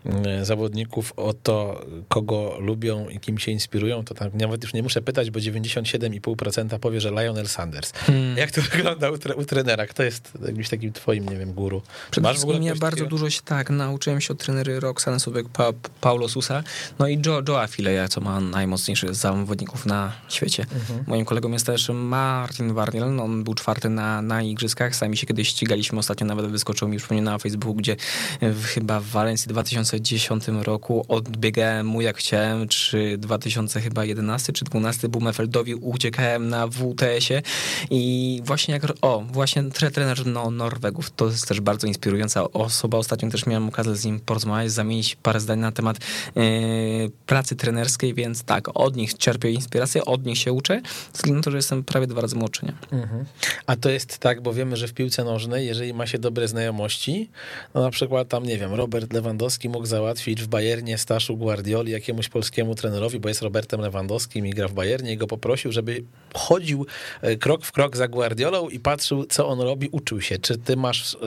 mm, 0.05 0.45
zawodników 0.45 1.13
o 1.15 1.33
to, 1.33 1.85
kogo 2.07 2.57
lubią 2.59 3.09
i 3.09 3.19
kim 3.19 3.37
się 3.39 3.51
inspirują, 3.51 4.03
to 4.03 4.13
tam 4.13 4.29
nawet 4.33 4.63
już 4.63 4.73
nie 4.73 4.83
muszę 4.83 5.01
pytać, 5.01 5.31
bo 5.31 5.39
97,5% 5.39 6.79
powie, 6.79 7.01
że 7.01 7.11
Lionel 7.11 7.47
Sanders. 7.47 7.91
Hmm. 7.91 8.37
Jak 8.37 8.51
to 8.51 8.61
wygląda 8.61 9.11
u, 9.11 9.15
tre- 9.15 9.35
u 9.35 9.45
trenera? 9.45 9.87
Kto 9.87 10.03
jest 10.03 10.31
jakimś 10.45 10.69
takim 10.69 10.93
twoim, 10.93 11.29
nie 11.29 11.37
wiem, 11.37 11.53
guru? 11.53 11.81
Przede 12.11 12.27
Masz 12.27 12.37
wszystkim 12.37 12.63
ja 12.63 12.75
bardzo 12.75 12.89
takiego? 12.89 13.09
dużo 13.09 13.29
się 13.29 13.41
tak 13.45 13.69
nauczyłem 13.69 14.21
się 14.21 14.33
od 14.33 14.39
trenery 14.39 14.79
Roxany 14.79 15.19
Subek, 15.19 15.49
pa, 15.49 15.73
Paulo 16.01 16.29
Susa, 16.29 16.63
no 16.99 17.07
i 17.07 17.21
Joe, 17.25 17.67
Fileja, 17.67 18.07
co 18.07 18.21
ma 18.21 18.39
najmocniejszych 18.39 19.15
zawodników 19.15 19.85
na 19.85 20.13
świecie. 20.29 20.65
Mhm. 20.73 21.03
Moim 21.07 21.25
kolegą 21.25 21.51
jest 21.51 21.65
też 21.65 21.89
Martin 21.93 22.73
Warniel, 22.73 23.15
no 23.15 23.23
on 23.23 23.43
był 23.43 23.53
czwarty 23.53 23.89
na, 23.89 24.21
na 24.21 24.41
igrzyskach, 24.41 24.95
sami 24.95 25.17
się 25.17 25.27
kiedyś 25.27 25.47
ścigaliśmy, 25.47 25.99
ostatnio 25.99 26.27
nawet 26.27 26.45
wyskoczył 26.45 26.87
mi 26.87 26.97
przypomnę 26.97 27.23
na 27.23 27.37
Facebooku, 27.37 27.73
gdzie 27.73 27.95
w, 28.41 28.65
chyba 28.65 28.99
w 28.99 29.05
Walencji 29.05 29.49
2010 29.49 30.43
roku 30.47 31.05
odbiegałem 31.07 31.87
mu 31.87 32.01
jak 32.01 32.17
chciałem, 32.17 32.67
czy 32.67 33.17
2000 33.17 33.81
chyba 33.81 34.05
11 34.05 34.53
czy 34.53 34.65
12 34.65 35.09
Bumefeldowi 35.09 35.75
uciekałem 35.75 36.49
na 36.49 36.67
WTS-ie 36.67 37.41
i 37.89 38.41
właśnie 38.45 38.73
jak, 38.73 38.83
o, 39.01 39.23
właśnie 39.31 39.63
tre, 39.63 39.91
trener 39.91 40.25
no, 40.25 40.51
Norwegów, 40.51 41.11
to 41.11 41.25
jest 41.25 41.47
też 41.47 41.61
bardzo 41.61 41.87
inspirująca 41.87 42.43
osoba, 42.51 42.97
ostatnio 42.97 43.29
też 43.29 43.45
miałem 43.45 43.67
okazję 43.67 43.95
z 43.95 44.05
nim 44.05 44.19
porozmawiać, 44.19 44.71
zamienić 44.71 45.15
parę 45.15 45.39
zdań 45.39 45.59
na 45.59 45.71
temat 45.71 45.97
e, 45.97 46.41
pracy 47.25 47.55
trenerskiej, 47.55 48.13
więc 48.13 48.43
tak, 48.43 48.69
od 48.73 48.95
nich 48.95 49.17
czerpię 49.17 49.51
inspirację, 49.51 50.05
od 50.05 50.25
nich 50.25 50.37
się 50.37 50.53
uczę, 50.53 50.81
ze 51.13 51.17
względu 51.17 51.37
na 51.37 51.43
to, 51.43 51.51
że 51.51 51.57
jestem 51.57 51.83
prawie 51.83 52.07
dwa 52.07 52.21
razy 52.21 52.35
młodszy, 52.35 52.65
nie? 52.65 52.99
Mhm. 52.99 53.25
A 53.65 53.75
to 53.75 53.89
jest 53.89 54.17
tak, 54.17 54.41
bo 54.41 54.53
wiemy, 54.53 54.77
że 54.77 54.87
w 54.87 54.93
piłce 54.93 55.23
nożnej, 55.23 55.67
jeżeli 55.67 55.93
ma 55.93 56.07
się 56.07 56.19
dobre 56.19 56.47
znajomości, 56.47 57.29
no 57.73 57.81
na 57.81 57.91
przykład 57.97 58.27
tam, 58.27 58.43
nie 58.43 58.57
wiem, 58.57 58.73
Robert 58.73 59.13
Lewandowski 59.13 59.69
mógł 59.69 59.85
załatwić 59.85 60.41
w 60.41 60.47
Bayernie 60.47 60.97
Staszu 60.97 61.37
Guardioli 61.37 61.91
jakiemuś 61.91 62.29
polskiemu 62.29 62.75
trenerowi, 62.75 63.19
bo 63.19 63.29
jest 63.29 63.41
Robertem 63.41 63.81
Lewandowskim 63.81 64.47
i 64.47 64.49
gra 64.49 64.67
w 64.67 64.73
Bayernie 64.73 65.13
i 65.13 65.17
go 65.17 65.27
poprosił, 65.27 65.71
żeby 65.71 66.03
chodził 66.33 66.85
e, 67.21 67.35
krok 67.35 67.65
w 67.65 67.71
krok 67.71 67.97
za 67.97 68.07
Guardiolą 68.07 68.69
i 68.69 68.79
patrzył, 68.79 69.25
co 69.25 69.47
on 69.47 69.61
robi, 69.61 69.89
uczył 69.91 70.21
się. 70.21 70.39
Czy 70.39 70.57
ty 70.57 70.75
masz 70.75 71.15
e, 71.15 71.17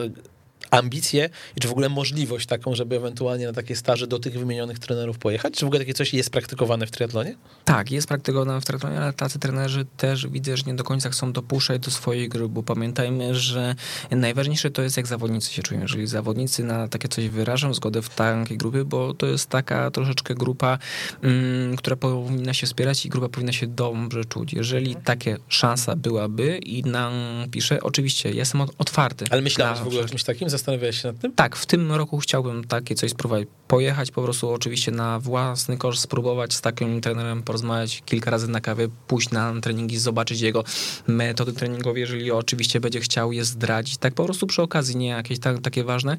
ambicje 0.71 1.29
i 1.57 1.59
czy 1.59 1.67
w 1.67 1.71
ogóle 1.71 1.89
możliwość 1.89 2.47
taką, 2.47 2.75
żeby 2.75 2.95
ewentualnie 2.95 3.47
na 3.47 3.53
takie 3.53 3.75
staże 3.75 4.07
do 4.07 4.19
tych 4.19 4.39
wymienionych 4.39 4.79
trenerów 4.79 5.17
pojechać? 5.17 5.53
Czy 5.53 5.65
w 5.65 5.67
ogóle 5.67 5.79
takie 5.79 5.93
coś 5.93 6.13
jest 6.13 6.29
praktykowane 6.29 6.87
w 6.87 6.91
triatlonie? 6.91 7.35
Tak, 7.65 7.91
jest 7.91 8.07
praktykowane 8.07 8.61
w 8.61 8.65
triatlonie, 8.65 8.99
ale 9.01 9.13
tacy 9.13 9.39
trenerzy 9.39 9.85
też 9.97 10.27
widzę, 10.27 10.57
że 10.57 10.63
nie 10.67 10.73
do 10.73 10.83
końca 10.83 11.09
chcą 11.09 11.33
dopuszczać 11.33 11.81
do 11.81 11.91
swojej 11.91 12.29
gry, 12.29 12.49
bo 12.49 12.63
pamiętajmy, 12.63 13.35
że 13.35 13.75
najważniejsze 14.11 14.71
to 14.71 14.81
jest, 14.81 14.97
jak 14.97 15.07
zawodnicy 15.07 15.53
się 15.53 15.63
czują. 15.63 15.81
Jeżeli 15.81 16.07
zawodnicy 16.07 16.63
na 16.63 16.87
takie 16.87 17.07
coś 17.07 17.29
wyrażą 17.29 17.73
zgodę 17.73 18.01
w 18.01 18.09
takiej 18.09 18.57
grupie, 18.57 18.85
bo 18.85 19.13
to 19.13 19.25
jest 19.27 19.49
taka 19.49 19.91
troszeczkę 19.91 20.35
grupa, 20.35 20.77
mm, 21.23 21.75
która 21.75 21.95
powinna 21.95 22.53
się 22.53 22.67
wspierać 22.67 23.05
i 23.05 23.09
grupa 23.09 23.29
powinna 23.29 23.51
się 23.51 23.67
dobrze 23.67 24.25
czuć. 24.25 24.53
Jeżeli 24.53 24.95
takie 24.95 25.37
szansa 25.47 25.95
byłaby 25.95 26.57
i 26.57 26.83
nam 26.83 27.13
pisze, 27.51 27.81
oczywiście 27.83 28.31
jestem 28.31 28.61
od- 28.61 28.71
otwarty. 28.77 29.25
Ale 29.29 29.41
myślałeś 29.41 29.79
w 29.79 29.87
ogóle 29.87 30.01
o 30.01 30.05
czymś 30.05 30.23
takim? 30.23 30.49
Zastanawiałeś 30.51 31.01
się 31.01 31.07
nad 31.07 31.19
tym? 31.19 31.31
tak, 31.35 31.55
w 31.55 31.65
tym 31.65 31.91
roku 31.91 32.17
chciałbym 32.17 32.63
takie 32.63 32.95
coś 32.95 33.11
spróbować. 33.11 33.47
Pojechać 33.67 34.11
po 34.11 34.23
prostu 34.23 34.49
oczywiście 34.49 34.91
na 34.91 35.19
własny 35.19 35.77
koszt, 35.77 36.01
spróbować 36.01 36.53
z 36.53 36.61
takim 36.61 37.01
trenerem 37.01 37.43
porozmawiać 37.43 38.03
kilka 38.05 38.31
razy 38.31 38.47
na 38.47 38.61
kawie, 38.61 38.87
pójść 39.07 39.29
na 39.29 39.61
treningi, 39.61 39.97
zobaczyć 39.97 40.41
jego 40.41 40.63
metody 41.07 41.53
treningowe, 41.53 41.99
jeżeli 41.99 42.31
oczywiście 42.31 42.79
będzie 42.79 42.99
chciał 42.99 43.31
je 43.31 43.45
zdradzić. 43.45 43.97
Tak 43.97 44.13
po 44.13 44.23
prostu 44.23 44.47
przy 44.47 44.61
okazji, 44.61 44.95
nie 44.95 45.07
jakieś 45.07 45.39
tak, 45.39 45.61
takie 45.61 45.83
ważne. 45.83 46.17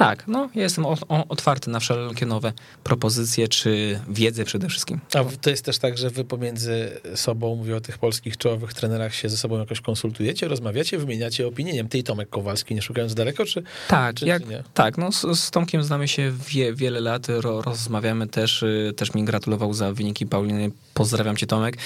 Tak, 0.00 0.28
no 0.28 0.50
ja 0.54 0.62
jestem 0.62 0.86
otwarty 1.28 1.70
na 1.70 1.80
wszelkie 1.80 2.26
nowe 2.26 2.52
propozycje, 2.84 3.48
czy 3.48 4.00
wiedzę 4.08 4.44
przede 4.44 4.68
wszystkim. 4.68 5.00
A 5.14 5.24
to 5.40 5.50
jest 5.50 5.64
też 5.64 5.78
tak, 5.78 5.98
że 5.98 6.10
wy 6.10 6.24
pomiędzy 6.24 7.00
sobą, 7.14 7.56
mówię 7.56 7.76
o 7.76 7.80
tych 7.80 7.98
polskich 7.98 8.36
czołowych 8.36 8.74
trenerach, 8.74 9.14
się 9.14 9.28
ze 9.28 9.36
sobą 9.36 9.58
jakoś 9.58 9.80
konsultujecie, 9.80 10.48
rozmawiacie, 10.48 10.98
wymieniacie 10.98 11.46
opinie? 11.46 11.72
Nie 11.72 11.78
wiem, 11.78 11.88
ty 11.88 11.98
i 11.98 12.02
Tomek 12.02 12.30
Kowalski, 12.30 12.74
nie 12.74 12.82
szukając 12.82 13.14
daleko, 13.14 13.44
czy... 13.44 13.62
Tak, 13.88 14.16
Czy- 14.16 14.26
jak, 14.26 14.42
czy 14.42 14.48
nie? 14.48 14.62
tak 14.74 14.98
no 14.98 15.12
z, 15.12 15.40
z 15.40 15.50
Tomkiem 15.50 15.82
znamy 15.82 16.08
się 16.08 16.32
wie, 16.48 16.74
wiele 16.74 17.00
lat, 17.00 17.26
ro, 17.28 17.62
rozmawiamy 17.62 18.26
też, 18.26 18.62
y, 18.62 18.92
też 18.96 19.14
mi 19.14 19.24
gratulował 19.24 19.74
za 19.74 19.92
wyniki 19.92 20.26
Pauliny, 20.26 20.70
pozdrawiam 20.94 21.36
cię 21.36 21.46
Tomek. 21.46 21.76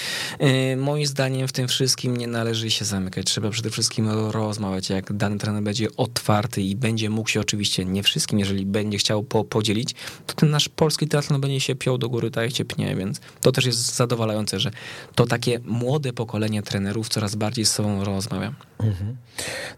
Y, 0.41 0.77
moim 0.77 1.05
zdaniem 1.05 1.47
w 1.47 1.51
tym 1.51 1.67
wszystkim 1.67 2.17
nie 2.17 2.27
należy 2.27 2.71
się 2.71 2.85
zamykać, 2.85 3.25
trzeba 3.25 3.49
przede 3.49 3.69
wszystkim 3.69 4.09
rozmawiać, 4.09 4.89
jak 4.89 5.13
dany 5.13 5.37
trener 5.37 5.63
będzie 5.63 5.87
otwarty 5.97 6.61
i 6.61 6.75
będzie 6.75 7.09
mógł 7.09 7.29
się 7.29 7.39
oczywiście, 7.39 7.85
nie 7.85 8.04
wszystkim, 8.05 8.39
jeżeli 8.39 8.65
będzie 8.65 8.97
chciał 8.97 9.23
po, 9.23 9.43
podzielić, 9.43 9.95
to 10.27 10.33
ten 10.33 10.49
nasz 10.49 10.69
polski 10.69 11.07
triatlon 11.07 11.41
będzie 11.41 11.59
się 11.59 11.75
piął 11.75 11.97
do 11.97 12.09
góry, 12.09 12.31
tak 12.31 12.43
jak 12.43 12.55
się 12.55 12.65
pnie, 12.65 12.95
więc 12.95 13.19
to 13.41 13.51
też 13.51 13.65
jest 13.65 13.95
zadowalające, 13.95 14.59
że 14.59 14.71
to 15.15 15.25
takie 15.25 15.59
młode 15.63 16.13
pokolenie 16.13 16.61
trenerów 16.63 17.09
coraz 17.09 17.35
bardziej 17.35 17.65
z 17.65 17.71
sobą 17.71 18.03
rozmawia. 18.03 18.53
Mhm. 18.79 19.17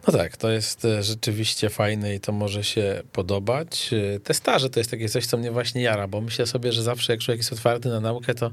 No 0.08 0.14
tak, 0.14 0.38
to 0.38 0.50
jest 0.50 0.86
e, 0.86 1.04
rzeczywiście 1.04 1.70
fajne 1.70 2.16
i 2.16 2.20
to 2.20 2.32
może 2.32 2.64
się 2.64 3.04
podobać. 3.12 3.90
E, 4.16 4.20
Te 4.20 4.34
staże 4.34 4.70
to 4.70 4.80
jest 4.80 4.92
takie 4.92 5.10
coś, 5.10 5.26
co 5.26 5.38
mnie 5.38 5.52
właśnie 5.52 5.82
jara, 5.82 6.08
bo 6.08 6.22
myślę 6.22 6.48
sobie, 6.48 6.72
że 6.72 6.84
zawsze 6.84 7.14
jak 7.14 7.22
człowiek 7.22 7.40
jest 7.40 7.54
otwarty 7.54 7.90
na 7.90 8.00
naukę, 8.00 8.36
to, 8.36 8.52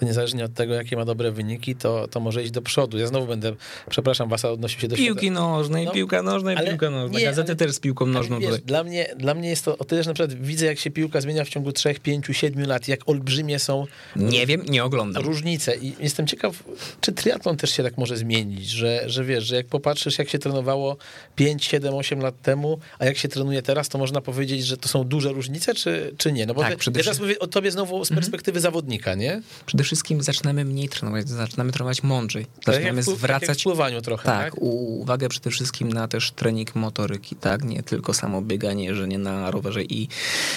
to 0.00 0.06
niezależnie 0.06 0.44
od 0.44 0.54
tego, 0.54 0.74
jakie 0.74 0.96
ma 0.96 1.04
dobre 1.04 1.32
wyniki, 1.32 1.76
to, 1.76 2.08
to 2.08 2.20
może 2.20 2.42
iść 2.42 2.50
do 2.50 2.62
przodu. 2.62 2.98
Ja 2.98 3.06
znowu 3.06 3.26
będę, 3.26 3.54
przepraszam 3.90 4.28
was, 4.28 4.44
odnosił 4.44 4.80
się 4.80 4.88
do 4.88 4.96
Piłki 4.96 5.30
nożnej, 5.30 5.84
No, 5.86 5.92
piłka 5.92 6.22
nożna 6.22 6.52
i 6.52 6.66
piłka 6.68 6.90
nożna. 6.90 7.20
Gazety 7.20 7.56
też 7.56 7.72
z 7.72 7.80
piłką 7.80 8.06
nożną 8.06 8.38
wiesz, 8.38 8.50
tutaj. 8.50 8.64
dla, 8.64 8.84
mnie, 8.84 9.06
dla 9.18 9.34
mnie 9.34 9.48
jest 9.48 9.64
to 9.64 9.78
o 9.78 9.84
tyle, 9.84 10.02
że 10.02 10.10
na 10.10 10.14
przykład 10.14 10.34
widzę, 10.42 10.66
jak 10.66 10.78
się 10.78 10.90
piłka 10.90 11.20
zmienia 11.20 11.44
w 11.44 11.48
ciągu 11.48 11.72
3, 11.72 11.94
5, 12.02 12.26
7 12.32 12.66
lat, 12.66 12.88
jak 12.88 13.08
olbrzymie 13.08 13.58
są 13.58 13.86
Nie 14.16 14.46
wiem, 14.46 14.62
nie 14.68 14.84
oglądam. 14.84 15.22
różnice. 15.24 15.76
I 15.76 15.92
jestem 16.00 16.26
ciekaw, 16.26 16.62
czy 17.00 17.12
triatlon 17.12 17.56
też 17.56 17.70
się 17.70 17.82
tak 17.82 17.98
może 17.98 18.16
zmienić, 18.16 18.68
że, 18.68 19.02
że 19.06 19.24
wiesz, 19.24 19.44
że 19.44 19.56
jak 19.56 19.66
popatrzysz, 19.66 20.18
jak 20.18 20.28
się 20.28 20.38
trenowało 20.38 20.96
5, 21.36 21.64
7, 21.64 21.94
8 21.94 22.20
lat 22.20 22.42
temu, 22.42 22.78
a 22.98 23.04
jak 23.04 23.16
się 23.16 23.28
trenuje 23.28 23.62
teraz, 23.62 23.88
to 23.88 23.98
można 23.98 24.20
powiedzieć, 24.20 24.66
że 24.66 24.76
to 24.76 24.88
są 24.88 25.04
duże 25.04 25.32
różnice, 25.32 25.74
czy, 25.74 26.14
czy 26.18 26.32
nie? 26.32 26.46
No 26.46 26.54
bo 26.54 26.60
Tak, 26.60 26.84
ty, 26.84 26.90
ja 26.90 26.96
teraz 26.96 27.20
mówię 27.20 27.38
o 27.38 27.46
tobie 27.46 27.70
znowu 27.70 28.04
z 28.04 28.08
perspektywy 28.08 28.60
zawodnika, 28.60 29.14
nie? 29.14 29.42
Przede 29.66 29.84
wszystkim 29.84 30.22
zaczynamy 30.22 30.64
mniej 30.64 30.88
trenować, 30.88 31.28
zaczynamy 31.28 31.72
trenować 31.72 32.02
mądrzej. 32.02 32.44
Tak 32.64 32.74
Zaczynamy 32.74 32.96
jak 32.96 33.04
w- 33.04 33.06
tak 33.06 33.08
jak 33.08 33.16
w 33.16 33.18
zwracać 33.18 33.62
pływaniu 33.62 34.02
trochę, 34.02 34.24
tak? 34.24 34.44
tak, 34.44 34.62
uwagę 34.62 35.28
przede 35.28 35.50
wszystkim 35.50 35.92
na 35.92 36.08
też 36.08 36.30
trening 36.30 36.74
motoryki, 36.74 37.36
tak, 37.36 37.64
nie 37.64 37.82
tylko 37.82 38.14
samo 38.14 38.42
bieganie, 38.42 38.94
jeżdżenie 38.96 39.18
na 39.18 39.50
rowerze 39.50 39.82
i 39.82 40.08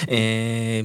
e, 0.08 0.14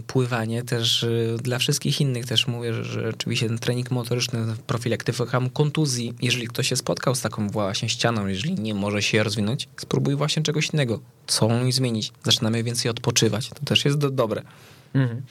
pływanie, 0.08 0.64
też 0.64 1.04
e, 1.04 1.08
dla 1.38 1.60
wszystkich 1.60 2.02
innych 2.02 2.26
też 2.26 2.48
mówię, 2.48 2.84
że, 2.84 3.10
oczywiście 3.10 3.48
ten 3.48 3.60
trening 3.60 3.92
motoryczny, 3.92 4.40
profilaktyka 4.68 5.42
kontuzji, 5.54 6.14
jeżeli 6.22 6.48
ktoś 6.48 6.68
się 6.68 6.76
spotkał 6.76 7.16
z 7.16 7.22
taką 7.22 7.50
właśnie 7.50 7.90
ścianą, 7.90 8.28
jeżeli 8.28 8.54
nie 8.54 8.74
może 8.74 9.02
się 9.02 9.24
rozwinąć, 9.24 9.68
spróbuj 9.78 10.16
właśnie 10.16 10.44
czegoś 10.44 10.70
innego, 10.74 11.00
co 11.28 11.50
zmienić. 11.70 12.12
Zaczynamy 12.24 12.64
więcej 12.64 12.92
odpoczywać, 12.92 13.50
to 13.50 13.66
też 13.66 13.86
jest 13.86 13.98
do, 13.98 14.10
dobre. 14.10 14.42
Mhm. 14.94 15.22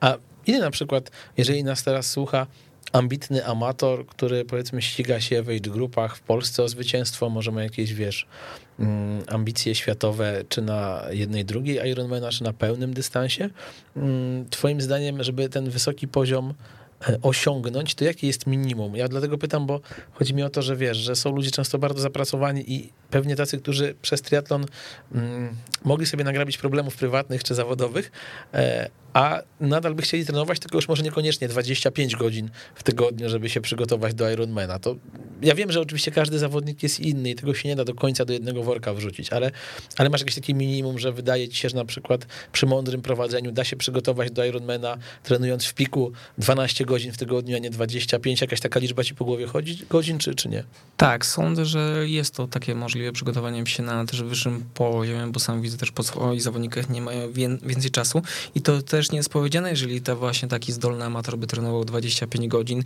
A 0.00 0.16
ile 0.46 0.60
na 0.60 0.70
przykład, 0.70 1.10
jeżeli 1.36 1.64
nas 1.64 1.84
teraz 1.84 2.10
słucha 2.10 2.46
ambitny 2.92 3.46
amator, 3.46 4.06
który 4.06 4.44
powiedzmy 4.44 4.82
ściga 4.82 5.20
się 5.20 5.42
w 5.42 5.48
age 5.48 5.70
grupach 5.70 6.16
w 6.16 6.20
Polsce 6.20 6.62
o 6.62 6.68
zwycięstwo, 6.68 7.30
może 7.30 7.52
ma 7.52 7.62
jakieś, 7.62 7.94
wiesz, 7.94 8.26
mm, 8.78 9.22
ambicje 9.26 9.74
światowe, 9.74 10.44
czy 10.48 10.62
na 10.62 11.04
jednej, 11.10 11.44
drugiej 11.44 11.90
Ironmana, 11.90 12.30
czy 12.30 12.44
na 12.44 12.52
pełnym 12.52 12.94
dystansie. 12.94 13.50
Mm, 13.96 14.48
Twoim 14.50 14.80
zdaniem, 14.80 15.22
żeby 15.22 15.48
ten 15.48 15.70
wysoki 15.70 16.08
poziom 16.08 16.54
e, 17.08 17.18
osiągnąć, 17.22 17.94
to 17.94 18.04
jakie 18.04 18.26
jest 18.26 18.46
minimum? 18.46 18.96
Ja 18.96 19.08
dlatego 19.08 19.38
pytam, 19.38 19.66
bo 19.66 19.80
chodzi 20.12 20.34
mi 20.34 20.42
o 20.42 20.50
to, 20.50 20.62
że 20.62 20.76
wiesz, 20.76 20.96
że 20.96 21.16
są 21.16 21.36
ludzie 21.36 21.50
często 21.50 21.78
bardzo 21.78 22.00
zapracowani 22.00 22.72
i 22.72 22.92
pewnie 23.10 23.36
tacy, 23.36 23.58
którzy 23.58 23.94
przez 24.02 24.22
triatlon 24.22 24.66
mm, 25.14 25.56
mogli 25.84 26.06
sobie 26.06 26.24
nagrabić 26.24 26.58
problemów 26.58 26.96
prywatnych 26.96 27.44
czy 27.44 27.54
zawodowych, 27.54 28.12
e, 28.54 28.90
a 29.14 29.42
nadal 29.60 29.94
by 29.94 30.02
chcieli 30.02 30.26
trenować, 30.26 30.58
tylko 30.58 30.78
już 30.78 30.88
może 30.88 31.02
niekoniecznie 31.02 31.48
25 31.48 32.16
godzin 32.16 32.50
w 32.74 32.82
tygodniu, 32.82 33.28
żeby 33.28 33.48
się 33.48 33.60
przygotować 33.60 34.14
do 34.14 34.30
Ironmana. 34.30 34.78
To 34.78 34.96
ja 35.42 35.54
wiem, 35.54 35.72
że 35.72 35.80
oczywiście 35.80 36.10
każdy 36.10 36.38
zawodnik 36.38 36.82
jest 36.82 37.00
inny 37.00 37.30
i 37.30 37.34
tego 37.34 37.54
się 37.54 37.68
nie 37.68 37.76
da 37.76 37.84
do 37.84 37.94
końca 37.94 38.24
do 38.24 38.32
jednego 38.32 38.62
worka 38.62 38.94
wrzucić, 38.94 39.32
ale, 39.32 39.50
ale 39.96 40.10
masz 40.10 40.20
jakieś 40.20 40.34
takie 40.34 40.54
minimum, 40.54 40.98
że 40.98 41.12
wydaje 41.12 41.48
ci 41.48 41.56
się, 41.56 41.68
że 41.68 41.76
na 41.76 41.84
przykład 41.84 42.26
przy 42.52 42.66
mądrym 42.66 43.02
prowadzeniu 43.02 43.52
da 43.52 43.64
się 43.64 43.76
przygotować 43.76 44.30
do 44.30 44.44
Ironmana, 44.44 44.98
trenując 45.22 45.64
w 45.64 45.74
piku 45.74 46.12
12 46.38 46.84
godzin 46.84 47.12
w 47.12 47.18
tygodniu, 47.18 47.56
a 47.56 47.58
nie 47.58 47.70
25. 47.70 48.40
Jakaś 48.40 48.60
taka 48.60 48.80
liczba 48.80 49.04
ci 49.04 49.14
po 49.14 49.24
głowie 49.24 49.46
chodzi, 49.46 49.78
godzin, 49.90 50.18
czy, 50.18 50.34
czy 50.34 50.48
nie? 50.48 50.64
Tak, 50.96 51.26
sądzę, 51.26 51.64
że 51.64 52.04
jest 52.08 52.34
to 52.34 52.46
takie 52.46 52.74
możliwe 52.74 53.12
przygotowanie 53.12 53.66
się 53.66 53.82
na 53.82 54.06
też 54.06 54.22
wyższym 54.22 54.64
poziomie, 54.74 55.26
bo 55.32 55.40
sam 55.40 55.62
widzę 55.62 55.78
też 55.78 55.90
po 55.90 56.02
swoich 56.02 56.42
zawodnikach 56.42 56.90
nie 56.90 57.00
mają 57.00 57.32
więcej 57.62 57.90
czasu 57.90 58.22
i 58.54 58.60
to 58.60 58.82
też 58.82 59.03
nie 59.12 59.16
jest 59.16 59.30
jeżeli 59.64 60.02
to 60.02 60.16
właśnie 60.16 60.48
taki 60.48 60.72
zdolny 60.72 61.04
amator 61.04 61.38
by 61.38 61.46
trenował 61.46 61.84
25 61.84 62.48
godzin 62.48 62.82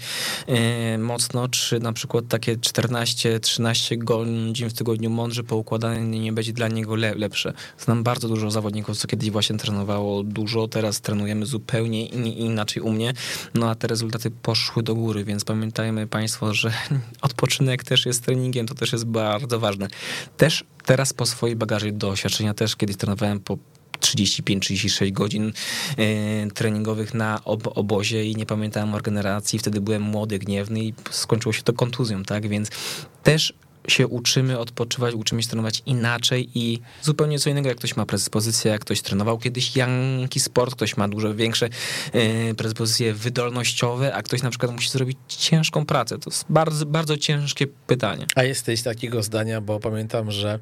e, 0.46 0.98
mocno, 0.98 1.48
czy 1.48 1.80
na 1.80 1.92
przykład 1.92 2.28
takie 2.28 2.56
14-13 2.56 3.98
godzin 3.98 4.70
w 4.70 4.72
tygodniu 4.72 5.10
mądrze 5.10 5.44
poukładane 5.44 6.00
nie 6.00 6.32
będzie 6.32 6.52
dla 6.52 6.68
niego 6.68 6.96
le 6.96 7.14
lepsze. 7.14 7.52
Znam 7.78 8.02
bardzo 8.02 8.28
dużo 8.28 8.50
zawodników, 8.50 8.98
co 8.98 9.08
kiedyś 9.08 9.30
właśnie 9.30 9.58
trenowało 9.58 10.22
dużo, 10.22 10.68
teraz 10.68 11.00
trenujemy 11.00 11.46
zupełnie 11.46 12.06
in 12.06 12.26
inaczej 12.26 12.82
u 12.82 12.92
mnie, 12.92 13.14
no 13.54 13.70
a 13.70 13.74
te 13.74 13.86
rezultaty 13.86 14.30
poszły 14.30 14.82
do 14.82 14.94
góry, 14.94 15.24
więc 15.24 15.44
pamiętajmy 15.44 16.06
Państwo, 16.06 16.54
że 16.54 16.72
odpoczynek 17.22 17.84
też 17.84 18.06
jest 18.06 18.24
treningiem, 18.24 18.66
to 18.66 18.74
też 18.74 18.92
jest 18.92 19.04
bardzo 19.04 19.60
ważne. 19.60 19.88
Też 20.36 20.64
teraz 20.84 21.12
po 21.12 21.26
swojej 21.26 21.56
bagaży 21.56 21.92
doświadczenia 21.92 22.54
też 22.54 22.76
kiedyś 22.76 22.96
trenowałem 22.96 23.40
po 23.40 23.58
35-36 24.01 25.12
godzin 25.12 25.53
e, 25.96 26.51
treningowych 26.51 27.14
na 27.14 27.44
ob 27.44 27.78
obozie 27.78 28.24
i 28.24 28.36
nie 28.36 28.46
pamiętałem 28.46 28.94
o 28.94 28.96
regeneracji. 28.96 29.59
Wtedy 29.59 29.80
byłem 29.80 30.03
młody, 30.03 30.38
gniewny 30.38 30.84
i 30.84 30.94
skończyło 31.11 31.53
się 31.53 31.62
to 31.62 31.72
kontuzją, 31.72 32.22
tak? 32.22 32.49
Więc 32.49 32.70
też 33.22 33.55
się 33.90 34.07
uczymy 34.07 34.59
odpoczywać, 34.59 35.14
uczymy 35.14 35.42
się 35.42 35.49
trenować 35.49 35.82
inaczej 35.86 36.51
i 36.55 36.80
zupełnie 37.03 37.38
co 37.38 37.51
innego, 37.51 37.68
jak 37.68 37.78
ktoś 37.78 37.96
ma 37.96 38.07
predyspozycję, 38.07 38.70
jak 38.70 38.80
ktoś 38.80 39.03
trenował 39.03 39.38
kiedyś 39.38 39.76
janki 39.76 40.40
sport, 40.40 40.74
ktoś 40.74 40.96
ma 40.96 41.09
dużo 41.09 41.34
większe 41.34 41.68
e, 42.12 42.55
predyspozycje 42.55 43.14
wydolnościowe, 43.14 44.14
a 44.14 44.22
ktoś 44.22 44.42
na 44.42 44.51
przykład 44.51 44.72
musi 44.72 44.90
zrobić 44.90 45.18
ciężką 45.28 45.86
pracę. 45.86 46.18
To 46.18 46.30
jest 46.30 46.44
bardzo, 46.49 46.86
bardzo 46.86 47.16
ciężkie 47.16 47.66
pytanie. 47.66 48.26
A 48.36 48.42
jesteś 48.42 48.82
takiego 48.82 49.22
zdania, 49.22 49.61
bo 49.61 49.80
pamiętam, 49.80 50.30
że 50.30 50.59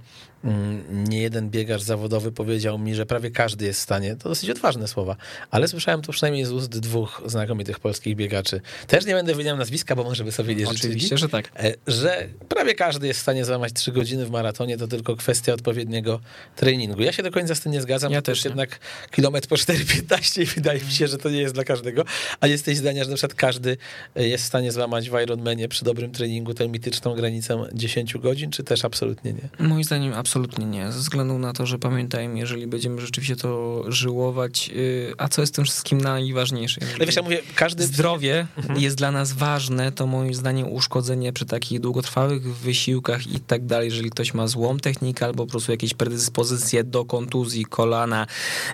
nie 0.90 1.20
jeden 1.22 1.51
biegacz 1.51 1.82
zawodowy 1.82 2.32
powiedział 2.32 2.78
mi, 2.78 2.94
że 2.94 3.07
prawie 3.07 3.30
każdy 3.30 3.64
jest 3.64 3.80
w 3.80 3.82
stanie, 3.82 4.16
to 4.16 4.28
dosyć 4.28 4.51
odważne 4.51 4.88
słowa, 4.88 5.16
ale 5.51 5.68
słyszałem 5.68 6.03
to 6.03 6.12
przynajmniej 6.12 6.44
z 6.44 6.53
ust 6.53 6.78
dwóch 6.78 7.22
znakomitych 7.26 7.80
polskich 7.80 8.16
biegaczy. 8.16 8.61
Też 8.86 9.07
nie 9.07 9.14
będę 9.14 9.32
wymieniał 9.32 9.57
nazwiska, 9.57 9.97
bo 9.97 10.05
może 10.05 10.24
by 10.24 10.32
sobie 10.32 10.55
nie 10.55 10.66
życzyli. 10.66 10.92
Oczywiście, 10.92 11.18
że 11.18 11.28
tak. 11.28 11.53
E, 11.57 11.74
że 11.86 12.28
prawie 12.49 12.74
każdy 12.74 13.07
jest 13.07 13.20
w 13.20 13.22
stanie 13.22 13.44
złamać 13.44 13.72
3 13.72 13.92
godziny 13.92 14.26
w 14.26 14.30
maratonie, 14.30 14.78
to 14.78 14.88
tylko 14.88 15.16
kwestia 15.16 15.53
odpowiedniego 15.53 16.20
treningu. 16.57 17.03
Ja 17.03 17.12
się 17.12 17.22
do 17.22 17.30
końca 17.30 17.55
z 17.55 17.61
tym 17.61 17.72
nie 17.72 17.80
zgadzam. 17.80 18.12
Ja 18.12 18.22
też 18.22 18.44
nie. 18.44 18.49
jednak 18.49 18.78
kilometr 19.11 19.49
po 19.49 19.55
4,15 19.55 20.42
i 20.42 20.44
wydaje 20.44 20.80
mi 20.80 20.92
się, 20.92 21.07
że 21.07 21.18
to 21.18 21.30
nie 21.30 21.40
jest 21.40 21.55
dla 21.55 21.64
każdego. 21.64 22.05
A 22.40 22.47
jesteś 22.47 22.76
zdania, 22.76 23.05
że 23.05 23.11
na 23.11 23.16
przykład 23.16 23.34
każdy 23.34 23.76
jest 24.16 24.44
w 24.44 24.47
stanie 24.47 24.72
złamać 24.72 25.11
w 25.11 25.22
Ironmanie 25.22 25.68
przy 25.68 25.84
dobrym 25.84 26.12
treningu 26.12 26.55
tę 26.55 26.68
mityczną 26.68 27.14
granicę 27.14 27.64
10 27.72 28.18
godzin, 28.18 28.51
czy 28.51 28.64
też 28.64 28.84
absolutnie 28.84 29.32
nie? 29.32 29.66
Moim 29.66 29.84
zdaniem 29.84 30.14
absolutnie 30.14 30.36
nie, 30.59 30.93
ze 30.93 30.99
względu 30.99 31.39
na 31.39 31.53
to, 31.53 31.66
że 31.66 31.78
pamiętajmy, 31.78 32.39
jeżeli 32.39 32.66
będziemy 32.66 33.01
rzeczywiście 33.01 33.37
to 33.37 33.84
żyłować, 33.89 34.68
yy, 34.68 35.14
a 35.18 35.28
co 35.28 35.41
jest 35.41 35.55
tym 35.55 35.64
wszystkim 35.64 36.01
najważniejsze? 36.01 36.80
Ale 36.97 37.07
wiesz, 37.07 37.16
ja 37.16 37.22
mówię, 37.22 37.43
każdy... 37.55 37.87
Zdrowie 37.87 38.47
jest 38.76 38.97
dla 38.97 39.12
nas 39.12 39.32
ważne, 39.32 39.93
to 39.93 40.07
moim 40.07 40.34
zdaniem 40.34 40.72
uszkodzenie 40.72 41.32
przy 41.32 41.47
takich 41.47 41.80
długotrwałych 41.80 42.57
wysiłkach 42.57 43.26
i 43.26 43.41
tak 43.41 43.66
dalej, 43.66 43.89
jeżeli 43.89 44.11
ktoś 44.11 44.34
ma 44.34 44.47
złą 44.49 44.78
technikę 44.78 45.26
albo 45.26 45.47
po 45.47 45.51
prostu 45.51 45.72
jakieś 45.72 45.95
predyspozycje 45.95 46.84
do 46.84 47.05
kontuzji 47.05 47.64
kolana, 47.64 48.26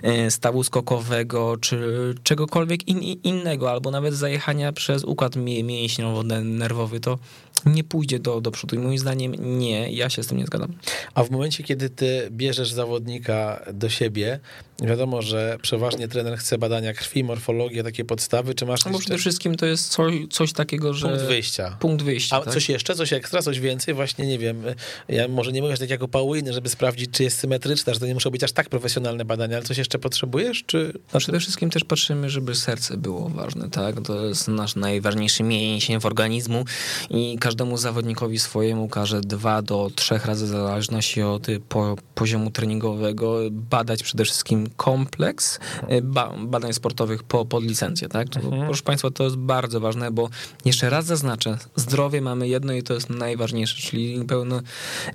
e, 0.03 0.31
stawu 0.31 0.63
skokowego, 0.63 1.57
czy 1.57 2.15
czegokolwiek 2.23 2.87
in, 2.87 2.99
innego, 3.01 3.71
albo 3.71 3.91
nawet 3.91 4.13
zajechania 4.13 4.71
przez 4.71 5.03
układ 5.03 5.35
mię- 5.35 5.63
mięśniowo-nerwowy, 5.63 6.99
to 6.99 7.19
nie 7.65 7.83
pójdzie 7.83 8.19
do, 8.19 8.41
do 8.41 8.51
przodu. 8.51 8.75
I 8.75 8.79
moim 8.79 8.97
zdaniem 8.97 9.59
nie, 9.59 9.91
ja 9.91 10.09
się 10.09 10.23
z 10.23 10.27
tym 10.27 10.37
nie 10.37 10.45
zgadzam. 10.45 10.73
A 11.13 11.23
w 11.23 11.31
momencie, 11.31 11.63
kiedy 11.63 11.89
ty 11.89 12.27
bierzesz 12.31 12.71
zawodnika 12.71 13.65
do 13.73 13.89
siebie, 13.89 14.39
wiadomo, 14.87 15.21
że 15.21 15.57
przeważnie 15.61 16.07
trener 16.07 16.37
chce 16.37 16.57
badania 16.57 16.93
krwi, 16.93 17.23
morfologię, 17.23 17.83
takie 17.83 18.05
podstawy, 18.05 18.55
czy 18.55 18.65
masz 18.65 18.85
No 18.85 18.99
przede 18.99 19.17
wszystkim 19.17 19.55
to 19.55 19.65
jest 19.65 19.89
coś, 19.89 20.15
coś 20.29 20.53
takiego, 20.53 20.93
że... 20.93 21.07
punkt 21.07 21.23
wyjścia? 21.23 21.77
Punkt 21.79 22.03
wyjścia, 22.03 22.35
A 22.35 22.41
tak? 22.41 22.53
coś 22.53 22.69
jeszcze, 22.69 22.95
coś 22.95 23.13
ekstra, 23.13 23.41
coś 23.41 23.59
więcej? 23.59 23.93
Właśnie 23.93 24.27
nie 24.27 24.39
wiem. 24.39 24.63
Ja 25.07 25.27
może 25.27 25.51
nie 25.51 25.61
mówię 25.61 25.77
tak 25.77 25.89
jako 25.89 26.07
Pauline, 26.07 26.53
żeby 26.53 26.69
sprawdzić, 26.69 27.11
czy 27.11 27.23
jest 27.23 27.39
symetryczna, 27.39 27.93
że 27.93 27.99
to 27.99 28.07
nie 28.07 28.13
muszą 28.13 28.29
być 28.29 28.43
aż 28.43 28.51
tak 28.51 28.69
profesjonalne 28.69 29.25
badania, 29.25 29.57
ale 29.57 29.65
coś 29.65 29.77
jeszcze 29.77 29.99
potrzebujesz, 29.99 30.63
czy... 30.65 30.93
No 31.13 31.19
przede 31.19 31.39
wszystkim 31.39 31.69
też 31.69 31.83
patrzymy, 31.83 32.29
żeby 32.29 32.55
serce 32.55 32.97
było 32.97 33.29
ważne, 33.29 33.69
tak? 33.69 34.01
To 34.01 34.25
jest 34.25 34.47
nasz 34.47 34.75
najważniejszy 34.75 35.43
mięsień 35.43 35.99
w 35.99 36.05
organizmu 36.05 36.65
i 37.09 37.37
każdemu 37.39 37.77
zawodnikowi 37.77 38.39
swojemu 38.39 38.87
każe 38.87 39.21
dwa 39.21 39.61
do 39.61 39.91
trzech 39.95 40.25
razy 40.25 40.45
w 40.45 40.49
zależności 40.49 41.21
od 41.21 41.49
y, 41.49 41.59
po, 41.59 41.95
poziomu 42.15 42.51
treningowego 42.51 43.39
badać 43.51 44.03
przede 44.03 44.25
wszystkim 44.25 44.69
kompleks 44.77 45.59
ba, 46.03 46.33
badań 46.37 46.73
sportowych 46.73 47.23
po, 47.23 47.45
pod 47.45 47.63
licencję, 47.63 48.09
tak? 48.09 48.29
To, 48.29 48.39
Proszę 48.65 48.83
Państwa, 48.83 49.11
to 49.11 49.23
jest 49.23 49.35
bardzo 49.35 49.79
ważne, 49.79 50.11
bo 50.11 50.29
jeszcze 50.65 50.89
raz 50.89 51.05
zaznaczę, 51.05 51.57
zdrowie 51.75 52.21
mamy 52.21 52.47
jedno 52.47 52.73
i 52.73 52.83
to 52.83 52.93
jest 52.93 53.09
najważniejsze, 53.09 53.81
czyli 53.81 54.25
pełno 54.25 54.61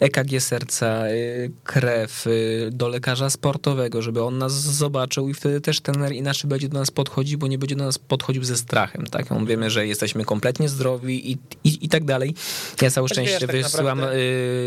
EKG 0.00 0.40
serca, 0.40 1.08
y, 1.08 1.50
krew 1.64 2.26
y, 2.26 2.70
do 2.72 2.88
lekarza 2.88 3.30
sportowego, 3.30 4.02
żeby 4.02 4.22
on 4.22 4.38
nas 4.38 4.52
zobaczył 4.52 5.28
i 5.28 5.34
wtedy 5.34 5.60
też 5.60 5.80
trener 5.80 6.12
inaczej 6.12 6.48
będzie 6.48 6.68
do 6.68 6.78
nas 6.78 6.90
podchodzić, 6.90 7.36
bo 7.36 7.46
nie 7.46 7.58
będzie 7.58 7.76
do 7.76 7.84
nas 7.84 7.98
podchodził 7.98 8.44
ze 8.44 8.56
strachem, 8.56 9.06
tak? 9.06 9.32
On 9.32 9.46
wiemy, 9.46 9.70
że 9.70 9.86
jesteśmy 9.86 10.24
kompletnie 10.24 10.68
zdrowi 10.68 11.30
i, 11.32 11.38
i, 11.64 11.84
i 11.84 11.88
tak 11.88 12.04
dalej. 12.04 12.34
Ja 12.82 12.90
całe 12.90 13.08
szczęście 13.08 13.46
tak 13.46 13.52
wysyłam 13.52 13.98
naprawdę- 13.98 14.18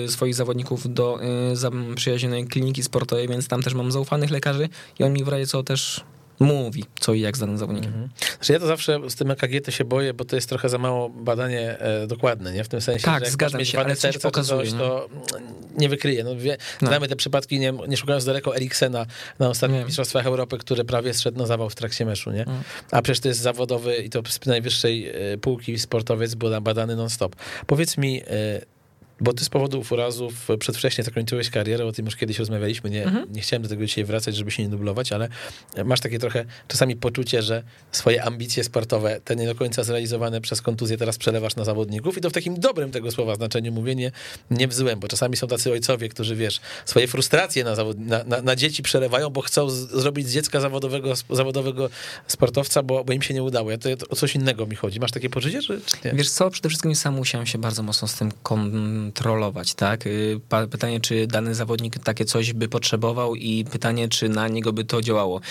swoich 0.07 0.35
zawodników 0.35 0.93
do 0.93 1.19
zaprzyjaźnionej 1.53 2.47
kliniki 2.47 2.83
sportowej, 2.83 3.27
więc 3.27 3.47
tam 3.47 3.63
też 3.63 3.73
mam 3.73 3.91
zaufanych 3.91 4.31
lekarzy 4.31 4.69
i 4.99 5.03
on 5.03 5.13
mi 5.13 5.23
w 5.23 5.27
razie 5.27 5.47
co 5.47 5.63
też 5.63 6.03
mówi, 6.41 6.85
co 6.99 7.13
i 7.13 7.19
jak 7.19 7.37
z 7.37 7.39
danym 7.39 7.57
zawodnikiem. 7.57 8.09
Znaczy 8.35 8.53
ja 8.53 8.59
to 8.59 8.67
zawsze 8.67 8.99
z 9.09 9.15
tym 9.15 9.31
EKG 9.31 9.65
to 9.65 9.71
się 9.71 9.85
boję, 9.85 10.13
bo 10.13 10.25
to 10.25 10.35
jest 10.35 10.49
trochę 10.49 10.69
za 10.69 10.77
mało 10.77 11.09
badanie 11.09 11.79
e, 11.79 12.07
dokładne, 12.07 12.53
nie? 12.53 12.63
W 12.63 12.67
tym 12.67 12.81
sensie, 12.81 13.05
Tak, 13.05 13.19
że 13.19 13.25
jak 13.25 13.33
zgadzam 13.33 13.65
się, 13.65 13.79
ale 13.79 13.95
coś 13.95 13.99
serca, 13.99 14.19
to, 14.19 14.27
pokazuje, 14.27 14.63
coś, 14.63 14.73
nie? 14.73 14.79
to 14.79 15.09
nie 15.77 15.89
wykryje. 15.89 16.23
No, 16.23 16.35
wie, 16.35 16.57
No. 16.81 16.87
Znamy 16.87 17.07
te 17.07 17.15
przypadki, 17.15 17.59
nie, 17.59 17.73
nie 17.87 17.97
szukając 17.97 18.25
daleko, 18.25 18.55
Eriksena 18.55 19.05
na 19.39 19.49
ostatnich. 19.49 19.85
Mistrzostwach 19.85 20.25
Europy, 20.25 20.57
który 20.57 20.85
prawie 20.85 21.13
zszedł 21.13 21.37
na 21.37 21.45
zawał 21.45 21.69
w 21.69 21.75
trakcie 21.75 22.05
meczu, 22.05 22.31
nie? 22.31 22.43
Mm. 22.43 22.61
A 22.91 23.01
przecież 23.01 23.19
to 23.19 23.27
jest 23.27 23.39
zawodowy 23.39 23.95
i 23.95 24.09
to 24.09 24.21
z 24.29 24.45
najwyższej 24.45 25.09
e, 25.09 25.37
półki 25.37 25.79
sportowiec 25.79 26.35
był 26.35 26.61
badany 26.61 26.95
non-stop. 26.95 27.35
Powiedz 27.67 27.97
mi, 27.97 28.21
e, 28.21 28.25
bo 29.21 29.33
ty 29.33 29.45
z 29.45 29.49
powodów 29.49 29.91
urazów 29.91 30.47
przedwcześnie 30.59 31.03
zakończyłeś 31.03 31.49
karierę, 31.49 31.85
o 31.85 31.91
tym 31.91 32.05
już 32.05 32.15
kiedyś 32.15 32.39
rozmawialiśmy, 32.39 32.89
nie, 32.89 33.03
Mhm. 33.03 33.33
nie 33.33 33.41
chciałem 33.41 33.63
do 33.63 33.69
tego 33.69 33.85
dzisiaj 33.85 34.03
wracać, 34.05 34.35
żeby 34.35 34.51
się 34.51 34.63
nie 34.63 34.69
dublować, 34.69 35.11
ale 35.11 35.29
masz 35.85 35.99
takie 35.99 36.19
trochę 36.19 36.45
czasami 36.67 36.95
poczucie, 36.95 37.41
że 37.41 37.63
swoje 37.91 38.23
ambicje 38.23 38.63
sportowe, 38.63 39.21
te 39.25 39.35
nie 39.35 39.45
do 39.45 39.55
końca 39.55 39.83
zrealizowane 39.83 40.41
przez 40.41 40.61
kontuzję 40.61 40.97
teraz 40.97 41.17
przelewasz 41.17 41.55
na 41.55 41.63
zawodników 41.65 42.17
i 42.17 42.21
to 42.21 42.29
w 42.29 42.33
takim 42.33 42.59
dobrym 42.59 42.91
tego 42.91 43.11
słowa 43.11 43.35
znaczeniu 43.35 43.71
mówię, 43.71 43.95
nie, 43.95 44.11
nie 44.51 44.67
w 44.67 44.73
złym, 44.73 44.99
bo 44.99 45.07
czasami 45.07 45.37
są 45.37 45.47
tacy 45.47 45.71
ojcowie, 45.71 46.09
którzy 46.09 46.35
wiesz, 46.35 46.59
swoje 46.85 47.07
frustracje 47.07 47.63
na, 47.63 47.75
zawod, 47.75 47.99
na, 47.99 48.23
na, 48.23 48.41
na 48.41 48.55
dzieci 48.55 48.83
przelewają, 48.83 49.29
bo 49.29 49.41
chcą 49.41 49.69
z, 49.69 49.75
zrobić 49.75 50.27
z 50.27 50.33
dziecka 50.33 50.59
zawodowego, 50.59 51.13
zawodowego 51.29 51.89
sportowca, 52.27 52.83
bo, 52.83 53.03
bo 53.03 53.13
im 53.13 53.21
się 53.21 53.33
nie 53.33 53.43
udało. 53.43 53.71
Ja 53.71 53.77
to, 53.77 53.97
to 53.97 54.07
o 54.09 54.15
coś 54.15 54.35
innego 54.35 54.65
mi 54.65 54.75
chodzi. 54.75 54.99
Masz 54.99 55.11
takie 55.11 55.29
poczucie, 55.29 55.59
nie? 56.05 56.11
Wiesz 56.13 56.29
co, 56.29 56.49
przede 56.49 56.69
wszystkim 56.69 56.95
sam 56.95 57.15
musiałem 57.15 57.47
się 57.47 57.57
bardzo 57.57 57.83
mocno 57.83 58.07
z 58.07 58.15
tym 58.15 58.31
kontrolować, 59.11 59.73
tak? 59.73 60.07
Y, 60.07 60.39
Pytanie, 60.71 60.99
czy 60.99 61.27
dany 61.27 61.55
zawodnik 61.55 61.99
takie 61.99 62.25
coś 62.25 62.53
by 62.53 62.67
potrzebował 62.67 63.35
i 63.35 63.65
pytanie, 63.65 64.09
czy 64.09 64.29
na 64.29 64.47
niego 64.47 64.73
by 64.73 64.83
to 64.83 65.01
działało. 65.01 65.41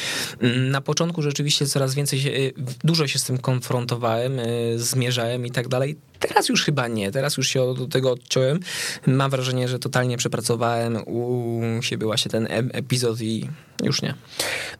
Mm, 0.41 0.71
Na 0.71 0.81
początku 0.81 1.23
rzeczywiście 1.23 1.67
coraz 1.67 1.95
więcej, 1.95 2.47
y, 2.47 2.53
dużo 2.85 3.07
się 3.07 3.19
z 3.19 3.25
tym 3.25 3.39
konfrontowałem, 3.39 4.39
y, 4.39 4.75
zmierzałem 4.79 5.47
i 5.47 5.51
tak 5.51 5.69
dalej. 5.69 5.97
Teraz 6.21 6.49
już 6.49 6.65
chyba 6.65 6.89
nie, 6.89 7.11
teraz 7.11 7.37
już 7.37 7.49
się 7.49 7.63
od 7.63 7.93
tego 7.93 8.13
odciąłem. 8.13 8.61
Mam 9.07 9.31
wrażenie, 9.31 9.69
że 9.69 9.79
totalnie 9.79 10.17
przepracowałem 10.17 10.97
u 11.07 11.61
siebie 11.83 12.07
właśnie 12.07 12.31
ten 12.31 12.47
e- 12.47 12.75
epizod 12.75 13.21
i 13.21 13.49
Już 13.85 14.03
nie. 14.03 14.15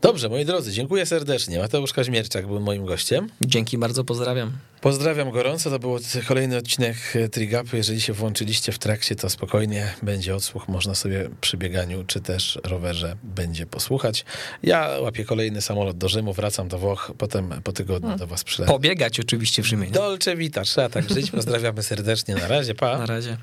Dobrze, 0.03 0.29
moi 0.29 0.45
drodzy, 0.45 0.73
dziękuję 0.73 1.07
serdecznie. 1.07 1.59
Mateusz 1.59 1.93
Kaźmierczak 1.93 2.47
był 2.47 2.61
moim 2.61 2.85
gościem. 2.87 3.29
Dzięki 3.41 3.79
bardzo, 3.79 4.05
pozdrawiam. 4.05 4.53
Pozdrawiam 4.81 5.31
gorąco. 5.31 5.71
To 5.71 5.79
był 5.79 5.99
kolejny 6.29 6.57
odcinek 6.57 6.97
Trigapu. 7.33 7.77
Jeżeli 7.77 8.01
się 8.01 8.13
włączyliście 8.13 8.73
w 8.73 8.79
trakcie, 8.79 9.17
to 9.17 9.31
spokojnie 9.31 9.95
będzie 10.03 10.35
odsłuch. 10.35 10.69
Można 10.69 10.95
sobie 10.95 11.31
przy 11.41 11.57
bieganiu 11.57 12.05
czy 12.07 12.21
też 12.21 12.59
rowerze 12.65 13.17
będzie 13.23 13.67
posłuchać. 13.67 14.25
Ja 14.63 14.89
łapię 15.01 15.25
kolejny 15.25 15.61
samolot 15.63 15.99
do 15.99 16.09
Rzymu, 16.09 16.33
wracam 16.33 16.69
do 16.69 16.79
Włoch, 16.79 17.13
potem 17.19 17.51
po 17.65 17.73
tygodniu 17.73 18.17
do 18.17 18.27
was 18.27 18.45
przylecę. 18.45 18.73
Pobiegać 18.73 19.21
oczywiście 19.21 19.63
w 19.63 19.67
Rzymie. 19.67 19.87
nie? 19.87 19.93
Dolce 19.93 20.37
Vita, 20.37 20.63
trzeba 20.63 20.89
tak 20.89 21.11
żyć. 21.11 21.30
Pozdrawiamy 21.33 21.83
serdecznie. 21.83 22.35
Na 22.35 22.49
razie, 22.49 22.75
pa. 22.75 22.99
Na 22.99 23.07
razie. 23.07 23.37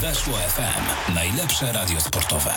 Weszło 0.00 0.34
FM. 0.36 1.12
Najlepsze 1.14 1.72
radio 1.72 2.00
sportowe. 2.00 2.52